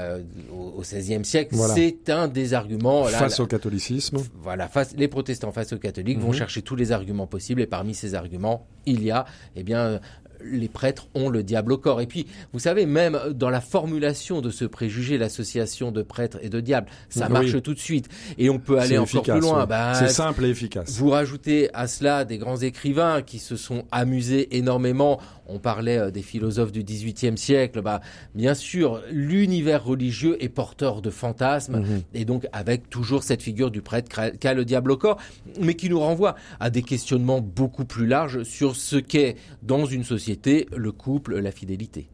au 0.50 0.80
XVIe 0.80 1.24
siècle, 1.24 1.54
c'est 1.74 2.10
un 2.10 2.28
des 2.28 2.54
arguments 2.54 3.04
face 3.04 3.40
au 3.40 3.46
catholicisme. 3.46 4.18
Voilà, 4.42 4.68
face, 4.68 4.94
les 4.96 5.08
protestants 5.08 5.52
face 5.52 5.72
aux 5.72 5.78
catholiques 5.78 6.18
vont 6.18 6.28
mhm. 6.28 6.34
chercher 6.34 6.62
tous 6.62 6.76
les 6.76 6.92
arguments 6.92 7.26
possibles 7.26 7.60
et 7.60 7.66
parmi 7.66 7.94
ces 7.94 8.14
arguments, 8.14 8.66
il 8.86 9.04
y 9.04 9.10
a 9.10 9.24
eh 9.56 9.62
bien 9.62 10.00
les 10.42 10.68
prêtres 10.68 11.08
ont 11.14 11.28
le 11.28 11.42
diable 11.42 11.72
au 11.72 11.78
corps. 11.78 12.00
Et 12.00 12.06
puis, 12.06 12.26
vous 12.52 12.58
savez, 12.58 12.86
même 12.86 13.18
dans 13.34 13.50
la 13.50 13.60
formulation 13.60 14.40
de 14.40 14.50
ce 14.50 14.64
préjugé, 14.64 15.18
l'association 15.18 15.92
de 15.92 16.02
prêtres 16.02 16.38
et 16.42 16.48
de 16.48 16.60
diable, 16.60 16.88
ça 17.08 17.28
marche 17.28 17.60
tout 17.62 17.74
de 17.74 17.78
suite. 17.78 18.08
Et 18.38 18.50
on 18.50 18.58
peut 18.58 18.78
aller 18.78 18.98
encore 18.98 19.22
plus 19.22 19.40
loin. 19.40 19.66
Bah, 19.66 19.94
c'est 19.94 20.08
simple 20.08 20.44
et 20.44 20.50
efficace. 20.50 20.98
Vous 20.98 21.10
rajoutez 21.10 21.68
à 21.74 21.86
cela 21.86 22.24
des 22.24 22.38
grands 22.38 22.58
écrivains 22.58 23.22
qui 23.22 23.38
se 23.38 23.56
sont 23.56 23.84
amusés 23.90 24.56
énormément 24.56 25.20
on 25.48 25.58
parlait 25.58 25.98
euh, 25.98 26.10
des 26.10 26.22
philosophes 26.22 26.72
du 26.72 26.84
XVIIIe 26.84 27.36
siècle. 27.36 27.80
Bah, 27.82 28.00
bien 28.34 28.54
sûr, 28.54 29.02
l'univers 29.10 29.84
religieux 29.84 30.36
est 30.42 30.48
porteur 30.48 31.02
de 31.02 31.10
fantasmes, 31.10 31.80
mhm. 31.80 32.02
et 32.14 32.24
donc 32.24 32.46
avec 32.52 32.90
toujours 32.90 33.22
cette 33.22 33.42
figure 33.42 33.70
du 33.70 33.82
prêtre 33.82 34.08
qu'a 34.38 34.54
le 34.54 34.64
diable 34.64 34.90
au 34.90 34.96
corps, 34.96 35.18
mais 35.60 35.74
qui 35.74 35.88
nous 35.88 36.00
renvoie 36.00 36.36
à 36.60 36.70
des 36.70 36.82
questionnements 36.82 37.40
beaucoup 37.40 37.84
plus 37.84 38.06
larges 38.06 38.42
sur 38.42 38.76
ce 38.76 38.96
qu'est 38.96 39.36
dans 39.62 39.86
une 39.86 40.04
société 40.04 40.27
le 40.76 40.92
couple, 40.92 41.38
la 41.38 41.50
fidélité. 41.50 42.10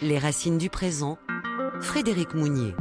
Les 0.00 0.18
racines 0.18 0.58
du 0.58 0.70
présent, 0.70 1.18
Frédéric 1.80 2.34
Mounier. 2.34 2.72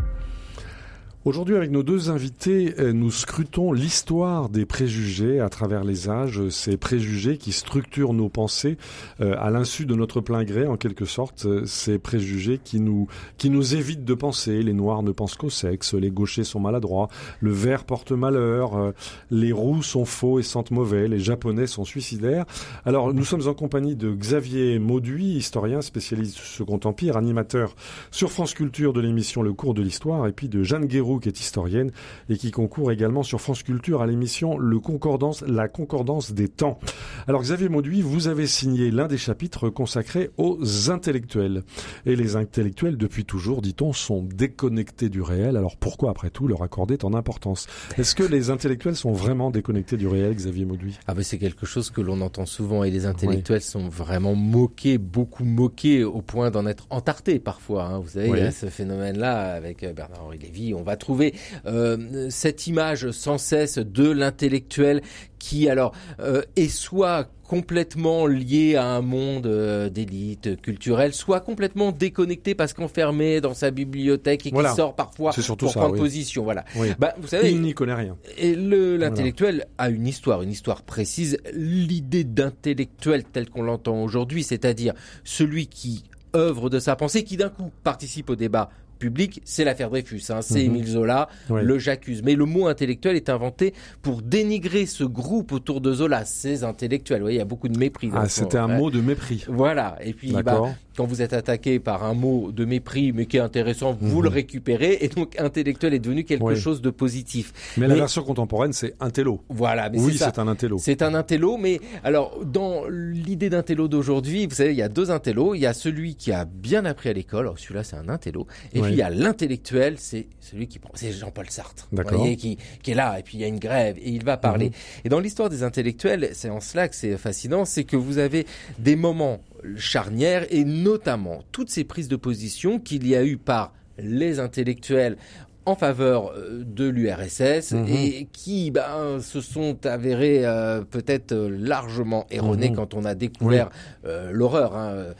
Aujourd'hui, 1.26 1.58
avec 1.58 1.70
nos 1.70 1.84
deux 1.84 2.10
invités, 2.10 2.76
euh, 2.80 2.94
nous 2.94 3.12
scrutons 3.12 3.74
l'histoire 3.74 4.48
des 4.48 4.66
préjugés 4.66 5.42
à 5.42 5.50
travers 5.50 5.84
les 5.84 6.08
âges, 6.08 6.48
ces 6.48 6.78
préjugés 6.78 7.38
qui 7.38 7.52
structurent 7.52 8.14
nos 8.14 8.30
pensées 8.30 8.78
euh, 9.20 9.36
à 9.38 9.50
l'insu 9.50 9.86
de 9.86 9.96
notre 9.96 10.22
plein 10.22 10.46
gré, 10.46 10.66
en 10.66 10.78
quelque 10.78 11.04
sorte, 11.04 11.46
euh, 11.46 11.66
ces 11.66 12.00
préjugés 12.00 12.58
qui 12.64 12.80
nous 12.80 13.08
qui 13.38 13.50
nous 13.50 13.76
évitent 13.76 14.06
de 14.06 14.14
penser. 14.14 14.64
Les 14.64 14.72
noirs 14.72 15.04
ne 15.04 15.12
pensent 15.12 15.36
qu'au 15.36 15.50
sexe, 15.50 15.94
les 15.94 16.10
gauchers 16.10 16.46
sont 16.46 16.62
maladroits, 16.62 17.10
le 17.42 17.52
vert 17.52 17.84
porte 17.84 18.14
malheur, 18.14 18.94
les 19.30 19.52
roux 19.52 19.84
sont 19.84 20.06
faux 20.06 20.40
et 20.40 20.44
sentent 20.44 20.72
mauvais, 20.72 21.10
les 21.10 21.20
japonais 21.20 21.68
sont 21.68 21.84
suicidaires. 21.84 22.46
Alors, 22.86 23.14
nous 23.14 23.26
sommes 23.26 23.46
en 23.46 23.54
compagnie 23.54 23.98
de 23.98 24.10
Xavier 24.10 24.80
Mauduit, 24.80 25.36
historien 25.36 25.82
spécialiste 25.82 26.38
du 26.38 26.44
Second 26.44 26.80
Empire, 26.86 27.18
animateur 27.18 27.76
sur 28.10 28.32
France 28.32 28.54
Culture 28.54 28.94
de 28.94 29.02
l'émission 29.02 29.42
Le 29.42 29.52
cours 29.52 29.74
de 29.74 29.82
l'histoire, 29.82 30.26
et 30.26 30.32
puis 30.32 30.48
de 30.48 30.64
Jeanne 30.64 30.86
Guéraud 30.86 31.09
Qui 31.18 31.28
est 31.28 31.40
historienne 31.40 31.92
et 32.30 32.38
qui 32.38 32.52
concourt 32.52 32.92
également 32.92 33.24
sur 33.24 33.42
France 33.42 33.64
Culture 33.64 34.04
à 34.04 34.08
l'émission 34.08 34.60
Le 34.60 34.80
Concordance, 34.80 35.42
La 35.48 35.68
Concordance 35.68 36.34
des 36.34 36.48
temps. 36.48 36.80
Alors 37.28 37.42
Xavier 37.42 37.68
Mauduit, 37.68 38.04
vous 38.04 38.28
avez 38.28 38.46
signé 38.46 38.92
l'un 38.92 39.08
des 39.08 39.18
chapitres 39.18 39.70
consacrés 39.70 40.30
aux 40.38 40.92
intellectuels. 40.92 41.64
Et 42.06 42.16
les 42.16 42.36
intellectuels, 42.36 42.96
depuis 42.96 43.26
toujours, 43.26 43.64
dit-on, 43.64 43.92
sont 43.92 44.22
déconnectés 44.22 45.10
du 45.10 45.24
réel. 45.24 45.58
Alors 45.58 45.78
pourquoi, 45.78 46.12
après 46.12 46.30
tout, 46.30 46.48
leur 46.48 46.62
accorder 46.62 47.00
tant 47.00 47.10
d'importance? 47.10 47.66
Est-ce 47.98 48.14
que 48.14 48.24
les 48.24 48.52
intellectuels 48.52 48.96
sont 48.96 49.12
vraiment 49.12 49.50
déconnectés 49.50 49.98
du 49.98 50.08
réel, 50.08 50.36
Xavier 50.36 50.66
Mauduit? 50.66 51.00
Ah 51.08 51.16
ben 51.16 51.24
c'est 51.24 51.40
quelque 51.40 51.66
chose 51.66 51.90
que 51.90 52.02
l'on 52.02 52.22
entend 52.22 52.46
souvent 52.46 52.84
et 52.84 52.92
les 52.92 53.08
intellectuels 53.08 53.62
sont 53.62 53.90
vraiment 53.90 54.36
moqués, 54.36 55.00
beaucoup 55.00 55.44
moqués, 55.44 56.04
au 56.04 56.22
point 56.22 56.52
d'en 56.52 56.68
être 56.68 56.86
entartés 56.92 57.40
parfois. 57.40 57.86
Hein. 57.86 58.00
Vous 58.00 58.10
savez, 58.10 58.30
il 58.30 58.38
y 58.38 58.42
a 58.42 58.52
ce 58.52 58.68
phénomène-là 58.68 59.54
avec 59.54 59.84
euh, 59.84 59.94
Bernard-Henri 59.94 60.38
Lévy. 60.38 60.74
On 60.74 60.84
va 60.84 60.98
trouver 61.00 61.34
euh, 61.66 62.28
cette 62.30 62.68
image 62.68 63.12
sans 63.12 63.38
cesse 63.38 63.80
de 63.80 64.10
l'intellectuel 64.10 65.02
qui 65.40 65.70
alors 65.70 65.94
euh, 66.20 66.44
est 66.56 66.68
soit 66.68 67.30
complètement 67.50 68.28
lié 68.28 68.76
à 68.76 68.86
un 68.86 69.02
monde 69.02 69.48
euh, 69.48 69.90
d'élite 69.90 70.62
culturelle, 70.62 71.16
soit 71.16 71.40
complètement 71.40 71.92
déconnecté 71.92 72.54
parce 72.54 72.74
qu'enfermé 72.74 73.42
dans 73.42 73.56
sa 73.56 73.72
bibliothèque 73.72 74.46
et 74.46 74.52
qui 74.52 74.76
sort 74.76 74.96
parfois 74.96 75.32
pour 75.58 75.74
prendre 75.74 75.96
position. 75.96 76.44
Voilà. 76.44 76.64
Bah, 77.00 77.16
vous 77.20 77.28
savez, 77.28 77.52
il 77.52 77.62
n'y 77.62 77.74
connaît 77.74 77.96
rien. 77.96 78.18
Et 78.38 78.56
l'intellectuel 78.56 79.66
a 79.80 79.90
une 79.90 80.06
histoire, 80.06 80.44
une 80.44 80.52
histoire 80.52 80.84
précise. 80.84 81.40
L'idée 81.54 82.24
d'intellectuel 82.24 83.24
tel 83.24 83.50
qu'on 83.50 83.64
l'entend 83.64 84.04
aujourd'hui, 84.04 84.44
c'est-à-dire 84.44 84.94
celui 85.24 85.66
qui 85.66 86.04
œuvre 86.36 86.70
de 86.70 86.80
sa 86.80 86.96
pensée, 86.96 87.24
qui 87.24 87.38
d'un 87.38 87.50
coup 87.50 87.72
participe 87.84 88.30
au 88.30 88.36
débat 88.36 88.70
public, 89.00 89.42
c'est 89.46 89.64
l'affaire 89.64 89.90
Dreyfus, 89.90 90.22
hein, 90.30 90.42
c'est 90.42 90.60
mhm. 90.60 90.76
Émile 90.76 90.88
Zola, 90.88 91.30
le 91.50 91.80
j'accuse. 91.80 92.22
Mais 92.22 92.36
le 92.36 92.46
mot 92.46 92.68
intellectuel 92.68 93.16
est 93.16 93.30
inventé 93.30 93.74
pour 94.02 94.22
dénigrer 94.22 94.86
ce 94.86 95.04
groupe 95.04 95.52
autour 95.52 95.82
de 95.82 95.94
Zola, 95.94 96.26
ces 96.26 96.64
intellectuels. 96.64 97.20
Vous 97.20 97.26
voyez, 97.26 97.38
il 97.38 97.40
y 97.40 97.42
a 97.42 97.46
beaucoup 97.46 97.70
de 97.70 97.78
mépris. 97.78 98.12
Ah, 98.14 98.28
c'était 98.28 98.58
un 98.58 98.68
mot 98.68 98.92
de 98.92 99.02
mépris. 99.02 99.46
Voilà. 99.48 99.98
Et 100.02 100.14
puis, 100.14 100.32
bah, 100.32 100.62
quand 100.96 101.06
vous 101.06 101.22
êtes 101.22 101.34
attaqué 101.34 101.80
par 101.80 102.04
un 102.04 102.14
mot 102.14 102.52
de 102.52 102.66
mépris, 102.66 103.14
mais 103.14 103.26
qui 103.26 103.38
est 103.38 103.42
intéressant, 103.42 103.98
vous 104.00 104.18
mhm. 104.18 104.24
le 104.24 104.30
récupérez. 104.30 104.98
Et 105.02 105.08
donc, 105.08 105.40
intellectuel 105.40 105.94
est 105.94 106.00
devenu 106.00 106.26
quelque 106.26 106.56
chose 106.56 106.82
de 106.82 106.90
positif. 106.90 107.54
Mais, 107.78 107.88
la 107.88 107.96
version 107.96 108.22
contemporaine, 108.24 108.74
c'est 108.74 108.96
intello. 109.00 109.42
Voilà. 109.50 109.90
Mais 109.90 110.00
oui, 110.00 110.18
c'est 110.18 110.38
un 110.40 110.48
intello. 110.48 110.78
C'est 110.78 111.02
un 111.02 111.14
intello, 111.14 111.58
mais 111.58 111.80
alors, 112.04 112.40
dans 112.46 112.84
l'idée 112.90 113.50
d'intello 113.50 113.88
d'aujourd'hui, 113.88 114.46
vous 114.46 114.56
savez, 114.56 114.72
il 114.72 114.78
y 114.78 114.82
a 114.82 114.90
deux 114.90 115.10
intellos. 115.10 115.56
Il 115.56 115.62
y 115.62 115.66
a 115.66 115.74
celui 115.74 116.16
qui 116.16 116.32
a 116.34 116.46
bien 116.46 116.84
appris 116.86 117.10
à 117.10 117.14
l'école. 117.14 117.50
Celui-là, 117.56 117.84
c'est 117.84 117.96
un 117.96 118.10
intello. 118.10 118.46
Et 118.74 118.82
puis, 118.90 118.96
il 118.96 119.00
y 119.00 119.04
a 119.04 119.10
l'intellectuel, 119.10 119.96
c'est 119.98 120.28
celui 120.40 120.68
qui 120.68 120.80
prend, 120.80 120.92
c'est 120.96 121.12
Jean-Paul 121.12 121.50
Sartre. 121.50 121.88
Vous 121.92 122.04
qui, 122.36 122.58
qui 122.82 122.92
est 122.92 122.96
là. 122.96 123.20
Et 123.20 123.24
puis, 123.24 123.38
il 123.38 123.42
y 123.42 123.44
a 123.44 123.48
une 123.48 123.60
grève 123.60 123.98
et 123.98 124.10
il 124.10 124.24
va 124.24 124.38
parler. 124.38 124.68
Mhm. 124.68 124.74
Et 125.06 125.10
dans 125.10 125.20
l'histoire 125.20 125.50
des 125.50 125.64
intellectuels, 125.64 126.30
c'est 126.34 126.50
en 126.50 126.60
cela 126.60 126.88
que 126.88 126.96
c'est 126.96 127.18
fascinant, 127.18 127.66
c'est 127.66 127.84
que 127.84 127.96
vous 127.96 128.18
avez 128.18 128.46
des 128.78 128.96
moments 128.96 129.42
charnière 129.76 130.46
et 130.50 130.64
notamment 130.64 131.44
toutes 131.52 131.70
ces 131.70 131.84
prises 131.84 132.08
de 132.08 132.16
position 132.16 132.80
qu'il 132.80 133.08
y 133.08 133.16
a 133.16 133.24
eu 133.24 133.38
par 133.38 133.74
les 133.98 134.40
intellectuels 134.40 135.18
en 135.66 135.76
faveur 135.76 136.32
euh, 136.32 136.64
de 136.66 136.88
l'URSS 136.88 137.74
mhm. 137.74 137.88
et 137.88 138.28
qui 138.32 138.72
ben, 138.72 139.20
se 139.22 139.42
sont 139.42 139.86
avérés 139.86 140.46
euh, 140.46 140.82
peut-être 140.82 141.36
largement 141.36 142.26
erronés 142.32 142.70
mhm. 142.70 142.76
quand 142.76 142.94
on 142.94 143.06
a 143.06 143.14
découvert 143.16 143.70
euh, 144.06 144.32
l'horreur. 144.32 144.76
Hein, 144.76 145.14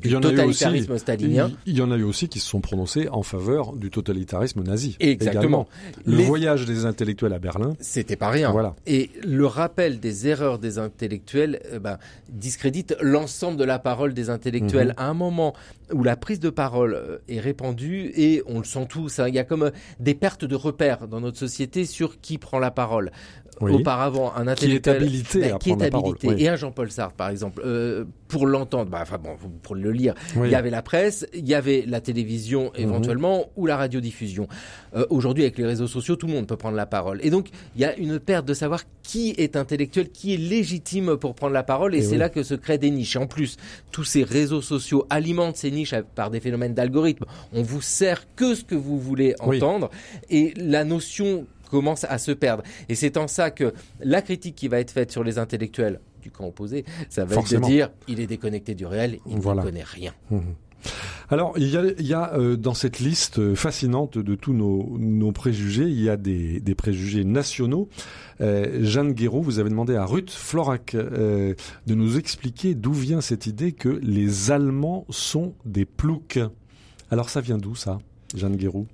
du 0.00 0.08
il 0.08 0.16
y 0.16 0.20
totalitarisme 0.20 0.98
stalinien. 0.98 1.50
Il 1.66 1.76
y 1.76 1.82
en 1.82 1.90
a 1.90 1.96
eu 1.96 2.02
aussi 2.02 2.28
qui 2.28 2.40
se 2.40 2.48
sont 2.48 2.60
prononcés 2.60 3.08
en 3.10 3.22
faveur 3.22 3.74
du 3.74 3.90
totalitarisme 3.90 4.62
nazi. 4.62 4.96
Exactement. 5.00 5.66
Le 6.04 6.22
voyage 6.22 6.64
des 6.64 6.84
intellectuels 6.84 7.32
à 7.32 7.38
Berlin. 7.38 7.74
C'était 7.80 8.16
pas 8.16 8.30
rien. 8.30 8.50
Voilà. 8.50 8.74
Et 8.86 9.10
le 9.22 9.46
rappel 9.46 10.00
des 10.00 10.28
erreurs 10.28 10.58
des 10.58 10.78
intellectuels 10.78 11.60
euh, 11.72 11.78
ben, 11.78 11.98
discrédite 12.28 12.96
l'ensemble 13.00 13.58
de 13.58 13.64
la 13.64 13.78
parole 13.78 14.14
des 14.14 14.30
intellectuels. 14.30 14.88
Mhm. 14.88 14.94
À 14.96 15.08
un 15.08 15.14
moment 15.14 15.54
où 15.92 16.02
la 16.02 16.16
prise 16.16 16.40
de 16.40 16.50
parole 16.50 16.94
euh, 16.94 17.18
est 17.28 17.40
répandue 17.40 18.12
et 18.14 18.42
on 18.46 18.58
le 18.58 18.64
sent 18.64 18.86
tous, 18.88 19.18
hein, 19.18 19.28
il 19.28 19.34
y 19.34 19.38
a 19.38 19.44
comme 19.44 19.64
euh, 19.64 19.70
des 20.00 20.14
pertes 20.14 20.44
de 20.44 20.54
repères 20.56 21.08
dans 21.08 21.20
notre 21.20 21.38
société 21.38 21.84
sur 21.84 22.20
qui 22.20 22.38
prend 22.38 22.58
la 22.58 22.70
parole 22.70 23.10
auparavant 23.60 24.32
un 24.34 24.48
intellectuel 24.48 24.98
qui 24.98 25.02
est 25.02 25.06
habilité, 25.06 25.40
bah, 25.40 25.58
qui 25.58 25.70
est 25.70 25.82
habilité. 25.82 26.42
et 26.42 26.48
un 26.48 26.56
Jean-Paul 26.56 26.90
Sartre 26.90 27.14
par 27.14 27.28
exemple 27.28 27.62
euh, 27.64 28.04
pour 28.28 28.46
l'entendre. 28.46 28.90
Bah, 28.90 29.00
enfin 29.02 29.18
bon 29.18 29.36
pour 29.62 29.74
le 29.74 29.92
lire. 29.92 30.14
Il 30.36 30.50
y 30.50 30.54
avait 30.54 30.70
la 30.70 30.82
presse 30.82 31.26
il 31.34 31.46
y 31.46 31.54
avait 31.54 31.84
la 31.86 32.00
télévision 32.00 32.72
mhm. 32.76 32.82
éventuellement 32.82 33.46
ou 33.56 33.66
la 33.66 33.76
radiodiffusion. 33.76 34.48
Euh, 34.94 35.06
aujourd'hui 35.10 35.44
avec 35.44 35.58
les 35.58 35.66
réseaux 35.66 35.86
sociaux 35.86 36.16
tout 36.16 36.26
le 36.26 36.32
monde 36.32 36.46
peut 36.46 36.56
prendre 36.56 36.76
la 36.76 36.86
parole. 36.86 37.20
Et 37.22 37.30
donc 37.30 37.48
il 37.76 37.82
y 37.82 37.84
a 37.84 37.96
une 37.96 38.18
perte 38.18 38.46
de 38.46 38.54
savoir 38.54 38.82
qui 39.02 39.34
est 39.38 39.56
intellectuel 39.56 40.10
qui 40.10 40.34
est 40.34 40.38
légitime 40.38 41.16
pour 41.16 41.34
prendre 41.34 41.52
la 41.52 41.62
parole. 41.62 41.94
Et, 41.94 42.02
c'est 42.02 42.18
là 42.18 42.28
que 42.28 42.42
se 42.42 42.54
créent 42.54 42.78
des 42.78 42.90
niches. 42.90 43.16
Et 43.16 43.18
en 43.18 43.26
plus 43.26 43.56
tous 43.90 44.04
ces 44.04 44.24
réseaux 44.24 44.62
sociaux 44.62 45.06
alimentent 45.10 45.56
ces 45.56 45.70
niches 45.70 45.94
par 46.14 46.30
des 46.30 46.40
phénomènes 46.40 46.74
d'algorithme 46.74 47.24
on 47.52 47.62
vous 47.62 47.82
sert 47.82 48.24
que 48.34 48.54
ce 48.54 48.64
que 48.64 48.74
vous 48.74 48.98
voulez 48.98 49.34
entendre. 49.40 49.90
Et 50.30 50.54
la 50.56 50.84
notion 50.84 51.46
commence 51.72 52.04
à 52.04 52.18
se 52.18 52.32
perdre. 52.32 52.62
Et 52.90 52.94
c'est 52.94 53.16
en 53.16 53.26
ça 53.26 53.50
que 53.50 53.72
la 54.00 54.20
critique 54.20 54.54
qui 54.54 54.68
va 54.68 54.78
être 54.78 54.90
faite 54.90 55.10
sur 55.10 55.24
les 55.24 55.38
intellectuels 55.38 56.00
du 56.20 56.30
camp 56.30 56.46
opposé, 56.46 56.84
ça 57.08 57.24
va 57.24 57.36
être 57.36 57.50
de 57.50 57.56
dire 57.64 57.90
il 58.08 58.20
est 58.20 58.26
déconnecté 58.26 58.74
du 58.74 58.84
réel, 58.84 59.18
il 59.26 59.38
ne 59.38 59.40
connaît 59.40 59.82
rien. 59.82 60.12
Mmh. 60.30 60.40
Alors, 61.30 61.54
il 61.56 61.68
y 61.68 62.12
a, 62.12 62.34
euh, 62.34 62.56
dans 62.56 62.74
cette 62.74 62.98
liste 62.98 63.54
fascinante 63.54 64.18
de 64.18 64.34
tous 64.34 64.52
nos, 64.52 65.32
préjugés, 65.32 65.84
il 65.84 66.02
y 66.02 66.10
a 66.10 66.18
des, 66.18 66.74
préjugés 66.76 67.24
nationaux. 67.24 67.88
Euh, 68.42 68.80
Jeanne 68.82 69.12
Guéraud, 69.12 69.40
vous 69.40 69.58
avez 69.58 69.70
demandé 69.70 69.94
à 69.94 70.04
Ruth 70.04 70.30
Florac 70.30 70.94
euh, 70.94 71.54
de 71.86 71.94
nous 71.94 72.18
expliquer 72.18 72.74
d'où 72.74 72.92
vient 72.92 73.22
cette 73.22 73.46
idée 73.46 73.72
que 73.72 73.88
les 73.88 74.50
Allemands 74.50 75.06
sont 75.08 75.54
des 75.64 75.86
ploucs. 75.86 76.40
Alors, 77.10 77.30
ça 77.30 77.40
vient 77.40 77.56
d'où 77.56 77.76
ça, 77.76 77.98
Jeanne 78.34 78.56
Guéraud? 78.56 78.86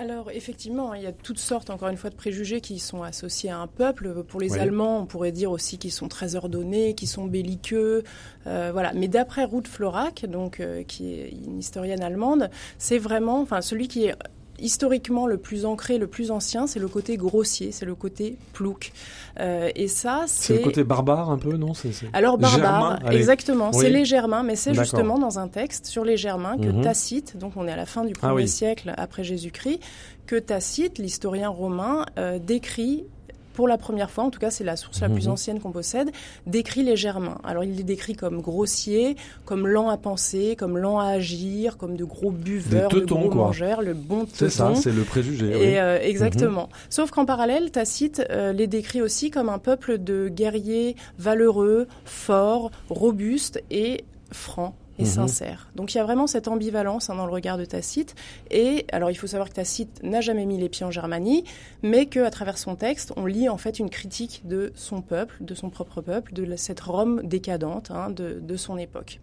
Alors 0.00 0.30
effectivement, 0.30 0.94
il 0.94 1.02
y 1.02 1.06
a 1.06 1.12
toutes 1.12 1.38
sortes, 1.38 1.70
encore 1.70 1.88
une 1.88 1.96
fois, 1.96 2.10
de 2.10 2.14
préjugés 2.14 2.60
qui 2.60 2.78
sont 2.78 3.02
associés 3.02 3.50
à 3.50 3.58
un 3.58 3.66
peuple. 3.66 4.22
Pour 4.24 4.40
les 4.40 4.56
Allemands, 4.58 5.00
on 5.00 5.06
pourrait 5.06 5.32
dire 5.32 5.50
aussi 5.50 5.78
qu'ils 5.78 5.92
sont 5.92 6.08
très 6.08 6.34
ordonnés, 6.34 6.94
qu'ils 6.94 7.08
sont 7.08 7.26
belliqueux, 7.26 8.02
euh, 8.46 8.70
voilà. 8.72 8.92
Mais 8.94 9.08
d'après 9.08 9.44
Ruth 9.44 9.68
Florac, 9.68 10.26
donc 10.26 10.60
euh, 10.60 10.82
qui 10.82 11.14
est 11.14 11.30
une 11.30 11.58
historienne 11.58 12.02
allemande, 12.02 12.50
c'est 12.78 12.98
vraiment, 12.98 13.40
enfin, 13.40 13.60
celui 13.60 13.88
qui 13.88 14.06
est 14.06 14.14
historiquement 14.58 15.26
le 15.26 15.36
plus 15.36 15.64
ancré, 15.64 15.98
le 15.98 16.06
plus 16.06 16.30
ancien, 16.30 16.66
c'est 16.66 16.78
le 16.78 16.88
côté 16.88 17.16
grossier, 17.16 17.72
c'est 17.72 17.84
le 17.84 17.94
côté 17.94 18.36
plouc. 18.52 18.92
Euh, 19.40 19.70
et 19.74 19.88
ça, 19.88 20.24
c'est... 20.26 20.58
le 20.58 20.60
côté 20.60 20.84
barbare 20.84 21.30
un 21.30 21.38
peu, 21.38 21.56
non 21.56 21.72
Alors 22.12 22.38
barbare, 22.38 23.10
exactement. 23.10 23.72
C'est 23.72 23.90
les 23.90 24.04
Germains, 24.04 24.42
mais 24.42 24.56
c'est 24.56 24.74
justement 24.74 25.18
dans 25.18 25.38
un 25.38 25.48
texte 25.48 25.86
sur 25.86 26.04
les 26.04 26.16
Germains 26.16 26.58
que 26.58 26.68
mhm. 26.68 26.82
Tacite, 26.82 27.36
donc 27.38 27.52
on 27.56 27.66
est 27.66 27.72
à 27.72 27.76
la 27.76 27.86
fin 27.86 28.04
du 28.04 28.14
1er 28.14 28.42
ah 28.42 28.46
siècle 28.46 28.94
après 28.96 29.24
Jésus-Christ, 29.24 29.80
que 30.26 30.36
Tacite, 30.36 30.98
l'historien 30.98 31.48
romain, 31.48 32.06
euh, 32.18 32.38
décrit 32.38 33.04
pour 33.52 33.68
la 33.68 33.78
première 33.78 34.10
fois, 34.10 34.24
en 34.24 34.30
tout 34.30 34.40
cas 34.40 34.50
c'est 34.50 34.64
la 34.64 34.76
source 34.76 35.00
la 35.00 35.08
plus 35.08 35.26
mhm. 35.26 35.32
ancienne 35.32 35.60
qu'on 35.60 35.72
possède, 35.72 36.10
décrit 36.46 36.82
les 36.82 36.96
Germains. 36.96 37.38
Alors 37.44 37.64
il 37.64 37.76
les 37.76 37.82
décrit 37.82 38.14
comme 38.14 38.40
grossiers, 38.40 39.16
comme 39.44 39.66
lents 39.66 39.88
à 39.88 39.96
penser, 39.96 40.56
comme 40.56 40.78
lents 40.78 40.98
à 40.98 41.06
agir, 41.06 41.76
comme 41.76 41.96
de 41.96 42.04
gros 42.04 42.30
buveurs, 42.30 42.90
de 42.90 43.00
gros 43.00 43.30
mangeurs, 43.30 43.82
le 43.82 43.94
bon 43.94 44.26
C'est 44.32 44.50
ça, 44.50 44.74
c'est 44.74 44.92
le 44.92 45.02
préjugé. 45.02 45.72
Et 45.72 45.80
euh, 45.80 45.98
exactement. 46.00 46.62
Mhm. 46.62 46.78
Sauf 46.90 47.10
qu'en 47.10 47.24
parallèle, 47.24 47.70
Tacite 47.70 48.22
euh, 48.30 48.52
les 48.52 48.66
décrit 48.66 49.02
aussi 49.02 49.30
comme 49.30 49.48
un 49.48 49.58
peuple 49.58 49.98
de 49.98 50.28
guerriers 50.28 50.96
valeureux, 51.18 51.86
forts, 52.04 52.70
robustes 52.88 53.62
et 53.70 54.04
francs 54.30 54.74
et 55.02 55.04
mhm. 55.04 55.10
sincère. 55.10 55.68
Donc 55.74 55.94
il 55.94 55.98
y 55.98 56.00
a 56.00 56.04
vraiment 56.04 56.26
cette 56.26 56.48
ambivalence 56.48 57.10
hein, 57.10 57.16
dans 57.16 57.26
le 57.26 57.32
regard 57.32 57.58
de 57.58 57.64
Tacite. 57.64 58.14
Et 58.50 58.86
alors 58.92 59.10
il 59.10 59.14
faut 59.14 59.26
savoir 59.26 59.48
que 59.48 59.54
Tacite 59.54 60.02
n'a 60.02 60.20
jamais 60.20 60.46
mis 60.46 60.58
les 60.58 60.68
pieds 60.68 60.86
en 60.86 60.90
Germanie, 60.90 61.44
mais 61.82 62.06
qu'à 62.06 62.30
travers 62.30 62.58
son 62.58 62.76
texte, 62.76 63.12
on 63.16 63.26
lit 63.26 63.48
en 63.48 63.58
fait 63.58 63.78
une 63.78 63.90
critique 63.90 64.42
de 64.44 64.72
son 64.74 65.02
peuple, 65.02 65.36
de 65.40 65.54
son 65.54 65.70
propre 65.70 66.00
peuple, 66.00 66.32
de 66.32 66.56
cette 66.56 66.80
Rome 66.80 67.22
décadente 67.24 67.90
hein, 67.90 68.10
de, 68.10 68.38
de, 68.40 68.56
son 68.56 68.78
époque. 68.78 69.20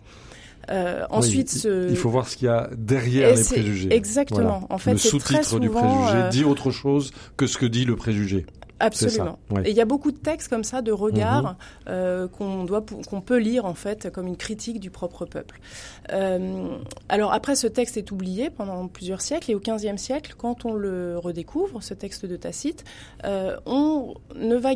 Euh, 0.69 1.05
ensuite, 1.09 1.63
il 1.63 1.95
faut 1.95 2.09
voir 2.09 2.27
ce 2.27 2.35
qu'il 2.35 2.45
y 2.47 2.49
a 2.49 2.69
derrière 2.77 3.35
les 3.35 3.43
préjugés. 3.43 3.93
Exactement. 3.93 4.67
En 4.69 4.77
fait, 4.77 4.91
le 4.91 4.97
sous-titre 4.97 5.59
du 5.59 5.69
préjugé 5.69 6.15
euh, 6.15 6.29
dit 6.29 6.43
autre 6.43 6.71
chose 6.71 7.11
que 7.37 7.47
ce 7.47 7.57
que 7.57 7.65
dit 7.65 7.85
le 7.85 7.95
préjugé. 7.95 8.45
Absolument. 8.79 9.37
Et 9.65 9.71
il 9.71 9.75
y 9.75 9.81
a 9.81 9.85
beaucoup 9.85 10.11
de 10.11 10.17
textes 10.17 10.47
comme 10.47 10.63
ça, 10.63 10.81
de 10.81 10.91
regards 10.91 11.43
mhm. 11.43 11.55
euh, 11.89 12.27
qu'on 12.27 12.63
doit, 12.63 12.83
qu'on 13.09 13.21
peut 13.21 13.37
lire 13.37 13.65
en 13.65 13.73
fait 13.73 14.09
comme 14.11 14.27
une 14.27 14.37
critique 14.37 14.79
du 14.79 14.89
propre 14.89 15.25
peuple. 15.25 15.59
Euh, 16.13 16.77
alors 17.09 17.33
après, 17.33 17.55
ce 17.55 17.67
texte 17.67 17.97
est 17.97 18.11
oublié 18.11 18.49
pendant 18.49 18.87
plusieurs 18.87 19.21
siècles 19.21 19.51
et 19.51 19.55
au 19.55 19.59
XVe 19.59 19.97
siècle, 19.97 20.35
quand 20.37 20.65
on 20.65 20.73
le 20.73 21.17
redécouvre, 21.17 21.83
ce 21.83 21.93
texte 21.93 22.25
de 22.25 22.37
Tacite, 22.37 22.85
euh, 23.25 23.57
on 23.65 24.13
ne 24.35 24.55
va, 24.55 24.71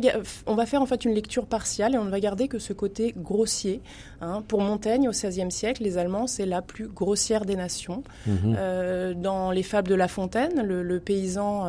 on 0.46 0.54
va 0.54 0.66
faire 0.66 0.82
en 0.82 0.86
fait 0.86 1.04
une 1.04 1.14
lecture 1.14 1.46
partiale 1.46 1.94
et 1.94 1.98
on 1.98 2.04
ne 2.04 2.10
va 2.10 2.20
garder 2.20 2.48
que 2.48 2.58
ce 2.58 2.72
côté 2.72 3.14
grossier. 3.16 3.80
Hein. 4.20 4.42
Pour 4.46 4.60
Montaigne, 4.60 5.08
au 5.08 5.12
XVIe 5.12 5.50
siècle, 5.50 5.82
les 5.82 5.96
Allemands 5.96 6.26
c'est 6.26 6.46
la 6.46 6.60
plus 6.60 6.88
grossière 6.88 7.46
des 7.46 7.56
nations. 7.56 8.02
Mhm. 8.26 9.14
Dans 9.14 9.50
les 9.50 9.62
fables 9.62 9.88
de 9.88 9.94
La 9.94 10.08
Fontaine, 10.08 10.62
le, 10.62 10.82
le 10.82 11.00
paysan 11.00 11.68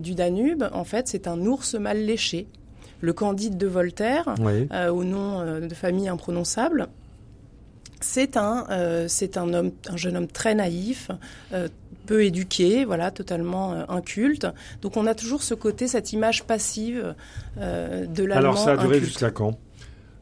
du 0.00 0.14
Danube, 0.14 0.64
en 0.72 0.84
fait, 0.84 1.09
c'est 1.10 1.26
un 1.28 1.38
ours 1.46 1.74
mal 1.74 1.98
léché. 1.98 2.46
Le 3.00 3.12
Candide 3.12 3.56
de 3.56 3.66
Voltaire, 3.66 4.34
euh, 4.40 4.88
au 4.90 5.04
nom 5.04 5.40
euh, 5.40 5.60
de 5.60 5.74
famille 5.74 6.08
imprononçable, 6.08 6.88
c'est 8.00 8.36
un, 8.36 8.66
c'est 9.08 9.36
un 9.36 9.52
homme, 9.52 9.72
un 9.88 9.96
jeune 9.96 10.16
homme 10.16 10.26
très 10.26 10.54
naïf, 10.54 11.10
peu 12.06 12.24
éduqué, 12.24 12.86
voilà, 12.86 13.10
totalement 13.10 13.72
inculte. 13.90 14.46
Donc 14.80 14.96
on 14.96 15.06
a 15.06 15.14
toujours 15.14 15.42
ce 15.42 15.52
côté, 15.52 15.86
cette 15.86 16.14
image 16.14 16.44
passive 16.44 17.14
de 17.58 18.24
l'allemand. 18.24 18.38
Alors 18.38 18.58
ça 18.58 18.72
a 18.72 18.76
duré 18.78 19.00
jusqu'à 19.00 19.30
quand? 19.30 19.58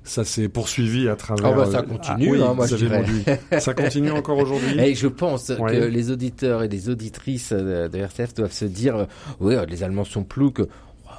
Ça 0.04 0.24
s'est 0.24 0.48
poursuivi 0.48 1.08
à 1.08 1.16
travers. 1.16 1.46
Ah 1.46 1.52
bah 1.52 1.66
ça 1.70 1.82
continue, 1.82 2.40
ah, 2.40 2.50
hein, 2.50 2.54
moi 2.54 2.66
je 2.66 3.58
Ça 3.58 3.74
continue 3.74 4.10
encore 4.10 4.38
aujourd'hui. 4.38 4.78
Et 4.80 4.94
je 4.94 5.08
pense 5.08 5.52
que 5.52 5.84
les 5.86 6.10
auditeurs 6.10 6.62
et 6.62 6.68
les 6.68 6.88
auditrices 6.88 7.52
de, 7.52 7.90
RCF 7.92 8.34
doivent 8.34 8.52
se 8.52 8.64
dire, 8.64 9.06
oui, 9.40 9.54
les 9.68 9.82
Allemands 9.82 10.04
sont 10.04 10.24
plus 10.24 10.52
que 10.52 10.68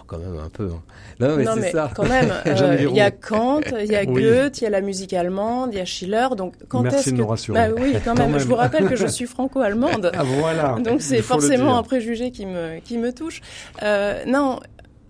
quand 0.10 0.18
même 0.18 0.40
un 0.44 0.50
peu. 0.50 0.70
Hein. 0.74 0.82
Non, 1.20 1.36
mais 1.38 1.46
c'est 1.62 1.72
ça. 1.72 1.92
Quand 1.96 2.08
même, 2.08 2.34
euh, 2.46 2.78
il 2.80 2.96
y 2.96 3.02
a 3.02 3.12
Kant, 3.12 3.62
il 3.80 3.92
y 3.92 3.96
a 3.96 4.06
Goethe, 4.06 4.60
il 4.60 4.64
y 4.64 4.68
a 4.68 4.70
la 4.70 4.82
musique 4.82 5.14
allemande, 5.14 5.70
il 5.72 5.78
y 5.78 5.82
a 5.82 5.86
Schiller. 5.86 6.28
Donc, 6.36 6.56
quand 6.68 6.82
Merci 6.82 7.12
de 7.12 7.18
nous 7.18 7.28
rassurer. 7.28 7.70
Bah, 7.70 7.76
oui, 7.80 7.96
quand, 8.04 8.18
même. 8.18 8.38
Je 8.40 8.46
vous 8.46 8.56
rappelle 8.56 8.90
que 8.90 8.96
je 8.96 9.08
suis 9.08 9.26
franco-allemande. 9.26 10.12
Ah, 10.16 10.24
voilà. 10.24 10.78
Donc, 10.84 11.02
c'est 11.02 11.22
forcément 11.22 11.78
un 11.78 11.84
préjugé 11.84 12.32
qui 12.32 12.46
me, 12.46 12.80
qui 12.80 12.98
me 12.98 13.14
touche. 13.14 13.42
Euh, 13.84 14.24
non, 14.26 14.60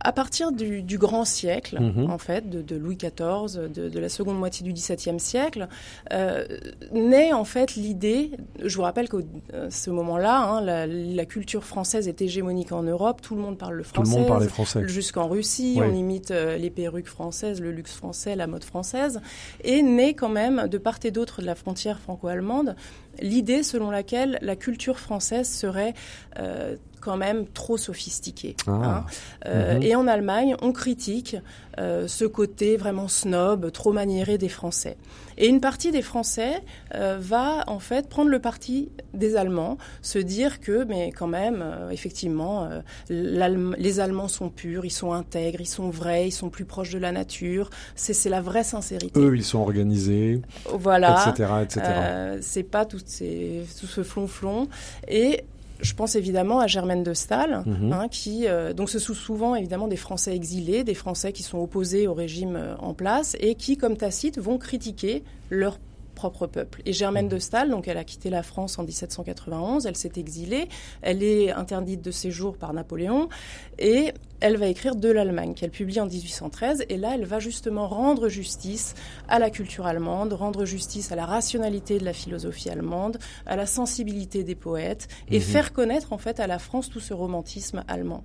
à 0.01 0.13
partir 0.13 0.51
du, 0.51 0.81
du 0.81 0.97
grand 0.97 1.25
siècle, 1.25 1.79
mhm. 1.79 2.09
en 2.09 2.17
fait, 2.17 2.49
de, 2.49 2.61
de 2.61 2.75
Louis 2.77 2.95
XIV, 2.95 3.69
de, 3.69 3.89
de, 3.89 3.99
la 3.99 4.09
seconde 4.09 4.37
moitié 4.37 4.63
du 4.63 4.71
XVIIe 4.71 5.19
siècle, 5.19 5.67
euh, 6.13 6.45
naît 6.93 7.33
en 7.33 7.43
fait 7.43 7.75
l'idée. 7.75 8.31
Je 8.63 8.75
vous 8.75 8.83
rappelle 8.83 9.09
qu'à 9.09 9.17
euh, 9.53 9.69
ce 9.69 9.89
moment-là, 9.89 10.39
hein, 10.39 10.61
la, 10.61 10.87
la, 10.87 11.25
culture 11.25 11.65
française 11.65 12.07
est 12.07 12.21
hégémonique 12.21 12.71
en 12.71 12.83
Europe. 12.83 13.21
Tout 13.21 13.35
le 13.35 13.41
monde 13.41 13.57
parle 13.57 13.75
le 13.75 13.83
français. 13.83 14.11
Tout 14.11 14.15
le 14.15 14.21
monde 14.21 14.27
parlait 14.27 14.47
français. 14.47 14.87
Jusqu'en 14.87 15.27
Russie, 15.27 15.77
on 15.77 15.93
imite 15.93 16.31
euh, 16.31 16.57
les 16.57 16.69
perruques 16.69 17.07
françaises, 17.07 17.59
le 17.59 17.71
luxe 17.71 17.93
français, 17.93 18.35
la 18.35 18.47
mode 18.47 18.63
française, 18.63 19.21
et 19.63 19.81
naît 19.81 20.13
quand 20.13 20.29
même 20.29 20.67
de 20.67 20.77
part 20.77 20.99
et 21.03 21.11
d'autre 21.11 21.41
de 21.41 21.45
la 21.45 21.55
frontière 21.55 21.99
franco-allemande 21.99 22.75
l'idée 23.21 23.63
selon 23.63 23.91
laquelle 23.91 24.37
la 24.41 24.55
culture 24.55 24.99
française 24.99 25.49
serait 25.49 25.93
euh, 26.37 26.75
quand 26.99 27.17
même 27.17 27.45
trop 27.47 27.77
sophistiquée. 27.77 28.55
Ah. 28.67 28.71
Hein. 28.71 29.05
Euh, 29.45 29.75
mhm. 29.75 29.83
Et 29.83 29.95
en 29.95 30.07
Allemagne, 30.07 30.55
on 30.61 30.71
critique 30.71 31.35
euh, 31.79 32.07
ce 32.07 32.25
côté 32.25 32.77
vraiment 32.77 33.07
snob, 33.07 33.71
trop 33.71 33.93
maniéré 33.93 34.37
des 34.37 34.49
Français. 34.49 34.97
Et 35.37 35.47
une 35.47 35.61
partie 35.61 35.91
des 35.91 36.01
Français 36.01 36.61
euh, 36.95 37.17
va 37.19 37.63
en 37.67 37.79
fait 37.79 38.09
prendre 38.09 38.29
le 38.29 38.39
parti 38.39 38.89
des 39.13 39.37
Allemands, 39.37 39.77
se 40.01 40.19
dire 40.19 40.59
que, 40.59 40.83
mais 40.83 41.11
quand 41.11 41.27
même, 41.27 41.63
effectivement, 41.91 42.69
les 43.09 43.99
Allemands 43.99 44.27
sont 44.27 44.49
purs, 44.49 44.83
ils 44.85 44.91
sont 44.91 45.13
intègres, 45.13 45.61
ils 45.61 45.65
sont 45.65 45.89
vrais, 45.89 46.27
ils 46.27 46.31
sont 46.31 46.49
plus 46.49 46.65
proches 46.65 46.91
de 46.91 46.99
la 46.99 47.13
nature. 47.13 47.69
C'est 47.95 48.29
la 48.29 48.41
vraie 48.41 48.65
sincérité. 48.65 49.17
Eux, 49.17 49.35
ils 49.35 49.45
sont 49.45 49.59
organisés, 49.59 50.41
voilà, 50.73 51.29
etc., 51.29 51.51
etc. 51.63 52.39
c'est 52.41 52.63
pas 52.63 52.85
tout, 52.85 52.99
ces, 53.05 53.65
tout 53.79 53.87
ce 53.87 54.03
flonflon. 54.03 54.67
Et 55.07 55.45
je 55.80 55.93
pense 55.93 56.15
évidemment 56.15 56.59
à 56.59 56.67
Germaine 56.67 57.03
de 57.03 57.13
Stahl, 57.13 57.63
mhm. 57.65 57.93
hein, 57.93 58.07
qui 58.09 58.45
donc 58.75 58.89
se 58.89 58.99
sous 58.99 59.15
souvent 59.15 59.55
évidemment 59.55 59.88
des 59.88 59.95
Français 59.95 60.36
exilés, 60.36 60.84
des 60.84 60.93
Français 60.93 61.32
qui 61.32 61.43
sont 61.43 61.59
opposés 61.59 62.07
au 62.07 62.13
régime 62.13 62.75
en 62.80 62.93
place 62.93 63.36
et 63.39 63.55
qui, 63.55 63.77
comme 63.77 63.97
Tacite, 63.97 64.39
vont 64.39 64.57
critiquer 64.57 65.23
leur 65.49 65.77
propre 66.20 66.47
peuple. 66.47 66.82
Et 66.86 66.91
Germaine 66.91 67.28
mmh. 67.28 67.30
de 67.30 67.39
Staël, 67.39 67.70
donc 67.70 67.88
elle 67.88 67.97
a 67.97 68.03
quitté 68.03 68.30
la 68.30 68.43
France 68.43 68.78
en 68.78 68.84
1791, 68.84 69.86
elle 69.86 69.95
s'est 69.95 70.11
exilée, 70.17 70.67
elle 71.01 71.24
est 71.24 71.51
interdite 71.51 72.01
de 72.01 72.11
séjour 72.11 72.57
par 72.57 72.74
Napoléon 72.74 73.30
et 73.78 74.13
elle 74.41 74.57
va 74.57 74.67
écrire 74.67 74.95
de 74.95 75.09
l'Allemagne 75.09 75.53
qu'elle 75.53 75.72
publie 75.72 75.99
en 75.99 76.05
1813 76.05 76.86
et 76.89 76.97
là 76.97 77.11
elle 77.15 77.26
va 77.26 77.39
justement 77.39 77.88
rendre 77.88 78.28
justice 78.28 78.95
à 79.30 79.39
la 79.39 79.49
culture 79.49 79.86
allemande, 79.86 80.34
rendre 80.34 80.65
justice 80.65 81.13
à 81.13 81.15
la 81.15 81.26
rationalité 81.26 81.97
de 81.97 82.05
la 82.05 82.13
philosophie 82.13 82.70
allemande, 82.70 83.17
à 83.45 83.55
la 83.55 83.65
sensibilité 83.65 84.43
des 84.43 84.55
poètes 84.55 85.07
et 85.32 85.39
mmh. 85.39 85.41
faire 85.41 85.74
connaître 85.74 86.11
en 86.11 86.17
fait 86.17 86.41
à 86.41 86.47
la 86.47 86.59
France 86.59 86.89
tout 86.89 86.99
ce 86.99 87.13
romantisme 87.13 87.84
allemand. 87.88 88.24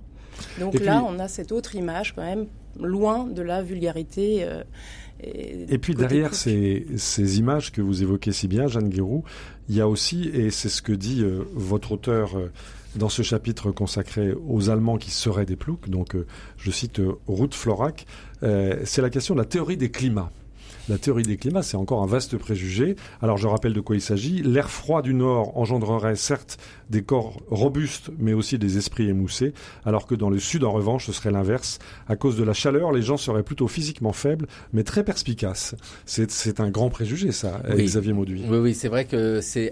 Donc 0.59 0.79
là, 0.79 1.01
on 1.07 1.17
a 1.19 1.29
cette 1.29 1.53
autre 1.53 1.75
image 1.75 2.13
quand 2.13 2.21
même 2.21 2.47
loin 2.79 3.25
de 3.25 3.41
la 3.41 3.61
vulgarité. 3.61 4.43
Euh, 4.43 4.63
et, 5.23 5.77
puis 5.77 5.95
derrière 5.95 6.35
ces, 6.35 6.85
ces, 6.97 7.39
images 7.39 7.71
que 7.71 7.81
vous 7.81 8.03
évoquez 8.03 8.31
si 8.31 8.47
bien, 8.47 8.67
Jeanne 8.67 8.89
Guérou, 8.89 9.23
il 9.69 9.75
y 9.75 9.81
a 9.81 9.87
aussi, 9.87 10.29
et 10.33 10.51
c'est 10.51 10.69
ce 10.69 10.81
que 10.81 10.91
dit 10.91 11.21
euh, 11.23 11.43
votre 11.53 11.93
auteur 11.93 12.37
euh, 12.37 12.51
dans 12.95 13.09
ce 13.09 13.21
chapitre 13.21 13.71
consacré 13.71 14.33
aux 14.47 14.69
Allemands 14.69 14.97
qui 14.97 15.11
seraient 15.11 15.45
des 15.45 15.55
ploucs, 15.55 15.89
donc 15.89 16.15
euh, 16.15 16.27
je 16.57 16.69
cite 16.69 17.01
Ruth 17.27 17.55
Florac, 17.55 18.05
c'est 18.41 19.01
la 19.01 19.09
question 19.09 19.33
de 19.33 19.39
la 19.39 19.45
théorie 19.45 19.77
des 19.77 19.89
climats. 19.89 20.29
La 20.87 20.99
théorie 20.99 21.23
des 21.23 21.37
climats, 21.37 21.63
c'est 21.63 21.77
encore 21.77 22.03
un 22.03 22.05
vaste 22.05 22.37
préjugé. 22.37 22.95
Alors 23.19 23.37
je 23.37 23.47
rappelle 23.47 23.73
de 23.73 23.79
quoi 23.79 23.95
il 23.95 24.01
s'agit. 24.01 24.43
L'air 24.43 24.69
froid 24.69 25.01
du 25.01 25.15
Nord 25.15 25.57
engendrerait 25.57 26.15
certes 26.15 26.59
des 26.89 27.03
corps 27.03 27.41
robustes, 27.49 28.09
mais 28.17 28.33
aussi 28.33 28.57
des 28.57 28.77
esprits 28.77 29.09
émoussés, 29.09 29.53
alors 29.85 30.07
que 30.07 30.15
dans 30.15 30.29
le 30.29 30.39
Sud, 30.39 30.63
en 30.63 30.71
revanche, 30.71 31.07
ce 31.07 31.13
serait 31.13 31.31
l'inverse. 31.31 31.79
À 32.07 32.15
cause 32.15 32.37
de 32.37 32.43
la 32.43 32.53
chaleur, 32.53 32.91
les 32.91 33.01
gens 33.01 33.17
seraient 33.17 33.43
plutôt 33.43 33.67
physiquement 33.67 34.13
faibles, 34.13 34.47
mais 34.73 34.83
très 34.83 35.03
perspicaces. 35.03 35.75
C'est 36.05 36.59
un 36.59 36.69
grand 36.69 36.89
préjugé, 36.89 37.31
ça, 37.31 37.61
Xavier 37.69 38.13
Mauduit. 38.13 38.43
Oui, 38.49 38.57
oui, 38.57 38.73
c'est 38.73 38.89
vrai 38.89 39.05
que 39.05 39.41
c'est 39.41 39.71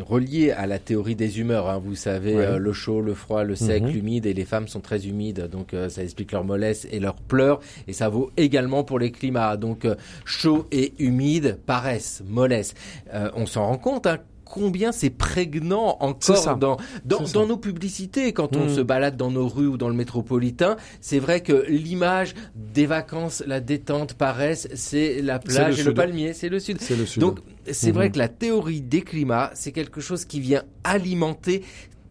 relié 0.00 0.50
à 0.50 0.66
la 0.66 0.78
théorie 0.78 1.16
des 1.16 1.40
humeurs. 1.40 1.68
Hein. 1.68 1.80
Vous 1.84 1.94
savez, 1.94 2.36
euh, 2.36 2.58
le 2.58 2.72
chaud, 2.72 3.00
le 3.00 3.14
froid, 3.14 3.44
le 3.44 3.54
sec, 3.54 3.82
mhm. 3.82 3.90
l'humide, 3.90 4.26
et 4.26 4.34
les 4.34 4.44
femmes 4.44 4.68
sont 4.68 4.80
très 4.80 5.06
humides, 5.06 5.48
donc 5.50 5.74
euh, 5.74 5.88
ça 5.88 6.02
explique 6.02 6.32
leur 6.32 6.44
mollesse 6.44 6.86
et 6.90 7.00
leurs 7.00 7.16
pleurs, 7.16 7.60
et 7.86 7.92
ça 7.92 8.08
vaut 8.08 8.30
également 8.36 8.84
pour 8.84 8.98
les 8.98 9.10
climats. 9.10 9.56
Donc 9.56 9.84
euh, 9.84 9.94
chaud 10.24 10.66
et 10.72 10.94
humide 10.98 11.58
paraissent 11.66 12.22
mollesse. 12.26 12.74
Euh, 13.14 13.30
on 13.34 13.46
s'en 13.46 13.66
rend 13.66 13.78
compte, 13.78 14.06
hein, 14.06 14.18
combien 14.48 14.92
c'est 14.92 15.10
prégnant 15.10 15.96
encore 16.00 16.56
dans, 16.56 16.76
dans, 17.04 17.46
nos 17.46 17.56
publicités 17.56 18.32
quand 18.32 18.56
on 18.56 18.66
mm. 18.66 18.76
se 18.76 18.80
balade 18.80 19.16
dans 19.16 19.30
nos 19.30 19.48
rues 19.48 19.66
ou 19.66 19.76
dans 19.76 19.88
le 19.88 19.94
métropolitain. 19.94 20.76
C'est 21.00 21.18
vrai 21.18 21.40
que 21.40 21.66
l'image 21.68 22.34
des 22.54 22.86
vacances, 22.86 23.42
la 23.46 23.60
détente 23.60 24.14
paraissent, 24.14 24.68
c'est 24.74 25.22
la 25.22 25.38
plage 25.38 25.80
et 25.80 25.84
le 25.84 25.94
palmier, 25.94 26.32
c'est 26.32 26.48
le 26.48 26.60
sud. 26.60 26.78
Le 26.90 27.06
sud. 27.06 27.20
Donc 27.20 27.38
c'est 27.70 27.92
vrai 27.92 28.08
mm-hmm. 28.08 28.12
que 28.12 28.18
la 28.18 28.28
théorie 28.28 28.80
des 28.80 29.02
climats, 29.02 29.50
c'est 29.54 29.72
quelque 29.72 30.00
chose 30.00 30.24
qui 30.24 30.40
vient 30.40 30.62
alimenter 30.84 31.62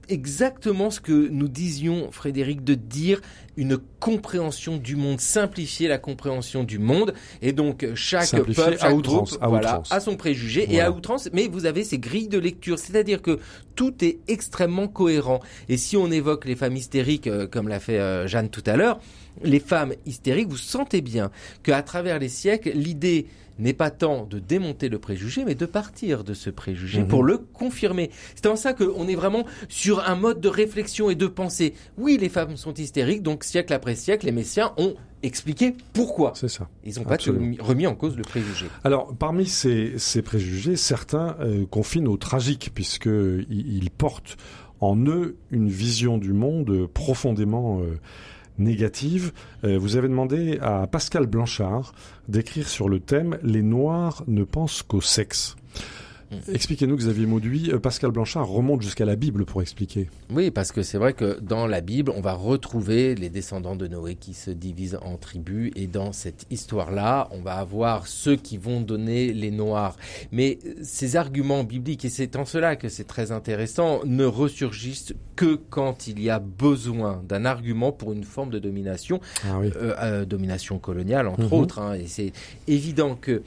exactement 0.09 0.89
ce 0.89 0.99
que 0.99 1.27
nous 1.29 1.47
disions, 1.47 2.11
Frédéric, 2.11 2.63
de 2.63 2.75
dire 2.75 3.21
une 3.57 3.77
compréhension 3.99 4.77
du 4.77 4.95
monde, 4.95 5.19
simplifier 5.19 5.87
la 5.87 5.97
compréhension 5.97 6.63
du 6.63 6.79
monde. 6.79 7.13
Et 7.41 7.51
donc, 7.51 7.85
chaque 7.95 8.31
peuple, 8.31 8.53
chaque 8.53 8.83
à 8.83 8.93
outrance, 8.93 9.37
voilà, 9.41 9.81
a 9.89 9.99
son 9.99 10.15
préjugé 10.15 10.73
et 10.73 10.79
à 10.79 10.91
outrance, 10.91 11.29
mais 11.33 11.47
vous 11.47 11.65
avez 11.65 11.83
ces 11.83 11.99
grilles 11.99 12.27
de 12.27 12.37
lecture. 12.37 12.79
C'est-à-dire 12.79 13.21
que 13.21 13.39
tout 13.75 13.93
est 14.03 14.19
extrêmement 14.27 14.87
cohérent. 14.87 15.39
Et 15.69 15.77
si 15.77 15.97
on 15.97 16.11
évoque 16.11 16.45
les 16.45 16.55
femmes 16.55 16.75
hystériques, 16.75 17.27
euh, 17.27 17.47
comme 17.47 17.67
l'a 17.67 17.79
fait 17.79 17.99
euh, 17.99 18.27
Jeanne 18.27 18.49
tout 18.49 18.63
à 18.65 18.75
l'heure, 18.75 18.99
les 19.43 19.59
femmes 19.59 19.93
hystériques, 20.05 20.49
vous 20.49 20.57
sentez 20.57 21.01
bien 21.01 21.31
qu'à 21.63 21.81
travers 21.81 22.19
les 22.19 22.29
siècles, 22.29 22.71
l'idée 22.73 23.27
n'est 23.59 23.73
pas 23.73 23.89
tant 23.89 24.25
de 24.25 24.39
démonter 24.39 24.89
le 24.89 24.99
préjugé, 24.99 25.43
mais 25.45 25.55
de 25.55 25.65
partir 25.65 26.23
de 26.23 26.33
ce 26.33 26.49
préjugé 26.49 27.01
mhm. 27.01 27.07
pour 27.07 27.23
le 27.23 27.37
confirmer. 27.37 28.11
C'est 28.35 28.47
en 28.47 28.55
ça 28.55 28.73
qu'on 28.73 29.07
est 29.07 29.15
vraiment 29.15 29.45
sur 29.69 30.07
un 30.07 30.15
mode 30.15 30.41
de 30.41 30.47
réflexion 30.47 31.09
et 31.09 31.15
de 31.15 31.27
pensée. 31.27 31.73
Oui, 31.97 32.17
les 32.19 32.29
femmes 32.29 32.57
sont 32.57 32.73
hystériques, 32.73 33.23
donc 33.23 33.43
siècle 33.47 33.73
après 33.73 33.95
siècle, 33.95 34.25
les 34.25 34.31
messiens 34.31 34.73
ont 34.77 34.95
expliqué 35.23 35.75
pourquoi. 35.93 36.33
C'est 36.35 36.47
ça. 36.47 36.67
Ils 36.83 36.97
n'ont 36.97 37.03
pas 37.03 37.17
remis 37.59 37.87
en 37.87 37.95
cause 37.95 38.15
le 38.15 38.23
préjugé. 38.23 38.67
Alors, 38.83 39.15
parmi 39.15 39.47
ces, 39.47 39.97
préjugés, 40.23 40.75
certains 40.75 41.35
euh, 41.39 41.65
confinent 41.65 42.07
au 42.07 42.17
tragique, 42.17 42.71
puisqu'ils 42.73 43.89
portent 43.97 44.37
en 44.79 44.97
eux 45.07 45.37
une 45.51 45.69
vision 45.69 46.17
du 46.17 46.33
monde 46.33 46.87
profondément... 46.93 47.81
Euh, 47.81 47.99
négative. 48.59 49.33
Euh, 49.63 49.77
vous 49.77 49.97
avez 49.97 50.07
demandé 50.07 50.57
à 50.63 50.87
Pascal 50.87 51.27
Blanchard 51.27 51.93
d'écrire 52.27 52.67
sur 52.67 52.89
le 52.89 52.99
thème 52.99 53.37
Les 53.43 53.61
Noirs 53.61 54.23
ne 54.25 54.43
pensent 54.43 54.81
qu'au 54.81 54.99
sexe. 54.99 55.56
Mm. 56.31 56.53
Expliquez-nous, 56.53 56.97
Xavier 56.97 57.25
Mauduit. 57.25 57.71
Euh, 57.71 57.79
Pascal 57.79 58.11
Blanchard 58.11 58.47
remonte 58.47 58.81
jusqu'à 58.81 59.05
la 59.05 59.15
Bible 59.15 59.45
pour 59.45 59.61
expliquer. 59.61 60.09
Oui, 60.29 60.51
parce 60.51 60.71
que 60.71 60.83
c'est 60.83 60.97
vrai 60.97 61.13
que 61.13 61.39
dans 61.39 61.67
la 61.67 61.81
Bible, 61.81 62.11
on 62.15 62.21
va 62.21 62.33
retrouver 62.33 63.15
les 63.15 63.29
descendants 63.29 63.75
de 63.75 63.87
Noé 63.87 64.15
qui 64.15 64.33
se 64.33 64.51
divisent 64.51 64.99
en 65.01 65.17
tribus. 65.17 65.71
Et 65.75 65.87
dans 65.87 66.11
cette 66.11 66.45
histoire-là, 66.49 67.29
on 67.31 67.41
va 67.41 67.55
avoir 67.55 68.07
ceux 68.07 68.35
qui 68.35 68.57
vont 68.57 68.81
donner 68.81 69.33
les 69.33 69.51
Noirs. 69.51 69.95
Mais 70.31 70.59
euh, 70.65 70.73
ces 70.81 71.15
arguments 71.15 71.63
bibliques, 71.63 72.03
et 72.05 72.09
c'est 72.09 72.35
en 72.35 72.45
cela 72.45 72.75
que 72.75 72.89
c'est 72.89 73.07
très 73.07 73.31
intéressant, 73.31 74.01
ne 74.05 74.25
ressurgissent 74.25 75.13
que 75.35 75.55
quand 75.69 76.07
il 76.07 76.21
y 76.21 76.29
a 76.29 76.39
besoin 76.39 77.23
d'un 77.27 77.45
argument 77.45 77.91
pour 77.91 78.11
une 78.11 78.23
forme 78.23 78.49
de 78.49 78.59
domination, 78.59 79.21
ah 79.45 79.59
euh, 79.61 80.25
domination 80.25 80.79
coloniale 80.79 81.27
entre 81.27 81.43
mhm. 81.43 81.53
autres. 81.53 81.79
Hein. 81.79 81.93
et 81.93 82.07
c'est 82.07 82.33
évident 82.67 83.15
que 83.15 83.43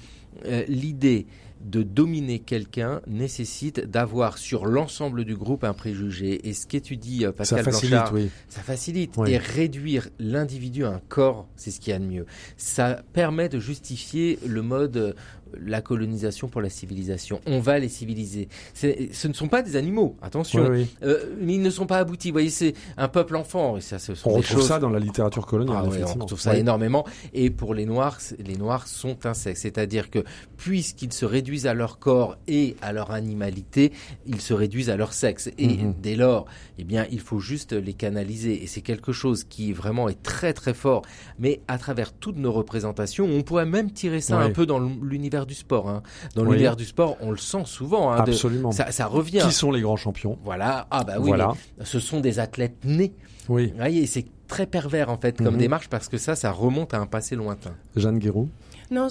l'idée 0.69 1.27
de 1.61 1.83
dominer 1.83 2.39
quelqu'un 2.39 3.01
nécessite 3.07 3.81
d'avoir 3.81 4.39
sur 4.39 4.67
l'ensemble 4.67 5.25
du 5.25 5.37
groupe 5.37 5.65
un 5.65 5.75
préjugé. 5.75 6.49
Et 6.49 6.55
ce 6.55 6.67
qu'étudie 6.67 7.27
euh, 7.27 7.33
Pascal 7.33 7.65
ça 7.65 7.71
facilite, 7.71 7.91
Blanchard, 7.91 8.15
ça 8.49 8.63
facilite. 8.63 9.15
Et 9.27 9.39
réduire 9.39 10.09
l'individu 10.19 10.85
à 10.85 10.91
un 10.91 11.01
corps, 11.09 11.47
c'est 11.57 11.71
ce 11.71 11.81
qu'il 11.81 11.93
y 11.93 11.97
a 11.97 11.99
de 11.99 12.05
mieux. 12.05 12.27
Ça 12.57 13.03
permet 13.13 13.49
de 13.49 13.59
justifier 13.59 14.39
le 14.47 14.63
mode 14.63 15.15
la 15.59 15.81
colonisation 15.81 16.49
pour 16.49 16.61
la 16.61 16.71
civilisation. 16.71 17.41
On 17.47 17.61
va 17.61 17.79
les 17.79 17.89
civiliser. 17.89 18.49
Ce 18.75 19.29
ne 19.29 19.33
sont 19.33 19.49
pas 19.49 19.63
des 19.63 19.77
animaux, 19.77 20.17
attention. 20.23 20.71
Euh, 21.03 21.35
mais 21.41 21.55
ils 21.55 21.63
ne 21.63 21.71
sont 21.71 21.87
pas 21.87 21.99
aboutis. 21.99 22.29
Vous 22.29 22.35
voyez, 22.35 22.51
c'est 22.51 22.75
un 22.97 23.09
peuple 23.09 23.37
enfant. 23.37 23.77
Et 23.77 23.81
ça, 23.81 23.99
ce 23.99 24.13
on 24.25 24.35
retrouve 24.35 24.63
ça 24.63 24.79
dans 24.79 24.91
la 24.91 24.99
littérature 24.99 25.47
coloniale. 25.47 25.85
Ah 25.85 26.13
on 26.17 26.21
retrouve 26.21 26.41
ça 26.41 26.57
énormément. 26.57 27.05
Et 27.33 27.51
pour 27.51 27.75
les 27.75 27.87
Noirs, 27.87 28.19
les 28.39 28.57
Noirs 28.57 28.87
sont 28.87 29.27
un 29.27 29.35
sexe. 29.35 29.61
C'est-à-dire 29.61 30.11
que 30.11 30.25
puisqu'ils 30.57 31.13
se 31.13 31.25
réduisent 31.25 31.67
à 31.67 31.75
leur 31.75 31.99
corps 31.99 32.37
et 32.47 32.77
à 32.83 32.93
leur 32.93 33.11
animalité, 33.11 33.93
ils 34.27 34.41
se 34.41 34.55
réduisent 34.55 34.91
à 34.91 34.97
leur 34.97 35.13
sexe. 35.13 35.51
Et 35.59 35.69
mhm. 35.69 35.95
dès 36.01 36.17
lors, 36.17 36.47
eh 36.79 36.85
bien, 36.85 37.07
il 37.11 37.21
faut 37.21 37.41
juste 37.41 37.73
les 37.73 37.95
canaliser. 37.95 38.63
Et 38.63 38.67
c'est 38.67 38.83
quelque 38.83 39.13
chose 39.13 39.45
qui 39.45 39.73
vraiment 39.73 40.09
est 40.09 40.23
très 40.23 40.53
très 40.53 40.75
fort. 40.75 41.03
Mais 41.39 41.61
à 41.69 41.79
travers 41.79 42.13
toutes 42.13 42.37
nos 42.37 42.53
représentations, 42.53 43.27
on 43.27 43.43
pourrait 43.43 43.67
même 43.67 43.91
tirer 43.91 44.21
ça 44.21 44.39
un 44.39 44.51
peu 44.51 44.67
dans 44.67 44.79
l'univers 44.79 45.40
du 45.47 45.55
sport. 45.55 45.89
Hein. 45.89 46.03
Dans 46.35 46.45
l'univers 46.45 46.77
du 46.77 46.85
sport, 46.85 47.17
on 47.21 47.31
le 47.31 47.37
sent 47.37 47.63
souvent. 47.65 48.13
Hein, 48.13 48.19
Absolument. 48.19 48.73
ça, 48.73 49.07
revient. 49.07 49.41
Qui 49.43 49.53
sont 49.53 49.71
les 49.71 49.81
grands 49.81 49.97
champions? 49.97 50.39
Voilà. 50.45 50.87
Ah 50.91 51.05
bah 51.05 51.15
oui. 51.19 51.29
Voilà. 51.29 51.53
Ce 51.83 52.01
sont 52.01 52.21
des 52.21 52.39
athlètes 52.39 52.85
nés. 52.85 53.15
Oui. 53.49 53.73
Et 53.85 54.07
c'est 54.07 54.27
très 54.47 54.67
pervers 54.67 55.11
en 55.11 55.17
fait 55.17 55.39
comme 55.39 55.55
mhm. 55.55 55.61
démarche 55.61 55.89
parce 55.89 56.09
que 56.09 56.19
ça, 56.19 56.35
ça 56.35 56.51
remonte 56.51 56.95
à 56.95 56.99
un 56.99 57.07
passé 57.07 57.37
lointain. 57.37 57.75
Jeanne 57.97 58.19
Guéroux 58.19 58.49
non, 58.91 59.07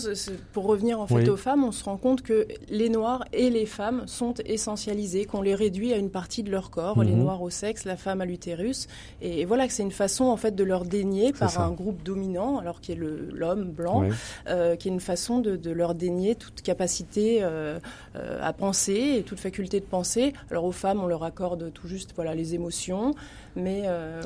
pour 0.52 0.66
revenir 0.66 1.00
en 1.00 1.08
fait 1.08 1.30
aux 1.30 1.38
femmes, 1.38 1.64
on 1.64 1.72
se 1.72 1.86
rend 1.86 1.96
compte 1.96 2.22
que 2.22 2.48
les 2.70 2.90
noirs 2.90 3.24
et 3.32 3.50
les 3.50 3.66
femmes 3.66 4.04
sont 4.08 4.34
essentialisés, 4.46 5.24
qu'on 5.24 5.42
les 5.42 5.56
réduit 5.56 5.94
à 5.94 5.98
une 5.98 6.10
partie 6.10 6.44
de 6.44 6.52
leur 6.52 6.70
corps, 6.70 7.02
les 7.02 7.12
mhm. 7.12 7.20
noirs 7.20 7.42
au 7.42 7.50
sexe, 7.50 7.86
la 7.86 7.96
femme 7.96 8.20
à 8.20 8.26
l'utérus, 8.26 8.88
et, 9.22 9.46
voilà 9.46 9.68
que 9.68 9.74
c'est 9.74 9.84
une 9.84 9.92
façon 9.92 10.26
en 10.26 10.36
fait 10.36 10.54
de 10.54 10.64
leur 10.66 10.84
dénier 10.84 11.32
par 11.32 11.60
un 11.62 11.72
groupe 11.72 12.04
dominant, 12.04 12.60
alors 12.60 12.82
qui 12.82 12.92
est 12.92 13.00
l'homme 13.00 13.72
blanc, 13.72 14.04
euh, 14.48 14.76
qui 14.76 14.90
est 14.90 14.92
une 14.92 15.00
façon 15.00 15.40
de, 15.40 15.72
leur 15.72 15.96
dénier 15.96 16.36
toute 16.36 16.62
capacité 16.62 17.40
euh, 17.42 17.80
euh, 18.16 18.40
à 18.42 18.52
penser 18.54 19.16
et 19.20 19.24
toute 19.24 19.40
faculté 19.40 19.80
de 19.80 19.86
penser. 19.86 20.34
Alors 20.52 20.66
aux 20.66 20.72
femmes, 20.72 21.02
on 21.02 21.08
leur 21.08 21.24
accorde 21.24 21.72
tout 21.72 21.88
juste 21.88 22.12
voilà 22.16 22.36
les 22.36 22.54
émotions, 22.54 23.14
mais 23.56 23.84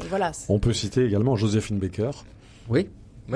voilà. 0.10 0.32
On 0.50 0.60
peut 0.60 0.74
citer 0.74 1.06
également 1.06 1.36
Joséphine 1.36 1.78
Baker. 1.78 2.12
Oui 2.70 2.88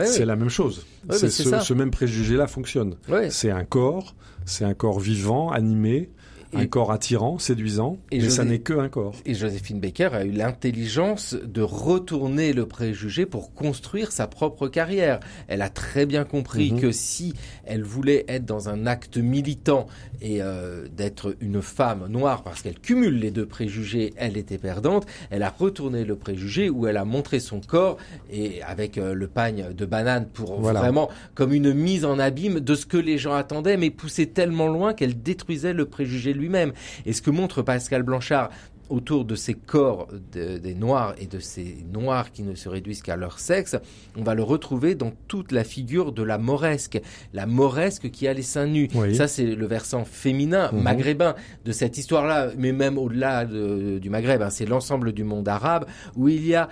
c'est 0.06 0.26
la 0.26 0.36
même 0.36 0.50
chose. 0.50 0.86
ce, 1.10 1.28
ce, 1.30 1.74
même 1.74 1.92
préjugé-là 1.92 2.48
fonctionne. 2.48 2.96
C'est 3.30 3.52
un 3.52 3.66
corps, 3.66 4.16
c'est 4.46 4.66
un 4.66 4.74
corps 4.74 5.00
vivant, 5.00 5.52
animé, 5.52 6.10
un 6.54 6.68
corps 6.68 6.92
attirant, 6.92 7.38
séduisant, 7.40 7.98
et 8.12 8.20
mais 8.20 8.30
ça 8.30 8.46
n'est 8.46 8.60
que 8.60 8.74
un 8.74 8.90
corps. 8.90 9.16
Et 9.26 9.34
Joséphine 9.34 9.80
Baker 9.80 10.10
a 10.14 10.24
eu 10.24 10.32
l'intelligence 10.32 11.34
de 11.34 11.62
retourner 11.62 12.54
le 12.54 12.66
préjugé 12.66 13.26
pour 13.26 13.54
construire 13.54 14.12
sa 14.12 14.28
propre 14.28 14.68
carrière. 14.68 15.20
Elle 15.48 15.62
a 15.62 15.70
très 15.70 16.06
bien 16.06 16.24
compris 16.24 16.72
mhm. 16.72 16.82
que 16.82 16.92
si 16.92 17.34
elle 17.66 17.84
voulait 17.84 18.26
être 18.28 18.46
dans 18.46 18.70
un 18.70 18.86
acte 18.86 19.18
militant 19.18 19.88
et 20.22 20.42
euh, 20.42 20.88
d'être 20.96 21.36
une 21.42 21.62
femme 21.62 22.08
noire, 22.08 22.44
parce 22.44 22.62
qu'elle 22.62 22.80
cumule 22.80 23.20
les 23.20 23.32
deux 23.32 23.46
préjugés, 23.46 24.14
elle 24.18 24.38
était 24.38 24.58
perdante. 24.58 25.06
Elle 25.30 25.44
a 25.44 25.50
retourné 25.50 26.06
le 26.06 26.16
préjugé 26.16 26.70
où 26.70 26.88
elle 26.88 26.98
a 26.98 27.06
montré 27.06 27.40
son 27.40 27.60
corps 27.60 27.98
et 28.32 28.62
avec 28.64 28.98
euh, 28.98 29.14
le 29.14 29.28
pagne 29.28 29.74
de 29.74 29.86
banane 29.86 30.28
pour 30.28 30.60
vraiment 30.62 31.10
comme 31.36 31.54
une 31.54 31.74
mise 31.74 32.06
en 32.06 32.20
abîme 32.20 32.60
de 32.60 32.76
ce 32.76 32.86
que 32.86 32.98
les 32.98 33.18
gens 33.18 33.34
attendaient, 33.34 33.78
mais 33.78 33.90
poussée 33.90 34.28
tellement 34.28 34.68
loin 34.68 34.94
qu'elle 34.94 35.22
détruisait 35.22 35.74
le 35.74 35.86
préjugé 35.86 36.34
lui-même. 36.34 36.74
Et 37.06 37.14
ce 37.14 37.22
que 37.22 37.32
montre 37.32 37.62
Pascal 37.62 38.04
Blanchard 38.04 38.50
autour 38.90 39.26
de 39.26 39.36
ces 39.36 39.54
corps 39.54 40.08
des 40.32 40.74
noirs 40.74 41.16
et 41.20 41.26
de 41.26 41.40
ces 41.40 41.78
noirs 41.92 42.32
qui 42.32 42.44
ne 42.44 42.56
se 42.56 42.70
réduisent 42.70 43.02
qu'à 43.02 43.16
leur 43.16 43.40
sexe, 43.40 43.76
on 44.18 44.24
va 44.24 44.36
le 44.36 44.44
retrouver 44.44 44.96
dans 44.96 45.12
toute 45.28 45.52
la 45.52 45.64
figure 45.64 46.12
de 46.12 46.24
la 46.24 46.38
moresque, 46.38 47.02
la 47.34 47.46
moresque 47.46 48.10
qui 48.12 48.28
a 48.28 48.34
les 48.34 48.42
seins 48.42 48.68
nus. 48.68 48.90
Ça, 49.14 49.28
c'est 49.28 49.56
le 49.56 49.66
versant 49.66 50.06
féminin 50.06 50.72
mhm. 50.72 50.82
maghrébin 50.82 51.36
de 51.66 51.72
cette 51.72 51.98
histoire-là, 51.98 52.52
mais 52.58 52.72
même 52.72 52.98
au-delà 52.98 53.46
du 53.46 54.10
Maghreb, 54.10 54.42
hein. 54.42 54.50
c'est 54.50 54.66
l'ensemble 54.66 55.12
du 55.12 55.24
monde 55.24 55.48
arabe 55.48 55.86
où 56.16 56.28
il 56.30 56.46
y 56.46 56.56
a 56.56 56.70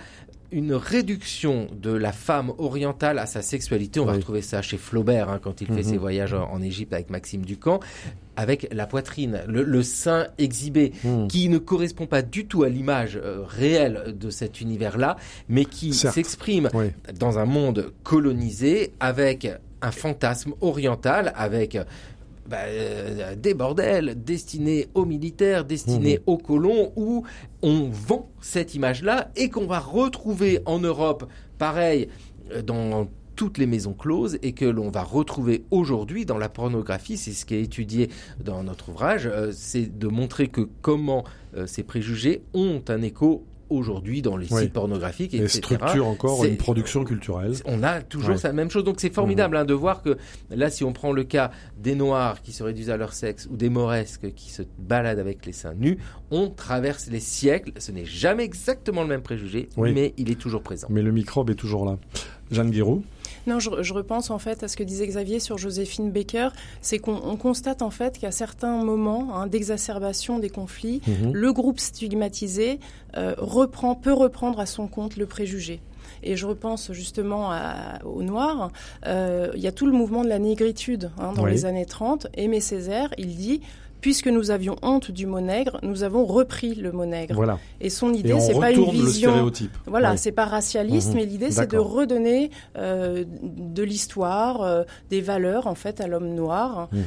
une 0.56 0.72
réduction 0.72 1.66
de 1.78 1.92
la 1.92 2.12
femme 2.12 2.50
orientale 2.56 3.18
à 3.18 3.26
sa 3.26 3.42
sexualité. 3.42 4.00
On 4.00 4.06
va 4.06 4.14
retrouver 4.14 4.40
ça 4.40 4.62
chez 4.62 4.78
Flaubert 4.78 5.28
hein, 5.28 5.38
quand 5.40 5.60
il 5.60 5.66
fait 5.66 5.74
mhm. 5.74 5.82
ses 5.82 5.98
voyages 5.98 6.32
en, 6.32 6.62
Égypte 6.62 6.94
avec 6.94 7.10
Maxime 7.10 7.44
Ducamp, 7.44 7.78
avec 8.36 8.66
la 8.72 8.86
poitrine, 8.86 9.42
le, 9.46 9.82
sein 9.82 10.28
exhibé, 10.38 10.92
mhm. 11.04 11.28
qui 11.28 11.50
ne 11.50 11.58
correspond 11.58 12.06
pas 12.06 12.22
du 12.22 12.46
tout 12.46 12.62
à 12.62 12.70
l'image 12.70 13.20
euh, 13.22 13.42
réelle 13.46 14.14
de 14.18 14.30
cet 14.30 14.62
univers-là, 14.62 15.18
mais 15.50 15.66
qui 15.66 15.92
s'exprime 15.92 16.70
dans 17.20 17.38
un 17.38 17.44
monde 17.44 17.92
colonisé 18.02 18.94
avec 18.98 19.46
un 19.82 19.90
fantasme 19.90 20.54
oriental, 20.62 21.34
avec 21.36 21.76
bah, 22.48 22.58
euh, 22.66 23.34
des 23.36 23.54
bordels 23.54 24.22
destinés 24.22 24.88
aux 24.94 25.04
militaires, 25.04 25.64
destinés 25.64 26.18
mmh. 26.18 26.30
aux 26.30 26.38
colons, 26.38 26.92
où 26.96 27.24
on 27.62 27.88
vend 27.90 28.30
cette 28.40 28.74
image-là 28.74 29.30
et 29.36 29.50
qu'on 29.50 29.66
va 29.66 29.78
retrouver 29.78 30.60
en 30.66 30.78
Europe, 30.78 31.28
pareil, 31.58 32.08
euh, 32.52 32.62
dans 32.62 33.08
toutes 33.34 33.58
les 33.58 33.66
maisons 33.66 33.92
closes 33.92 34.38
et 34.42 34.52
que 34.52 34.64
l'on 34.64 34.88
va 34.88 35.02
retrouver 35.02 35.64
aujourd'hui 35.70 36.24
dans 36.24 36.38
la 36.38 36.48
pornographie, 36.48 37.18
c'est 37.18 37.32
ce 37.32 37.44
qui 37.44 37.54
est 37.54 37.62
étudié 37.62 38.08
dans 38.42 38.62
notre 38.62 38.88
ouvrage, 38.88 39.26
euh, 39.26 39.52
c'est 39.52 39.98
de 39.98 40.08
montrer 40.08 40.48
que 40.48 40.62
comment 40.80 41.24
ces 41.64 41.82
préjugés 41.82 42.42
ont 42.52 42.82
un 42.88 43.00
écho 43.00 43.46
aujourd'hui 43.70 44.22
dans 44.22 44.36
les 44.36 44.46
sites 44.46 44.72
pornographiques, 44.72 45.34
et 45.34 45.48
structure 45.48 46.06
encore 46.06 46.44
une 46.44 46.56
production 46.56 47.04
culturelle. 47.04 47.54
On 47.64 47.82
a 47.82 48.00
toujours 48.00 48.36
la 48.42 48.52
même 48.52 48.70
chose. 48.70 48.84
Donc 48.84 49.00
c'est 49.00 49.12
formidable 49.12 49.56
mmh. 49.56 49.60
hein, 49.60 49.64
de 49.64 49.74
voir 49.74 50.02
que 50.02 50.16
là, 50.50 50.70
si 50.70 50.84
on 50.84 50.92
prend 50.92 51.12
le 51.12 51.24
cas 51.24 51.50
des 51.78 51.94
Noirs 51.94 52.42
qui 52.42 52.52
se 52.52 52.62
réduisent 52.62 52.90
à 52.90 52.96
leur 52.96 53.12
sexe 53.12 53.48
ou 53.50 53.56
des 53.56 53.68
Mauresques 53.68 54.32
qui 54.34 54.50
se 54.50 54.62
baladent 54.78 55.18
avec 55.18 55.44
les 55.46 55.52
seins 55.52 55.74
nus, 55.74 55.98
on 56.30 56.50
traverse 56.50 57.08
les 57.08 57.20
siècles. 57.20 57.72
Ce 57.78 57.92
n'est 57.92 58.04
jamais 58.04 58.44
exactement 58.44 59.02
le 59.02 59.08
même 59.08 59.22
préjugé, 59.22 59.68
mais 59.76 60.14
il 60.16 60.30
est 60.30 60.38
toujours 60.38 60.62
présent. 60.62 60.88
Mais 60.90 61.02
le 61.02 61.12
microbe 61.12 61.50
est 61.50 61.54
toujours 61.54 61.84
là. 61.84 61.98
Jeanne 62.50 62.70
Guiraud 62.70 63.02
non, 63.46 63.60
je, 63.60 63.92
repense 63.92 64.30
en 64.30 64.38
fait 64.38 64.62
à 64.62 64.68
ce 64.68 64.76
que 64.76 64.82
disait 64.82 65.06
Xavier 65.06 65.40
sur 65.40 65.58
Joséphine 65.58 66.10
Baker, 66.10 66.48
c'est 66.80 66.98
qu'on 66.98 67.36
constate 67.36 67.82
en 67.82 67.90
fait 67.90 68.18
qu'à 68.18 68.30
certains 68.30 68.82
moments 68.84 69.36
hein, 69.36 69.46
d'exacerbation 69.46 70.38
des 70.38 70.50
conflits, 70.50 71.00
mhm. 71.06 71.32
le 71.32 71.52
groupe 71.52 71.80
stigmatisé 71.80 72.80
euh, 73.16 73.34
reprend, 73.38 73.94
peut 73.94 74.12
reprendre 74.12 74.60
à 74.60 74.66
son 74.66 74.88
compte 74.88 75.16
le 75.16 75.26
préjugé. 75.26 75.80
Et 76.22 76.36
je 76.36 76.46
repense 76.46 76.92
justement 76.92 77.50
aux 78.04 78.22
Noirs. 78.22 78.70
Euh, 79.06 79.50
il 79.54 79.60
y 79.60 79.66
a 79.66 79.72
tout 79.72 79.86
le 79.86 79.92
mouvement 79.92 80.24
de 80.24 80.28
la 80.28 80.38
négritude 80.38 81.10
hein, 81.18 81.32
dans 81.32 81.46
les 81.46 81.66
années 81.66 81.86
30. 81.86 82.28
Aimé 82.34 82.60
Césaire, 82.60 83.12
il 83.18 83.36
dit 83.36 83.60
puisque 84.00 84.28
nous 84.28 84.50
avions 84.50 84.76
honte 84.82 85.10
du 85.10 85.26
mot 85.26 85.40
nègre, 85.40 85.78
nous 85.82 86.02
avons 86.02 86.24
repris 86.24 86.74
le 86.74 86.92
mot 86.92 87.06
nègre. 87.06 87.34
Voilà. 87.34 87.58
Et 87.80 87.90
son 87.90 88.12
idée, 88.12 88.38
c'est 88.40 88.58
pas 88.58 88.70
une 88.70 88.90
vision. 88.90 89.50
Voilà, 89.86 90.16
c'est 90.16 90.32
pas 90.32 90.44
racialiste, 90.44 91.10
mhm. 91.10 91.16
mais 91.16 91.26
l'idée, 91.26 91.50
c'est 91.50 91.70
de 91.70 91.78
redonner 91.78 92.50
euh, 92.76 93.24
de 93.42 93.82
l'histoire, 93.82 94.62
euh, 94.62 94.82
des 95.10 95.20
valeurs 95.20 95.66
en 95.66 95.74
fait 95.74 96.00
à 96.00 96.06
l'homme 96.06 96.34
noir. 96.34 96.88
Mhm. 96.92 97.02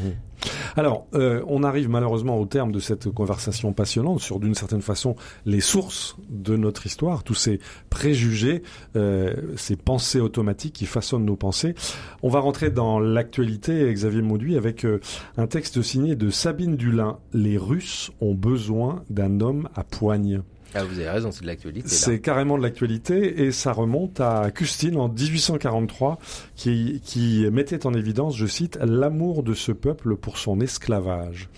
Alors, 0.75 1.07
euh, 1.13 1.43
on 1.47 1.63
arrive 1.63 1.89
malheureusement 1.89 2.39
au 2.39 2.45
terme 2.45 2.71
de 2.71 2.79
cette 2.79 3.09
conversation 3.09 3.73
passionnante 3.73 4.19
sur, 4.19 4.39
d'une 4.39 4.55
certaine 4.55 4.81
façon, 4.81 5.15
les 5.45 5.61
sources 5.61 6.17
de 6.29 6.55
notre 6.55 6.85
histoire, 6.85 7.23
tous 7.23 7.35
ces 7.35 7.59
préjugés, 7.89 8.63
euh, 8.95 9.33
ces 9.55 9.75
pensées 9.75 10.19
automatiques 10.19 10.73
qui 10.73 10.85
façonnent 10.85 11.25
nos 11.25 11.35
pensées. 11.35 11.75
On 12.23 12.29
va 12.29 12.39
rentrer 12.39 12.69
dans 12.69 12.99
l'actualité, 12.99 13.91
Xavier 13.93 14.21
Mauduit, 14.21 14.57
avec 14.57 14.85
euh, 14.85 14.99
un 15.37 15.47
texte 15.47 15.81
signé 15.81 16.15
de 16.15 16.29
Sabine 16.29 16.75
Dulin. 16.75 17.19
Les 17.33 17.57
Russes 17.57 18.11
ont 18.21 18.33
besoin 18.33 19.03
d'un 19.09 19.41
homme 19.41 19.69
à 19.75 19.83
poigne. 19.83 20.41
Ah, 20.75 20.83
vous 20.83 20.99
avez 20.99 21.09
raison, 21.09 21.31
c'est 21.31 21.41
de 21.41 21.47
l'actualité. 21.47 21.87
C'est 21.87 22.19
carrément 22.19 22.57
de 22.57 22.63
l'actualité 22.63 23.43
et 23.43 23.51
ça 23.51 23.71
remonte 23.71 24.19
à 24.19 24.51
Custine 24.51 24.97
en 24.97 25.09
1843 25.09 26.19
qui, 26.55 27.01
qui 27.03 27.47
mettait 27.51 27.85
en 27.85 27.93
évidence, 27.93 28.35
je 28.35 28.45
cite, 28.45 28.77
l'amour 28.81 29.43
de 29.43 29.53
ce 29.53 29.71
peuple 29.71 30.15
pour 30.15 30.37
son 30.37 30.59
esclavage. 30.59 31.49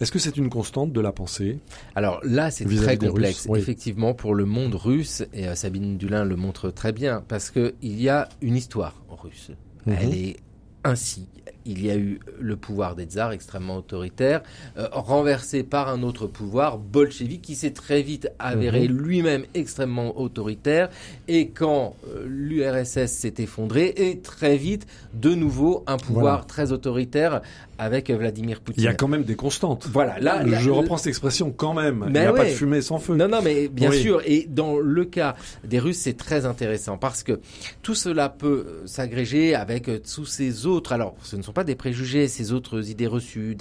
Est-ce 0.00 0.10
que 0.10 0.18
c'est 0.18 0.36
une 0.36 0.48
constante 0.48 0.92
de 0.92 1.00
la 1.00 1.12
pensée? 1.12 1.58
Alors 1.94 2.20
là, 2.22 2.50
c'est 2.50 2.64
très 2.64 2.96
complexe. 2.96 3.48
Effectivement, 3.54 4.14
pour 4.14 4.34
le 4.34 4.44
monde 4.44 4.74
russe, 4.74 5.24
et 5.32 5.48
euh, 5.48 5.54
Sabine 5.54 5.96
Dulin 5.96 6.24
le 6.24 6.36
montre 6.36 6.70
très 6.70 6.92
bien, 6.92 7.22
parce 7.26 7.50
qu'il 7.50 7.72
y 7.82 8.08
a 8.08 8.28
une 8.40 8.56
histoire 8.56 9.02
russe. 9.08 9.50
Mhm. 9.86 9.96
Elle 10.00 10.14
est 10.14 10.36
ainsi 10.84 11.26
il 11.66 11.84
y 11.84 11.90
a 11.90 11.96
eu 11.96 12.20
le 12.40 12.56
pouvoir 12.56 12.94
des 12.94 13.04
tsars 13.04 13.32
extrêmement 13.32 13.76
autoritaire, 13.76 14.42
euh, 14.76 14.88
renversé 14.92 15.62
par 15.62 15.88
un 15.88 16.02
autre 16.02 16.26
pouvoir 16.26 16.78
bolchevique 16.78 17.42
qui 17.42 17.54
s'est 17.54 17.72
très 17.72 18.02
vite 18.02 18.28
avéré 18.38 18.88
mhm. 18.88 18.96
lui-même 18.96 19.44
extrêmement 19.54 20.18
autoritaire. 20.18 20.90
Et 21.28 21.48
quand 21.48 21.96
euh, 22.08 22.24
l'URSS 22.26 23.06
s'est 23.06 23.34
effondré, 23.38 23.92
et 23.96 24.18
très 24.18 24.56
vite, 24.56 24.86
de 25.14 25.34
nouveau, 25.34 25.84
un 25.86 25.96
pouvoir 25.96 26.46
très 26.46 26.72
autoritaire 26.72 27.40
avec 27.78 28.10
Vladimir 28.10 28.60
Poutine. 28.60 28.82
Il 28.82 28.86
y 28.86 28.88
a 28.88 28.94
quand 28.94 29.08
même 29.08 29.24
des 29.24 29.36
constantes. 29.36 29.86
Voilà, 29.92 30.18
là, 30.20 30.44
je 30.58 30.70
reprends 30.70 30.96
cette 30.96 31.08
expression 31.08 31.50
quand 31.50 31.74
même. 31.74 32.04
il 32.06 32.12
n'y 32.12 32.18
a 32.18 32.32
pas 32.32 32.44
de 32.44 32.50
fumée 32.50 32.82
sans 32.82 32.98
feu. 32.98 33.14
Non, 33.14 33.28
non, 33.28 33.40
mais 33.42 33.68
bien 33.68 33.90
sûr. 33.90 34.22
Et 34.26 34.46
dans 34.48 34.78
le 34.78 35.04
cas 35.04 35.36
des 35.64 35.78
Russes, 35.78 35.98
c'est 35.98 36.16
très 36.16 36.46
intéressant 36.46 36.98
parce 36.98 37.22
que 37.22 37.40
tout 37.82 37.94
cela 37.94 38.28
peut 38.28 38.66
euh, 38.66 38.86
s'agréger 38.86 39.54
avec 39.54 39.90
tous 40.02 40.26
ces 40.26 40.66
autres. 40.66 40.92
Alors, 40.92 41.14
ce 41.22 41.36
ne 41.36 41.42
sont 41.42 41.52
pas 41.52 41.64
des 41.64 41.74
préjugés, 41.74 42.28
ces 42.28 42.52
autres 42.52 42.90
idées 42.90 43.06
reçues, 43.06 43.56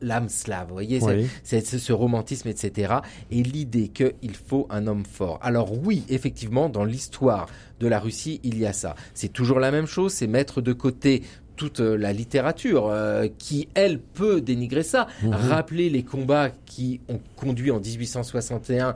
l'âme 0.00 0.28
slave, 0.28 0.68
vous 0.68 0.74
voyez, 0.74 1.00
c'est 1.42 1.64
ce 1.64 1.92
romantisme, 1.92 2.48
etc. 2.48 2.94
Et 3.30 3.42
l'idée 3.42 3.88
qu'il 3.88 4.34
faut 4.34 4.66
un 4.70 4.86
homme 4.86 5.04
fort. 5.04 5.38
Alors 5.42 5.72
oui, 5.72 6.04
effectivement, 6.08 6.68
dans 6.68 6.84
l'histoire 6.84 7.46
de 7.80 7.88
la 7.88 7.98
Russie, 7.98 8.40
il 8.42 8.58
y 8.58 8.66
a 8.66 8.72
ça. 8.72 8.94
C'est 9.14 9.32
toujours 9.32 9.60
la 9.60 9.70
même 9.70 9.86
chose, 9.86 10.12
c'est 10.12 10.26
mettre 10.26 10.60
de 10.60 10.72
côté 10.72 11.22
toute 11.56 11.80
euh, 11.80 11.96
la 11.96 12.12
littérature 12.12 12.88
euh, 12.88 13.28
qui, 13.38 13.68
elle, 13.74 13.98
peut 13.98 14.40
dénigrer 14.40 14.82
ça. 14.82 15.06
Mhm. 15.22 15.32
Rappeler 15.32 15.90
les 15.90 16.02
combats 16.02 16.50
qui 16.66 17.00
ont 17.08 17.20
conduit 17.36 17.70
en 17.70 17.80
1861 17.80 18.94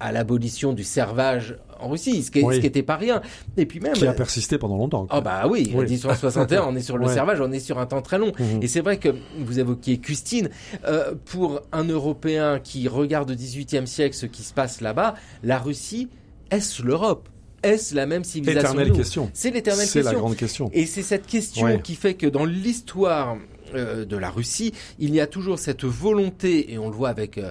à 0.00 0.10
l'abolition 0.10 0.72
du 0.72 0.82
servage 0.82 1.56
en 1.78 1.88
Russie, 1.88 2.22
ce 2.22 2.30
qui, 2.30 2.44
n'était 2.44 2.82
pas 2.82 2.96
rien. 2.96 3.22
Et 3.56 3.66
puis 3.66 3.80
même 3.80 3.92
qui 3.92 4.06
a 4.06 4.12
persisté 4.12 4.58
pendant 4.58 4.76
longtemps. 4.76 5.06
Ah 5.10 5.20
bah 5.20 5.44
oui, 5.48 5.72
en 5.74 5.82
1861, 5.82 6.64
on 6.68 6.74
est 6.74 6.80
sur 6.80 6.98
le 6.98 7.06
servage, 7.08 7.40
on 7.40 7.52
est 7.52 7.60
sur 7.60 7.78
un 7.78 7.86
temps 7.86 8.02
très 8.02 8.18
long. 8.18 8.32
Mhm. 8.38 8.62
Et 8.62 8.66
c'est 8.66 8.80
vrai 8.80 8.98
que 8.98 9.14
vous 9.38 9.60
évoquiez 9.60 9.98
Custine, 9.98 10.50
euh, 10.86 11.14
pour 11.24 11.62
un 11.72 11.84
Européen 11.84 12.58
qui 12.62 12.88
regarde 12.88 13.30
au 13.30 13.34
XVIIIe 13.34 13.86
siècle 13.86 14.16
ce 14.16 14.26
qui 14.26 14.42
se 14.42 14.52
passe 14.52 14.80
là-bas, 14.80 15.14
la 15.42 15.58
Russie 15.58 16.08
est-ce 16.52 16.82
l'Europe? 16.82 17.30
Est-ce 17.62 17.94
la 17.94 18.06
même 18.06 18.24
civilisation 18.24 18.72
Éternelle 18.72 18.92
question. 18.92 19.30
C'est 19.34 19.50
l'éternelle 19.50 19.84
question. 19.84 20.02
C'est 20.02 20.12
la 20.12 20.18
grande 20.18 20.36
question. 20.36 20.70
Et 20.72 20.86
c'est 20.86 21.02
cette 21.02 21.26
question 21.26 21.78
qui 21.78 21.94
fait 21.94 22.14
que 22.14 22.26
dans 22.26 22.44
l'histoire 22.44 23.36
euh, 23.74 24.04
de 24.04 24.16
la 24.16 24.30
Russie, 24.30 24.72
il 24.98 25.14
y 25.14 25.20
a 25.20 25.26
toujours 25.26 25.58
cette 25.58 25.84
volonté, 25.84 26.72
et 26.72 26.78
on 26.78 26.90
le 26.90 26.94
voit 26.94 27.08
avec 27.08 27.38
euh, 27.38 27.50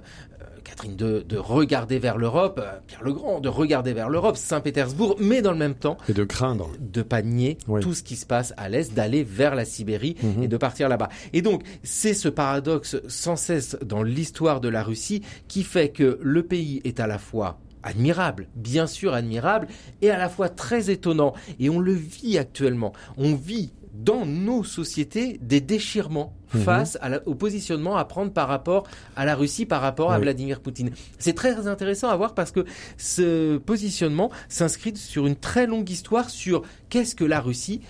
Catherine 0.63 0.91
II, 0.91 1.23
de 1.25 1.37
regarder 1.37 1.99
vers 1.99 2.17
l'Europe, 2.17 2.59
euh, 2.63 2.77
Pierre 2.87 3.03
le 3.03 3.13
Grand, 3.13 3.39
de 3.39 3.49
regarder 3.49 3.93
vers 3.93 4.09
l'Europe, 4.09 4.37
Saint-Pétersbourg, 4.37 5.15
mais 5.19 5.41
dans 5.41 5.51
le 5.51 5.57
même 5.57 5.75
temps. 5.75 5.97
Et 6.07 6.13
de 6.13 6.23
craindre. 6.23 6.69
De 6.79 7.01
pas 7.01 7.21
nier 7.21 7.57
tout 7.81 7.93
ce 7.93 8.03
qui 8.03 8.15
se 8.15 8.25
passe 8.25 8.53
à 8.57 8.69
l'Est, 8.69 8.93
d'aller 8.93 9.23
vers 9.23 9.55
la 9.55 9.65
Sibérie 9.65 10.15
mhm. 10.21 10.43
et 10.43 10.47
de 10.47 10.57
partir 10.57 10.89
là-bas. 10.89 11.09
Et 11.33 11.41
donc, 11.41 11.63
c'est 11.83 12.13
ce 12.13 12.29
paradoxe 12.29 12.97
sans 13.07 13.35
cesse 13.35 13.77
dans 13.83 14.03
l'histoire 14.03 14.61
de 14.61 14.69
la 14.69 14.83
Russie 14.83 15.21
qui 15.47 15.63
fait 15.63 15.89
que 15.89 16.19
le 16.21 16.43
pays 16.43 16.81
est 16.83 16.99
à 16.99 17.07
la 17.07 17.17
fois 17.17 17.59
admirable, 17.83 18.47
bien 18.55 18.87
sûr 18.87 19.13
admirable, 19.13 19.67
et 20.01 20.09
à 20.11 20.17
la 20.17 20.29
fois 20.29 20.49
très 20.49 20.89
étonnant. 20.89 21.33
Et 21.59 21.69
on 21.69 21.79
le 21.79 21.93
vit 21.93 22.37
actuellement. 22.37 22.93
On 23.17 23.35
vit 23.35 23.71
dans 23.93 24.25
nos 24.25 24.63
sociétés 24.63 25.39
des 25.41 25.61
déchirements 25.61 26.33
mhm. 26.53 26.61
face 26.61 26.97
au 27.25 27.35
positionnement 27.35 27.97
à 27.97 28.05
prendre 28.05 28.31
par 28.31 28.47
rapport 28.47 28.87
à 29.15 29.25
la 29.25 29.35
Russie, 29.35 29.65
par 29.65 29.81
rapport 29.81 30.11
à 30.11 30.19
Vladimir 30.19 30.59
Poutine. 30.59 30.91
C'est 31.19 31.33
très 31.33 31.67
intéressant 31.67 32.09
à 32.09 32.15
voir 32.15 32.33
parce 32.33 32.51
que 32.51 32.65
ce 32.97 33.57
positionnement 33.57 34.31
s'inscrit 34.49 34.95
sur 34.95 35.27
une 35.27 35.35
très 35.35 35.67
longue 35.67 35.89
histoire 35.89 36.29
sur 36.29 36.63
qu'est-ce 36.89 37.15
que 37.15 37.25
la 37.25 37.41
Russie, 37.41 37.81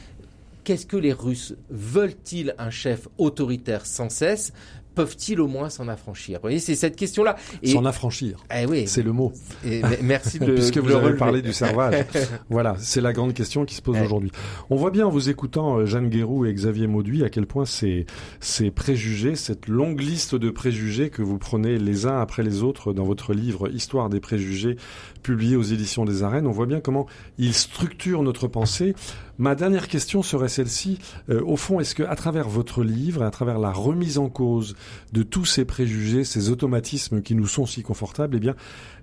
qu'est-ce 0.64 0.86
que 0.86 0.98
les 0.98 1.14
Russes 1.14 1.56
veulent-ils 1.70 2.56
un 2.58 2.70
chef 2.70 3.08
autoritaire 3.18 3.86
sans 3.86 4.10
cesse 4.10 4.54
peuvent-ils 4.96 5.40
au 5.40 5.48
moins 5.48 5.70
s'en 5.70 5.88
affranchir 5.88 6.40
Vous 6.40 6.44
voyez, 6.44 6.60
c'est 6.60 6.76
cette 6.76 6.96
question-là. 6.96 7.36
S'en 7.64 7.86
affranchir. 7.86 8.38
Eh 8.56 8.66
oui. 8.66 8.88
C'est 8.88 9.04
le 9.04 9.12
mot. 9.12 9.32
Et, 9.66 9.82
merci 10.02 10.40
de 10.40 10.52
Puisque 10.56 10.78
vous 10.78 10.92
avez 10.92 11.16
parlé 11.16 11.42
du 11.42 11.54
servage. 11.54 12.06
voilà, 12.50 12.76
c'est 12.80 13.02
la 13.02 13.14
grande 13.14 13.34
question 13.34 13.66
qui 13.66 13.76
se 13.76 13.82
pose 13.82 13.98
aujourd'hui. 14.00 14.32
On 14.70 14.76
voit 14.76 14.92
bien 14.92 15.08
en 15.08 15.10
vous 15.10 15.30
écoutant 15.30 15.78
euh, 15.78 15.86
Jeanne 15.86 16.10
Guérou 16.10 16.46
et 16.46 16.54
Xavier 16.54 16.88
Mauduit 16.88 17.24
à 17.24 17.30
quel 17.30 17.46
point 17.46 17.66
ces, 17.66 18.06
ces 18.40 18.72
préjugés, 18.72 19.36
cette 19.36 19.68
longue 19.68 20.00
liste 20.00 20.36
de 20.36 20.50
préjugés 20.50 21.10
que 21.10 21.22
vous 21.22 21.38
prenez 21.38 21.78
les 21.78 22.06
uns 22.06 22.20
après 22.20 22.44
les 22.44 22.64
autres 22.64 22.94
dans 22.94 23.04
votre 23.04 23.34
livre 23.34 23.70
Histoire 23.70 24.10
des 24.10 24.20
préjugés, 24.20 24.78
publié 25.22 25.56
aux 25.56 25.64
éditions 25.64 26.06
des 26.06 26.24
Arènes, 26.24 26.48
on 26.48 26.52
voit 26.52 26.66
bien 26.66 26.80
comment 26.80 27.08
ils 27.38 27.54
structurent 27.54 28.24
notre 28.24 28.48
pensée. 28.48 28.96
Ma 29.38 29.56
dernière 29.56 29.88
question 29.88 30.22
serait 30.22 30.50
celle-ci. 30.50 31.00
Euh, 31.30 31.42
au 31.44 31.56
fond, 31.56 31.80
est-ce 31.80 31.96
que 31.96 32.04
à 32.04 32.16
travers 32.16 32.48
votre 32.48 32.84
livre, 32.84 33.24
à 33.24 33.32
travers 33.32 33.58
la 33.58 33.72
remise 33.72 34.20
en 34.20 34.30
cause 34.30 34.76
de 35.14 35.24
tous 35.24 35.46
ces 35.46 35.66
préjugés, 35.66 36.24
ces 36.24 36.50
automatismes 36.50 37.24
qui 37.24 37.34
nous 37.34 37.48
sont 37.48 37.66
si 37.66 37.82
confortables, 37.82 38.36
eh 38.36 38.40
bien, 38.40 38.56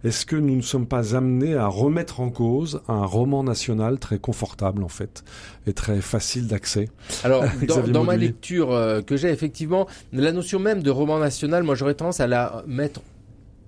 est-ce 0.05 0.27
que 0.27 0.37
nous 0.37 0.55
ne 0.55 0.63
sommes 0.63 0.87
pas 0.87 1.17
amenés 1.17 1.57
à 1.57 1.67
remettre 1.67 2.21
en 2.21 2.31
cause 2.31 2.83
un 2.87 3.05
roman 3.05 3.43
national 3.43 3.99
très 3.99 4.21
confortable 4.21 4.85
en 4.85 4.89
fait 4.89 5.25
et 5.67 5.73
très 5.73 6.01
facile 6.01 6.47
d'accès? 6.47 6.89
Alors, 7.25 7.45
dans, 7.89 8.05
ma 8.05 8.17
lecture 8.17 8.73
euh, 8.73 9.03
que 9.03 9.17
j'ai 9.17 9.31
effectivement, 9.31 9.89
la 10.13 10.31
notion 10.31 10.61
même 10.61 10.85
de 10.85 10.91
roman 10.91 11.19
national, 11.19 11.65
moi 11.65 11.75
j'aurais 11.75 11.95
tendance 11.95 12.21
à 12.21 12.29
la 12.29 12.63
mettre 12.67 13.01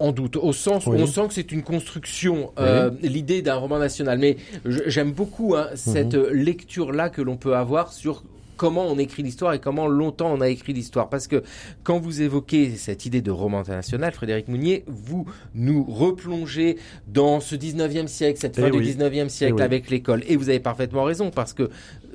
en 0.01 0.13
doute, 0.13 0.37
au 0.37 0.53
sens 0.53 0.87
où 0.87 0.93
on 0.93 1.07
sent 1.07 1.29
que 1.29 1.35
c'est 1.35 1.53
une 1.53 1.63
construction, 1.63 2.53
euh, 2.59 2.91
l'idée 3.03 3.43
d'un 3.43 3.57
roman 3.57 3.79
national. 3.79 4.19
Mais 4.19 4.37
j'aime 4.65 5.13
beaucoup 5.13 5.55
hein, 5.55 5.69
cette 5.75 6.15
mhm. 6.15 6.31
lecture-là 6.31 7.11
que 7.11 7.23
l'on 7.23 7.37
peut 7.37 7.55
avoir 7.55 7.93
sur 7.93 8.25
comment 8.61 8.87
on 8.87 8.99
écrit 8.99 9.23
l'histoire 9.23 9.55
et 9.55 9.59
comment 9.59 9.87
longtemps 9.87 10.31
on 10.31 10.43
a 10.43 10.49
écrit 10.51 10.75
l'histoire. 10.75 11.09
Parce 11.09 11.29
que 11.29 11.43
quand 11.83 11.99
vous 11.99 12.21
évoquez 12.21 12.77
cette 12.77 13.07
idée 13.07 13.23
de 13.23 13.31
roman 13.31 13.61
international, 13.61 14.13
Frédéric 14.13 14.49
Mounier, 14.49 14.85
vous 14.87 15.27
nous 15.55 15.83
replongez 15.85 16.77
dans 17.09 17.41
ce 17.41 17.55
19e 17.55 18.07
siècle, 18.07 18.39
cette 18.39 18.57
fin 18.57 18.69
eh 18.69 18.71
du 18.71 18.83
19e 18.83 19.31
siècle 19.31 19.57
eh 19.61 19.63
avec 19.63 19.89
l'école. 19.89 20.25
Et 20.29 20.37
vous 20.37 20.51
avez 20.51 20.61
parfaitement 20.61 21.05
raison, 21.05 21.31
parce 21.31 21.55
que 21.55 21.71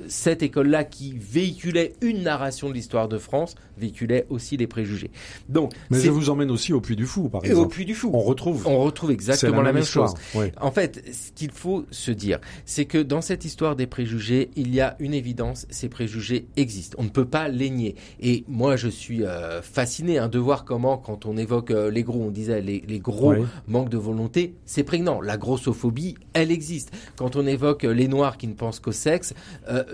cette 0.08 0.44
école-là 0.44 0.84
qui 0.84 1.16
véhiculait 1.18 1.94
une 2.02 2.24
narration 2.24 2.70
de 2.70 2.74
l'histoire 2.74 3.08
de 3.08 3.18
France 3.18 3.56
véhiculait 3.78 4.26
aussi 4.30 4.58
les 4.58 4.68
préjugés. 4.68 5.12
Donc, 5.50 5.74
mais 5.90 6.00
je 6.00 6.10
vous 6.10 6.30
emmène 6.30 6.52
aussi 6.52 6.74
au 6.74 6.82
Puy 6.82 6.96
du 6.96 7.06
Fou, 7.06 7.30
par 7.30 7.44
exemple. 7.44 7.62
Et 7.62 7.66
au 7.66 7.68
Puy 7.68 7.86
du 7.86 7.96
Fou, 7.96 8.12
on 8.14 8.20
retrouve, 8.20 8.66
on 8.68 8.80
retrouve 8.80 9.12
exactement 9.12 9.62
la 9.62 9.74
même, 9.74 9.84
chose. 9.84 10.14
En 10.62 10.72
fait, 10.72 11.04
ce 11.12 11.32
qu'il 11.32 11.52
faut 11.52 11.86
se 11.92 12.12
dire, 12.12 12.40
c'est 12.66 12.86
que 12.86 12.98
dans 12.98 13.22
cette 13.22 13.46
histoire 13.46 13.76
des 13.76 13.88
préjugés, 13.88 14.50
il 14.56 14.74
y 14.74 14.82
a 14.82 14.96
une 15.00 15.14
évidence 15.14 15.68
ces 15.70 15.90
préjugés 15.90 16.48
existent. 16.58 16.98
On 17.00 17.04
ne 17.04 17.10
peut 17.10 17.26
pas 17.26 17.48
les 17.48 17.70
nier. 17.70 17.96
Et 18.20 18.44
moi, 18.48 18.76
je 18.76 18.88
suis 18.88 19.24
euh, 19.24 19.62
fasciné 19.62 20.18
hein, 20.18 20.28
de 20.28 20.40
voir 20.40 20.66
comment, 20.66 20.98
quand 20.98 21.26
on 21.26 21.38
évoque 21.38 21.72
euh, 21.72 21.92
les 21.92 22.04
gros, 22.04 22.22
on 22.22 22.32
disait 22.32 22.62
les, 22.62 22.84
les 22.88 23.00
gros 23.00 23.34
manquent 23.68 23.90
de 23.90 23.98
volonté, 23.98 24.56
c'est 24.66 24.84
prégnant. 24.84 25.22
La 25.22 25.38
grossophobie, 25.38 26.16
elle 26.34 26.52
existe. 26.52 26.92
Quand 27.16 27.36
on 27.36 27.46
évoque 27.46 27.84
euh, 27.84 27.94
les 27.94 28.08
noirs 28.08 28.38
qui 28.38 28.48
ne 28.48 28.54
pensent 28.54 28.80
qu'au 28.80 28.92
sexe, 28.92 29.34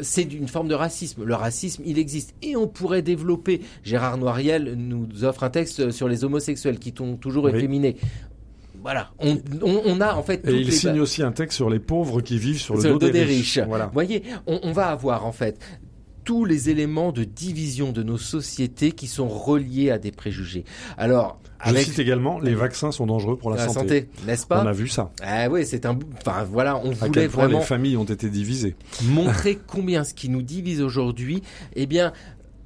c'est 0.01 0.33
une 0.33 0.47
forme 0.47 0.67
de 0.67 0.75
racisme. 0.75 1.23
Le 1.23 1.35
racisme, 1.35 1.83
il 1.85 1.97
existe. 1.97 2.33
Et 2.41 2.55
on 2.55 2.67
pourrait 2.67 3.01
développer. 3.01 3.61
Gérard 3.83 4.17
Noiriel 4.17 4.75
nous 4.75 5.23
offre 5.23 5.43
un 5.43 5.49
texte 5.49 5.91
sur 5.91 6.07
les 6.07 6.23
homosexuels 6.23 6.79
qui 6.79 6.93
sont 6.95 7.15
toujours 7.17 7.49
efféminés 7.49 7.97
voilà, 8.81 9.11
on, 9.19 10.01
a 10.01 10.15
en 10.15 10.23
fait. 10.23 10.47
Et 10.47 10.55
il 10.55 10.73
signe 10.73 10.99
aussi 10.99 11.21
un 11.21 11.31
texte 11.31 11.55
sur 11.55 11.69
les 11.69 11.77
pauvres 11.77 12.21
qui 12.21 12.39
vivent 12.39 12.59
sur 12.59 12.75
le, 12.75 12.81
dos, 12.81 12.97
des, 12.97 13.23
riches. 13.23 13.59
Voilà. 13.59 13.85
Vous 13.85 13.93
voyez, 13.93 14.23
on, 14.47 14.71
va 14.71 14.87
avoir 14.87 15.25
en 15.25 15.31
fait 15.31 15.59
tous 16.23 16.45
les 16.45 16.69
éléments 16.69 17.11
de 17.11 17.23
division 17.23 17.91
de 17.91 18.03
nos 18.03 18.17
sociétés 18.17 18.91
qui 18.91 19.07
sont 19.07 19.27
reliés 19.27 19.91
à 19.91 19.97
des 19.97 20.11
préjugés. 20.11 20.65
Alors, 20.97 21.39
je 21.65 21.75
cite 21.75 21.99
également, 21.99 22.39
les 22.39 22.55
vaccins 22.55 22.91
sont 22.91 23.05
dangereux 23.05 23.37
pour 23.37 23.51
la, 23.51 23.67
santé. 23.69 24.09
n'est-ce 24.25 24.47
pas 24.47 24.63
On 24.63 24.67
a 24.67 24.71
vu 24.71 24.87
ça. 24.87 25.11
Ah 25.21 25.47
oui, 25.49 25.65
c'est 25.65 25.85
un. 25.85 25.97
Enfin 26.17 26.43
voilà, 26.43 26.77
on 26.83 26.91
à 26.91 27.07
voulait 27.07 27.27
vraiment. 27.27 27.59
les 27.59 27.65
familles 27.65 27.97
ont 27.97 28.03
été 28.03 28.29
divisées. 28.29 28.75
Montrer 29.03 29.59
combien 29.67 30.03
ce 30.03 30.13
qui 30.13 30.29
nous 30.29 30.41
divise 30.41 30.81
aujourd'hui, 30.81 31.43
eh 31.75 31.85
bien, 31.85 32.13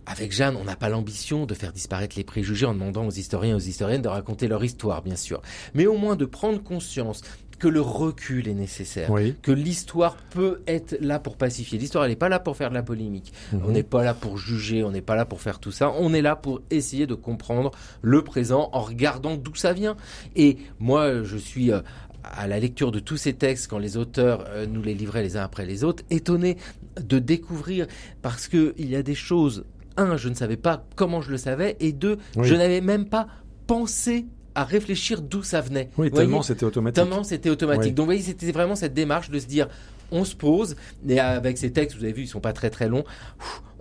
avec 0.06 0.32
Jeanne, 0.32 0.56
on 0.56 0.64
n'a 0.64 0.76
pas 0.76 0.90
l'ambition 0.90 1.46
de 1.46 1.54
faire 1.54 1.74
disparaître 1.74 2.16
les 2.16 2.24
préjugés 2.24 2.66
en 2.66 2.74
demandant 2.74 3.08
aux 3.08 3.12
historiens 3.12 3.52
et 3.52 3.56
aux 3.56 3.60
historiennes 3.60 4.04
de 4.04 4.08
raconter 4.08 4.48
leur 4.48 4.64
histoire, 4.64 5.02
bien 5.02 5.16
sûr. 5.16 5.42
Mais 5.74 5.88
au 5.88 5.98
moins 5.98 6.16
de 6.16 6.26
prendre 6.26 6.62
conscience 6.62 7.22
que 7.60 7.68
le 7.68 7.82
recul 7.82 8.48
est 8.48 8.54
nécessaire, 8.54 9.10
que 9.42 9.52
l'histoire 9.52 10.18
peut 10.18 10.62
être 10.68 10.98
là 11.02 11.20
pour 11.20 11.38
pacifier. 11.38 11.78
L'histoire, 11.78 12.06
elle 12.06 12.12
n'est 12.12 12.16
pas 12.16 12.30
là 12.30 12.40
pour 12.40 12.58
faire 12.58 12.70
de 12.70 12.76
la 12.76 12.84
polémique. 12.84 13.34
Mhm. 13.54 13.62
On 13.66 13.72
n'est 13.72 13.84
pas 13.84 14.04
là 14.04 14.14
pour 14.14 14.38
juger, 14.38 14.84
on 14.84 14.92
n'est 14.92 15.02
pas 15.02 15.16
là 15.16 15.26
pour 15.26 15.42
faire 15.42 15.60
tout 15.60 15.72
ça. 15.72 15.92
On 15.98 16.14
est 16.14 16.22
là 16.22 16.36
pour 16.36 16.62
essayer 16.70 17.08
de 17.08 17.16
comprendre 17.16 17.72
le 18.02 18.24
présent 18.24 18.70
en 18.74 18.82
regardant 18.82 19.36
d'où 19.36 19.56
ça 19.56 19.74
vient. 19.74 19.96
Et 20.36 20.58
moi, 20.80 21.24
je 21.24 21.38
suis 21.38 21.72
euh, 21.72 21.82
à 22.24 22.48
la 22.48 22.60
lecture 22.60 22.92
de 22.92 23.00
tous 23.00 23.18
ces 23.18 23.34
textes, 23.34 23.68
quand 23.70 23.78
les 23.78 23.98
auteurs 23.98 24.46
euh, 24.50 24.66
nous 24.66 24.82
les 24.82 24.94
livraient 24.94 25.24
les 25.24 25.38
uns 25.38 25.44
après 25.44 25.66
les 25.66 25.84
autres, 25.84 26.04
étonné 26.10 26.58
de 27.00 27.20
découvrir 27.20 27.88
parce 28.22 28.48
que 28.48 28.74
il 28.78 28.90
y 28.90 28.96
a 28.96 29.04
des 29.04 29.16
choses. 29.16 29.66
Un, 29.98 30.18
je 30.18 30.28
ne 30.28 30.34
savais 30.34 30.58
pas 30.58 30.86
comment 30.96 31.22
je 31.22 31.32
le 31.32 31.38
savais, 31.38 31.78
et 31.80 31.94
deux, 31.94 32.18
je 32.42 32.54
n'avais 32.54 32.82
même 32.82 33.06
pas 33.08 33.28
pensé 33.66 34.26
à 34.56 34.64
réfléchir 34.64 35.22
d'où 35.22 35.44
ça 35.44 35.62
venait. 35.62 35.90
Oui, 35.98 36.10
tellement 36.10 36.42
c'était 36.42 36.66
automatique. 36.66 36.96
Tellement 36.96 37.24
c'était 37.24 37.50
automatique. 37.50 37.94
Donc, 37.94 38.06
vous 38.06 38.08
voyez, 38.08 38.22
c'était 38.22 38.52
vraiment 38.52 38.76
cette 38.76 38.94
démarche 38.94 39.30
de 39.30 39.40
se 39.40 39.46
dire, 39.46 39.68
on 40.12 40.24
se 40.24 40.36
pose, 40.36 40.76
et 41.08 41.20
avec 41.20 41.58
ces 41.58 41.72
textes, 41.72 41.98
vous 41.98 42.04
avez 42.04 42.14
vu, 42.14 42.24
ils 42.24 42.28
sont 42.28 42.40
pas 42.40 42.54
très 42.54 42.70
très 42.70 42.88
longs. 42.88 43.04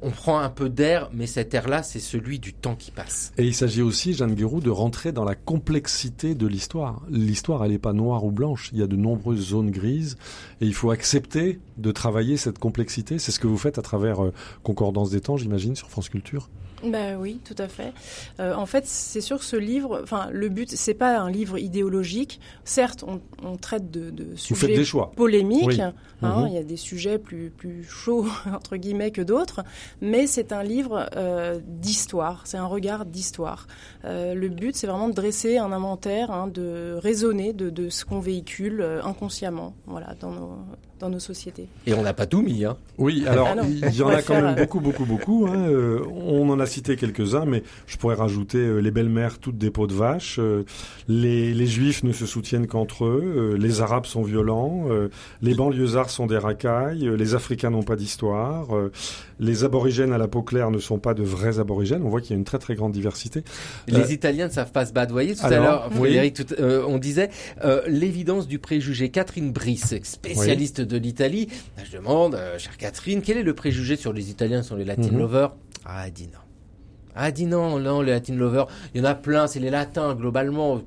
On 0.03 0.11
prend 0.11 0.39
un 0.39 0.51
peu 0.51 0.69
d'air, 0.69 1.09
mais 1.15 1.27
cet 1.27 1.55
air-là, 1.55 1.83
c'est 1.83 2.01
celui 2.01 2.39
du 2.39 2.53
temps 2.53 2.75
qui 2.75 2.91
passe. 2.91 3.33
Et 3.39 3.47
il 3.47 3.55
s'agit 3.55 3.81
aussi, 3.81 4.13
Jeanne 4.13 4.35
Guérou, 4.35 4.61
de 4.61 4.69
rentrer 4.69 5.13
dans 5.13 5.25
la 5.25 5.35
complexité 5.35 6.35
de 6.35 6.47
l'histoire. 6.47 7.03
L'histoire, 7.09 7.65
elle 7.65 7.71
n'est 7.71 7.79
pas 7.79 7.95
noire 7.95 8.25
ou 8.25 8.31
blanche. 8.31 8.69
Il 8.73 8.79
y 8.79 8.83
a 8.83 8.87
de 8.87 8.97
nombreuses 8.97 9.49
zones 9.49 9.71
grises, 9.71 10.19
et 10.61 10.67
il 10.67 10.75
faut 10.75 10.91
accepter 10.91 11.59
de 11.79 11.91
travailler 11.91 12.37
cette 12.37 12.59
complexité. 12.59 13.19
C'est 13.19 13.33
ce 13.33 13.41
que 13.41 13.47
vous 13.47 13.57
faites 13.57 13.79
à 13.79 13.83
travers 13.83 14.25
euh, 14.25 14.33
Concordance 14.63 15.11
des 15.11 15.21
temps, 15.21 15.39
j'imagine, 15.39 15.75
sur 15.75 15.89
France 15.89 16.11
Culture? 16.11 16.51
Ben 16.85 17.17
oui, 17.19 17.41
tout 17.45 17.55
à 17.59 17.69
fait. 17.69 17.93
Euh, 18.41 18.55
en 18.55 18.67
fait, 18.67 18.87
c'est 18.87 19.21
sûr 19.21 19.39
que 19.39 19.45
ce 19.45 19.57
livre, 19.57 20.01
enfin, 20.03 20.29
le 20.33 20.49
but, 20.49 20.71
c'est 20.71 20.95
pas 20.95 21.19
un 21.19 21.31
livre 21.31 21.59
idéologique. 21.59 22.41
Certes, 22.65 23.05
on, 23.05 23.57
traite 23.57 23.91
de, 23.91 24.11
de 24.11 24.35
sujets 24.37 24.83
polémiques. 25.17 25.81
Hein, 25.81 25.95
mhm. 26.23 26.47
Il 26.49 26.55
y 26.55 26.59
a 26.59 26.63
des 26.63 26.77
sujets 26.77 27.19
plus 27.19 27.51
plus 27.51 27.85
chauds 27.85 28.27
entre 28.53 28.77
guillemets 28.77 29.11
que 29.11 29.23
d'autres, 29.23 29.63
mais 30.01 30.27
c'est 30.27 30.53
un 30.53 30.63
livre 30.63 31.09
euh, 31.17 31.61
d'histoire. 31.65 32.43
C'est 32.47 32.57
un 32.57 32.67
regard 32.67 33.07
d'histoire. 33.07 33.67
Euh, 34.05 34.35
le 34.35 34.49
but, 34.49 34.75
c'est 34.77 34.87
vraiment 34.87 35.09
de 35.09 35.15
dresser 35.15 35.59
un 35.59 35.73
inventaire, 35.73 36.31
hein, 36.31 36.49
de 36.49 36.99
raisonner 37.01 37.53
de, 37.53 37.71
de 37.71 37.89
ce 37.89 38.05
qu'on 38.05 38.21
véhicule 38.21 38.85
inconsciemment, 39.03 39.75
voilà, 39.87 40.15
dans 40.21 40.31
nos 40.31 40.59
dans 41.01 41.11
nos 41.11 41.19
sociétés. 41.19 41.69
Et 41.87 41.95
on 41.95 42.03
n'a 42.03 42.15
pas 42.15 42.27
tout 42.27 42.43
mis, 42.43 42.65
hein 42.65 42.77
Oui, 42.99 43.25
alors 43.27 43.49
ah 43.51 43.63
il 43.65 43.95
y 43.95 44.03
en 44.03 44.09
a 44.09 44.23
quand 44.23 44.41
même 44.41 44.55
beaucoup, 44.55 44.81
beaucoup, 44.81 45.05
beaucoup. 45.05 45.47
Hein. 45.49 45.69
Euh, 45.69 46.01
on 46.27 46.49
en 46.51 46.61
a 46.61 46.67
cité 46.67 46.97
quelques-uns, 46.97 47.45
mais 47.45 47.63
je 47.87 47.97
pourrais 47.97 48.15
rajouter 48.15 48.59
euh, 48.59 48.79
les 48.79 48.91
belles-mères 48.91 49.39
toutes 49.39 49.59
des 49.59 49.71
peaux 49.71 49.87
de 49.87 49.95
vache, 49.95 50.37
euh, 50.39 50.65
les, 51.09 51.53
les 51.53 51.67
juifs 51.67 52.05
ne 52.05 52.13
se 52.13 52.27
soutiennent 52.27 52.67
qu'entre 52.67 53.07
eux, 53.07 53.57
les 53.59 53.81
arabes 53.81 54.07
sont 54.07 54.23
violents, 54.23 54.87
les 55.43 55.55
banlieusards 55.55 56.11
sont 56.11 56.27
des 56.27 56.39
racailles, 56.39 57.11
les 57.17 57.35
africains 57.35 57.71
n'ont 57.71 57.83
pas 57.83 57.97
d'histoire, 57.97 58.69
les 59.39 59.65
aborigènes 59.65 60.13
à 60.13 60.19
la 60.19 60.29
peau 60.29 60.43
claire 60.43 60.71
ne 60.71 60.79
sont 60.79 60.99
pas 60.99 61.15
de 61.15 61.23
vrais 61.23 61.59
aborigènes. 61.59 62.03
On 62.03 62.09
voit 62.09 62.21
qu'il 62.21 62.31
y 62.31 62.35
a 62.35 62.39
une 62.39 62.45
très 62.45 62.59
très 62.59 62.75
grande 62.75 62.93
diversité. 62.93 63.45
Les 63.89 64.13
Italiens 64.13 64.49
ne 64.49 64.53
savent 64.53 64.73
pas 64.73 64.87
se 64.87 64.93
voyez, 65.13 65.35
tout 65.35 65.47
à 65.47 65.51
l'heure, 65.51 65.91
on 66.89 66.99
disait 66.99 67.31
l'évidence 67.87 68.47
du 68.47 68.59
préjugé. 68.59 69.11
Catherine 69.11 69.53
Brice, 69.53 69.95
spécialiste 70.03 70.81
de 70.81 70.97
l'Italie. 70.97 71.49
Je 71.85 71.97
demande, 71.97 72.35
euh, 72.35 72.59
chère 72.59 72.77
Catherine, 72.77 73.23
quel 73.23 73.39
est 73.39 73.43
le 73.43 73.55
préjugé 73.55 73.97
sur 73.97 74.13
les 74.13 74.31
Italiens, 74.31 74.63
sur 74.63 74.77
les 74.77 74.85
Latin 74.85 75.11
mhm. 75.11 75.19
lovers? 75.19 75.55
Ah, 75.85 76.11
dit 76.11 76.29
non. 76.33 76.44
Ah, 77.17 77.31
dit 77.31 77.47
non, 77.47 77.79
non, 77.79 78.01
les 78.01 78.13
Latin 78.13 78.35
lovers, 78.35 78.67
il 78.95 79.01
y 79.01 79.05
en 79.05 79.09
a 79.09 79.15
plein, 79.15 79.47
c'est 79.47 79.61
les 79.61 79.71
Latins 79.71 80.15
globalement. 80.15 80.81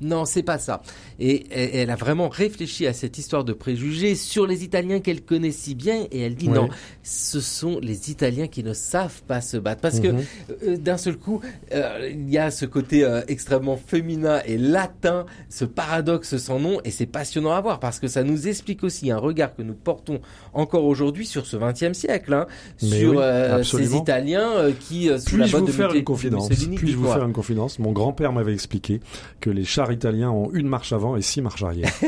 Non, 0.00 0.24
c'est 0.24 0.42
pas 0.42 0.58
ça. 0.58 0.82
Et, 1.20 1.46
elle 1.80 1.90
a 1.90 1.96
vraiment 1.96 2.28
réfléchi 2.28 2.86
à 2.86 2.92
cette 2.92 3.18
histoire 3.18 3.44
de 3.44 3.52
préjugés 3.52 4.14
sur 4.16 4.46
les 4.46 4.64
Italiens 4.64 5.00
qu'elle 5.00 5.22
connaît 5.22 5.52
si 5.52 5.74
bien, 5.74 6.06
et 6.10 6.20
elle 6.22 6.34
dit 6.34 6.48
non, 6.48 6.68
ce 7.02 7.40
sont 7.40 7.78
les 7.80 8.10
Italiens 8.10 8.48
qui 8.48 8.64
ne 8.64 8.72
savent 8.72 9.22
pas 9.22 9.40
se 9.40 9.56
battre, 9.56 9.80
parce 9.80 10.00
que 10.00 10.08
mhm. 10.08 10.24
euh, 10.64 10.76
d'un 10.76 10.96
seul 10.96 11.16
coup, 11.16 11.40
euh, 11.72 12.10
il 12.10 12.30
y 12.30 12.38
a 12.38 12.50
ce 12.50 12.64
côté 12.66 13.04
euh, 13.04 13.22
extrêmement 13.28 13.76
féminin 13.76 14.40
et 14.46 14.58
latin, 14.58 15.26
ce 15.48 15.64
paradoxe 15.64 16.36
sans 16.36 16.58
nom, 16.58 16.80
et 16.84 16.90
c'est 16.90 17.06
passionnant 17.06 17.52
à 17.52 17.60
voir 17.60 17.78
parce 17.78 18.00
que 18.00 18.08
ça 18.08 18.24
nous 18.24 18.48
explique 18.48 18.82
aussi 18.82 19.10
un 19.10 19.18
regard 19.18 19.54
que 19.54 19.62
nous 19.62 19.74
portons 19.74 20.20
encore 20.52 20.84
aujourd'hui 20.84 21.26
sur 21.26 21.46
ce 21.46 21.56
XXe 21.56 21.96
siècle, 21.96 22.34
hein, 22.34 22.46
sur 22.78 23.22
ces 23.64 23.96
Italiens 23.96 24.72
qui 24.80 25.10
puis-je 25.44 25.56
vous 25.56 25.66
faire 25.68 25.94
une 25.94 26.04
confidence 26.04 26.48
Puis-je 26.48 26.96
vous 26.96 27.10
faire 27.10 27.24
une 27.24 27.32
confidence 27.32 27.78
Mon 27.78 27.92
grand-père 27.92 28.32
m'avait 28.32 28.52
expliqué 28.52 29.00
que 29.40 29.50
les 29.50 29.64
chars 29.64 29.92
italiens 29.92 30.30
ont 30.30 30.50
une 30.52 30.68
marche 30.68 30.92
avant 30.92 31.16
et 31.16 31.22
six 31.22 31.42
marches 31.42 31.62
arrière. 31.62 31.90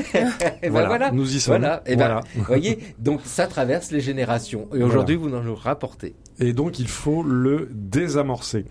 Ben 0.62 0.70
voilà, 0.70 1.10
nous 1.10 1.36
y 1.36 1.40
sommes. 1.40 1.58
Voilà. 1.58 1.82
Et 1.86 1.96
ben, 1.96 2.20
vous 2.34 2.44
voyez, 2.44 2.78
donc 2.98 3.20
ça 3.24 3.46
traverse 3.46 3.90
les 3.90 4.00
générations. 4.00 4.68
Et 4.74 4.82
aujourd'hui, 4.82 5.16
vous 5.16 5.28
nous 5.28 5.54
rapportez. 5.54 6.14
Et 6.38 6.52
donc, 6.52 6.78
il 6.78 6.88
faut 6.88 7.22
le 7.22 7.68
désamorcer. 7.72 8.64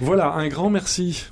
voilà, 0.00 0.32
un 0.34 0.48
grand 0.48 0.70
merci 0.70 1.26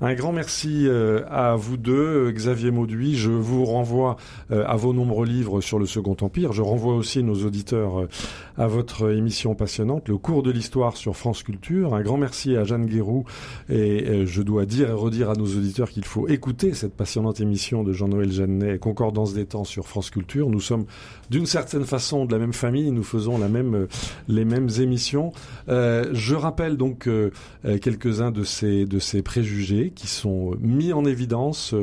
un 0.00 0.14
grand 0.14 0.32
merci 0.32 0.86
euh, 0.86 1.22
à 1.30 1.56
vous 1.56 1.76
deux, 1.76 2.30
Xavier 2.30 2.70
Mauduit. 2.70 3.16
Je 3.16 3.30
vous 3.30 3.64
renvoie 3.64 4.16
euh, 4.50 4.64
à 4.66 4.76
vos 4.76 4.92
nombreux 4.92 5.24
livres 5.24 5.60
sur 5.60 5.78
le 5.78 5.86
Second 5.86 6.16
Empire. 6.20 6.52
Je 6.52 6.62
renvoie 6.62 6.94
aussi 6.94 7.22
nos 7.22 7.46
auditeurs 7.46 8.00
euh, 8.00 8.08
à 8.56 8.66
votre 8.66 9.12
émission 9.12 9.54
passionnante, 9.54 10.08
le 10.08 10.18
cours 10.18 10.42
de 10.42 10.50
l'histoire 10.50 10.96
sur 10.96 11.16
France 11.16 11.42
Culture. 11.42 11.94
Un 11.94 12.02
grand 12.02 12.16
merci 12.16 12.56
à 12.56 12.64
Jeanne 12.64 12.86
Guérou. 12.86 13.24
Et 13.68 14.26
je 14.26 14.42
dois 14.42 14.66
dire 14.66 14.90
et 14.90 14.92
redire 14.92 15.30
à 15.30 15.34
nos 15.34 15.46
auditeurs 15.46 15.90
qu'il 15.90 16.04
faut 16.04 16.28
écouter 16.28 16.74
cette 16.74 16.94
passionnante 16.94 17.40
émission 17.40 17.82
de 17.82 17.92
Jean-Noël 17.92 18.30
Jeannet, 18.30 18.78
Concordance 18.78 19.34
des 19.34 19.46
temps 19.46 19.64
sur 19.64 19.86
France 19.86 20.10
Culture. 20.10 20.48
Nous 20.50 20.60
sommes 20.60 20.84
d'une 21.30 21.46
certaine 21.46 21.84
façon 21.84 22.26
de 22.26 22.32
la 22.32 22.38
même 22.38 22.52
famille. 22.52 22.90
Nous 22.90 23.02
faisons 23.02 23.38
la 23.38 23.48
même, 23.48 23.86
les 24.28 24.44
mêmes 24.44 24.68
émissions. 24.78 25.32
je 25.68 26.34
rappelle 26.34 26.76
donc 26.76 27.08
quelques-uns 27.82 28.30
de 28.30 28.44
ces, 28.44 28.86
de 28.86 28.98
ces 28.98 29.22
préjugés 29.22 29.92
qui 29.94 30.06
sont 30.06 30.54
mis 30.60 30.92
en 30.92 31.04
évidence 31.04 31.74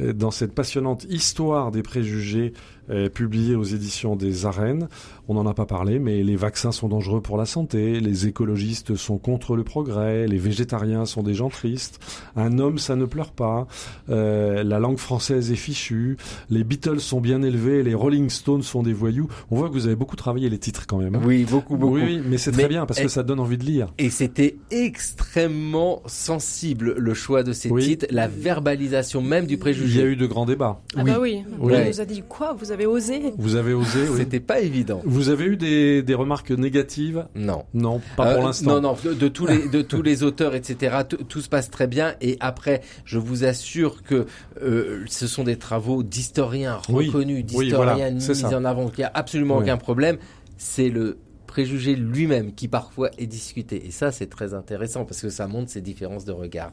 euh, 0.00 0.12
dans 0.12 0.30
cette 0.30 0.54
passionnante 0.54 1.04
histoire 1.08 1.70
des 1.70 1.82
préjugés 1.82 2.52
euh, 2.90 3.08
publiée 3.08 3.56
aux 3.56 3.64
éditions 3.64 4.16
des 4.16 4.46
Arènes. 4.46 4.88
On 5.28 5.34
n'en 5.34 5.46
a 5.46 5.54
pas 5.54 5.66
parlé, 5.66 5.98
mais 5.98 6.22
les 6.22 6.36
vaccins 6.36 6.72
sont 6.72 6.88
dangereux 6.88 7.20
pour 7.20 7.38
la 7.38 7.46
santé, 7.46 8.00
les 8.00 8.26
écologistes 8.26 8.94
sont 8.94 9.16
contre 9.16 9.56
le 9.56 9.64
progrès, 9.64 10.26
les 10.26 10.38
végétariens 10.38 11.06
sont 11.06 11.22
des 11.22 11.34
gens 11.34 11.48
tristes, 11.48 11.98
un 12.36 12.58
homme 12.58 12.78
ça 12.78 12.94
ne 12.94 13.06
pleure 13.06 13.32
pas, 13.32 13.66
euh, 14.10 14.62
la 14.62 14.78
langue 14.78 14.98
française 14.98 15.50
est 15.50 15.56
fichue, 15.56 16.18
les 16.50 16.62
Beatles 16.62 17.00
sont 17.00 17.20
bien 17.20 17.42
élevés, 17.42 17.82
les 17.82 17.94
Rolling 17.94 18.28
Stones 18.28 18.62
sont 18.62 18.82
des 18.82 18.92
voyous. 18.92 19.28
On 19.50 19.56
voit 19.56 19.68
que 19.68 19.74
vous 19.74 19.86
avez 19.86 19.96
beaucoup 19.96 20.16
travaillé 20.16 20.50
les 20.50 20.58
titres 20.58 20.86
quand 20.86 20.98
même. 20.98 21.14
Hein. 21.14 21.22
Oui, 21.24 21.44
beaucoup, 21.44 21.76
beaucoup. 21.76 21.94
Oui, 21.94 22.20
mais 22.24 22.38
c'est 22.38 22.52
très 22.52 22.68
bien 22.68 22.84
parce 22.84 23.00
que 23.00 23.08
ça 23.08 23.22
donne 23.22 23.40
envie 23.40 23.58
de 23.58 23.64
lire. 23.64 23.92
Et 23.98 24.10
c'était 24.10 24.56
extrêmement 24.70 26.02
sensible 26.06 26.94
le 26.98 27.14
choix 27.14 27.42
de 27.42 27.52
ces 27.52 27.70
titres, 27.70 28.06
la 28.10 28.28
verbalisation 28.28 29.22
même 29.22 29.46
du 29.46 29.56
préjugé. 29.56 30.00
Il 30.00 30.04
y 30.04 30.06
a 30.06 30.10
eu 30.10 30.16
de 30.16 30.26
grands 30.26 30.46
débats. 30.46 30.82
Ah 30.96 31.02
oui. 31.02 31.10
bah 31.10 31.18
oui. 31.20 31.44
On 31.60 31.68
nous 31.68 32.00
a 32.00 32.04
dit 32.04 32.22
quoi 32.28 32.54
Vous 32.58 32.72
avez 32.72 32.86
osé? 32.86 33.32
Vous 33.38 33.56
avez 33.56 33.72
osé, 33.72 34.00
oui. 34.10 34.18
C'était 34.18 34.40
pas 34.40 34.60
évident. 34.60 35.00
Vous 35.04 35.13
avez 35.28 35.44
eu 35.44 35.56
des, 35.56 36.02
des 36.02 36.14
remarques 36.14 36.50
négatives? 36.50 37.26
Non. 37.34 37.64
Non, 37.74 38.00
pas 38.16 38.34
pour 38.34 38.42
euh, 38.42 38.46
l'instant. 38.46 38.80
Non, 38.80 38.94
non, 38.94 38.96
de, 39.14 39.28
tous 39.28 39.46
les 39.46 39.68
de 39.68 39.82
tous 39.94 40.02
les 40.02 40.22
auteurs, 40.22 40.54
etc. 40.54 40.98
Tout 41.28 41.40
se 41.40 41.48
passe 41.48 41.70
très 41.70 41.86
bien. 41.86 42.14
Et 42.20 42.36
après, 42.40 42.82
je 43.04 43.18
vous 43.18 43.44
assure 43.44 44.02
que 44.02 44.26
euh, 44.62 45.04
ce 45.06 45.26
sont 45.26 45.44
des 45.44 45.56
travaux 45.56 46.02
d'historiens 46.02 46.76
reconnus, 46.76 47.44
d'historiens 47.44 48.10
mis 48.10 48.44
en 48.54 48.64
avant. 48.64 48.90
Il 48.96 49.00
n'y 49.00 49.04
a 49.04 49.10
absolument 49.14 49.56
aucun 49.58 49.76
problème. 49.76 50.18
C'est 50.56 50.88
le 50.88 51.18
préjugé 51.54 51.94
lui-même 51.94 52.52
qui 52.52 52.66
parfois 52.66 53.10
est 53.16 53.28
discuté. 53.28 53.86
Et 53.86 53.92
ça, 53.92 54.10
c'est 54.10 54.26
très 54.26 54.54
intéressant 54.54 55.04
parce 55.04 55.22
que 55.22 55.28
ça 55.28 55.46
montre 55.46 55.70
ces 55.70 55.80
différences 55.80 56.24
de 56.24 56.32
regard. 56.32 56.72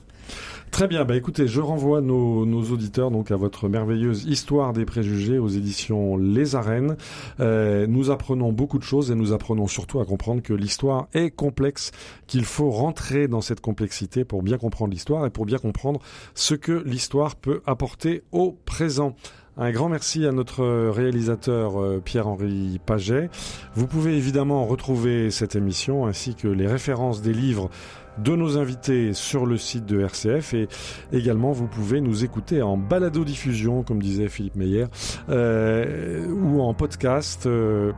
Très 0.71 0.87
bien, 0.87 1.05
bah 1.05 1.15
écoutez, 1.15 1.47
je 1.47 1.61
renvoie 1.61 2.01
nos, 2.01 2.47
nos 2.47 2.63
auditeurs 2.63 3.11
donc 3.11 3.29
à 3.29 3.35
votre 3.35 3.69
merveilleuse 3.69 4.23
histoire 4.23 4.73
des 4.73 4.85
préjugés 4.85 5.37
aux 5.37 5.49
éditions 5.49 6.17
Les 6.17 6.55
Arènes. 6.55 6.97
Euh, 7.39 7.85
nous 7.85 8.09
apprenons 8.09 8.51
beaucoup 8.51 8.79
de 8.79 8.83
choses 8.83 9.11
et 9.11 9.15
nous 9.15 9.33
apprenons 9.33 9.67
surtout 9.67 9.99
à 9.99 10.05
comprendre 10.05 10.41
que 10.41 10.53
l'histoire 10.53 11.09
est 11.13 11.29
complexe, 11.29 11.91
qu'il 12.25 12.43
faut 12.43 12.71
rentrer 12.71 13.27
dans 13.27 13.41
cette 13.41 13.61
complexité 13.61 14.25
pour 14.25 14.41
bien 14.41 14.57
comprendre 14.57 14.91
l'histoire 14.91 15.27
et 15.27 15.29
pour 15.29 15.45
bien 15.45 15.59
comprendre 15.59 15.99
ce 16.33 16.55
que 16.55 16.71
l'histoire 16.87 17.35
peut 17.35 17.61
apporter 17.67 18.23
au 18.31 18.57
présent. 18.65 19.15
Un 19.57 19.71
grand 19.71 19.89
merci 19.89 20.25
à 20.25 20.31
notre 20.31 20.63
réalisateur 20.89 21.81
euh, 21.81 22.01
Pierre-Henri 22.03 22.79
Paget. 22.85 23.29
Vous 23.75 23.85
pouvez 23.85 24.15
évidemment 24.15 24.65
retrouver 24.65 25.29
cette 25.29 25.57
émission 25.57 26.07
ainsi 26.07 26.35
que 26.35 26.47
les 26.47 26.67
références 26.67 27.21
des 27.21 27.33
livres 27.33 27.69
de 28.17 28.35
nos 28.35 28.57
invités 28.57 29.13
sur 29.13 29.45
le 29.45 29.57
site 29.57 29.85
de 29.85 30.01
RCF 30.01 30.53
et 30.53 30.67
également 31.11 31.51
vous 31.51 31.67
pouvez 31.67 32.01
nous 32.01 32.23
écouter 32.23 32.61
en 32.61 32.77
balado-diffusion, 32.77 33.83
comme 33.83 34.01
disait 34.01 34.27
Philippe 34.27 34.55
Meyer, 34.55 34.85
euh, 35.29 36.27
ou 36.29 36.61
en 36.61 36.73
podcast 36.73 37.45
euh, 37.45 37.91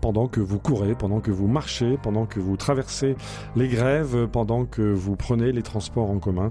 pendant 0.00 0.26
que 0.28 0.40
vous 0.40 0.58
courez, 0.58 0.94
pendant 0.94 1.20
que 1.20 1.30
vous 1.30 1.48
marchez, 1.48 1.98
pendant 2.02 2.26
que 2.26 2.40
vous 2.40 2.56
traversez 2.56 3.16
les 3.56 3.68
grèves, 3.68 4.26
pendant 4.26 4.64
que 4.64 4.82
vous 4.82 5.16
prenez 5.16 5.52
les 5.52 5.62
transports 5.62 6.10
en 6.10 6.18
commun, 6.18 6.50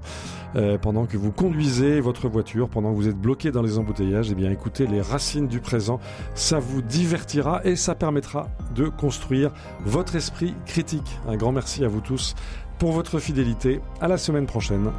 euh, 0.56 0.78
pendant 0.78 1.06
que 1.06 1.18
vous 1.18 1.32
conduisez 1.32 2.00
votre 2.02 2.28
voiture, 2.28 2.70
pendant 2.70 2.92
que 2.92 2.96
vous 2.96 3.08
êtes 3.08 3.20
bloqué 3.20 3.52
dans 3.52 3.62
les 3.62 3.78
embouteillages. 3.78 4.32
Eh 4.32 4.36
bien, 4.36 4.52
écoutez 4.52 4.88
les 4.88 5.02
racines 5.02 5.48
du 5.48 5.60
présent, 5.60 6.00
ça 6.34 6.60
vous 6.60 6.82
divertira 6.82 7.62
et 7.64 7.76
ça 7.76 7.96
permettra 7.96 8.50
de 8.76 8.88
construire 8.88 9.52
votre 9.86 10.16
esprit 10.16 10.56
critique. 10.66 11.20
Un 11.28 11.38
grand 11.38 11.52
merci 11.52 11.84
à 11.84 11.88
vous 11.88 12.02
tous 12.02 12.31
pour 12.80 12.92
votre 12.92 13.20
fidélité. 13.20 13.82
À 14.00 14.08
la 14.08 14.18
semaine 14.18 14.46
prochaine. 14.46 14.92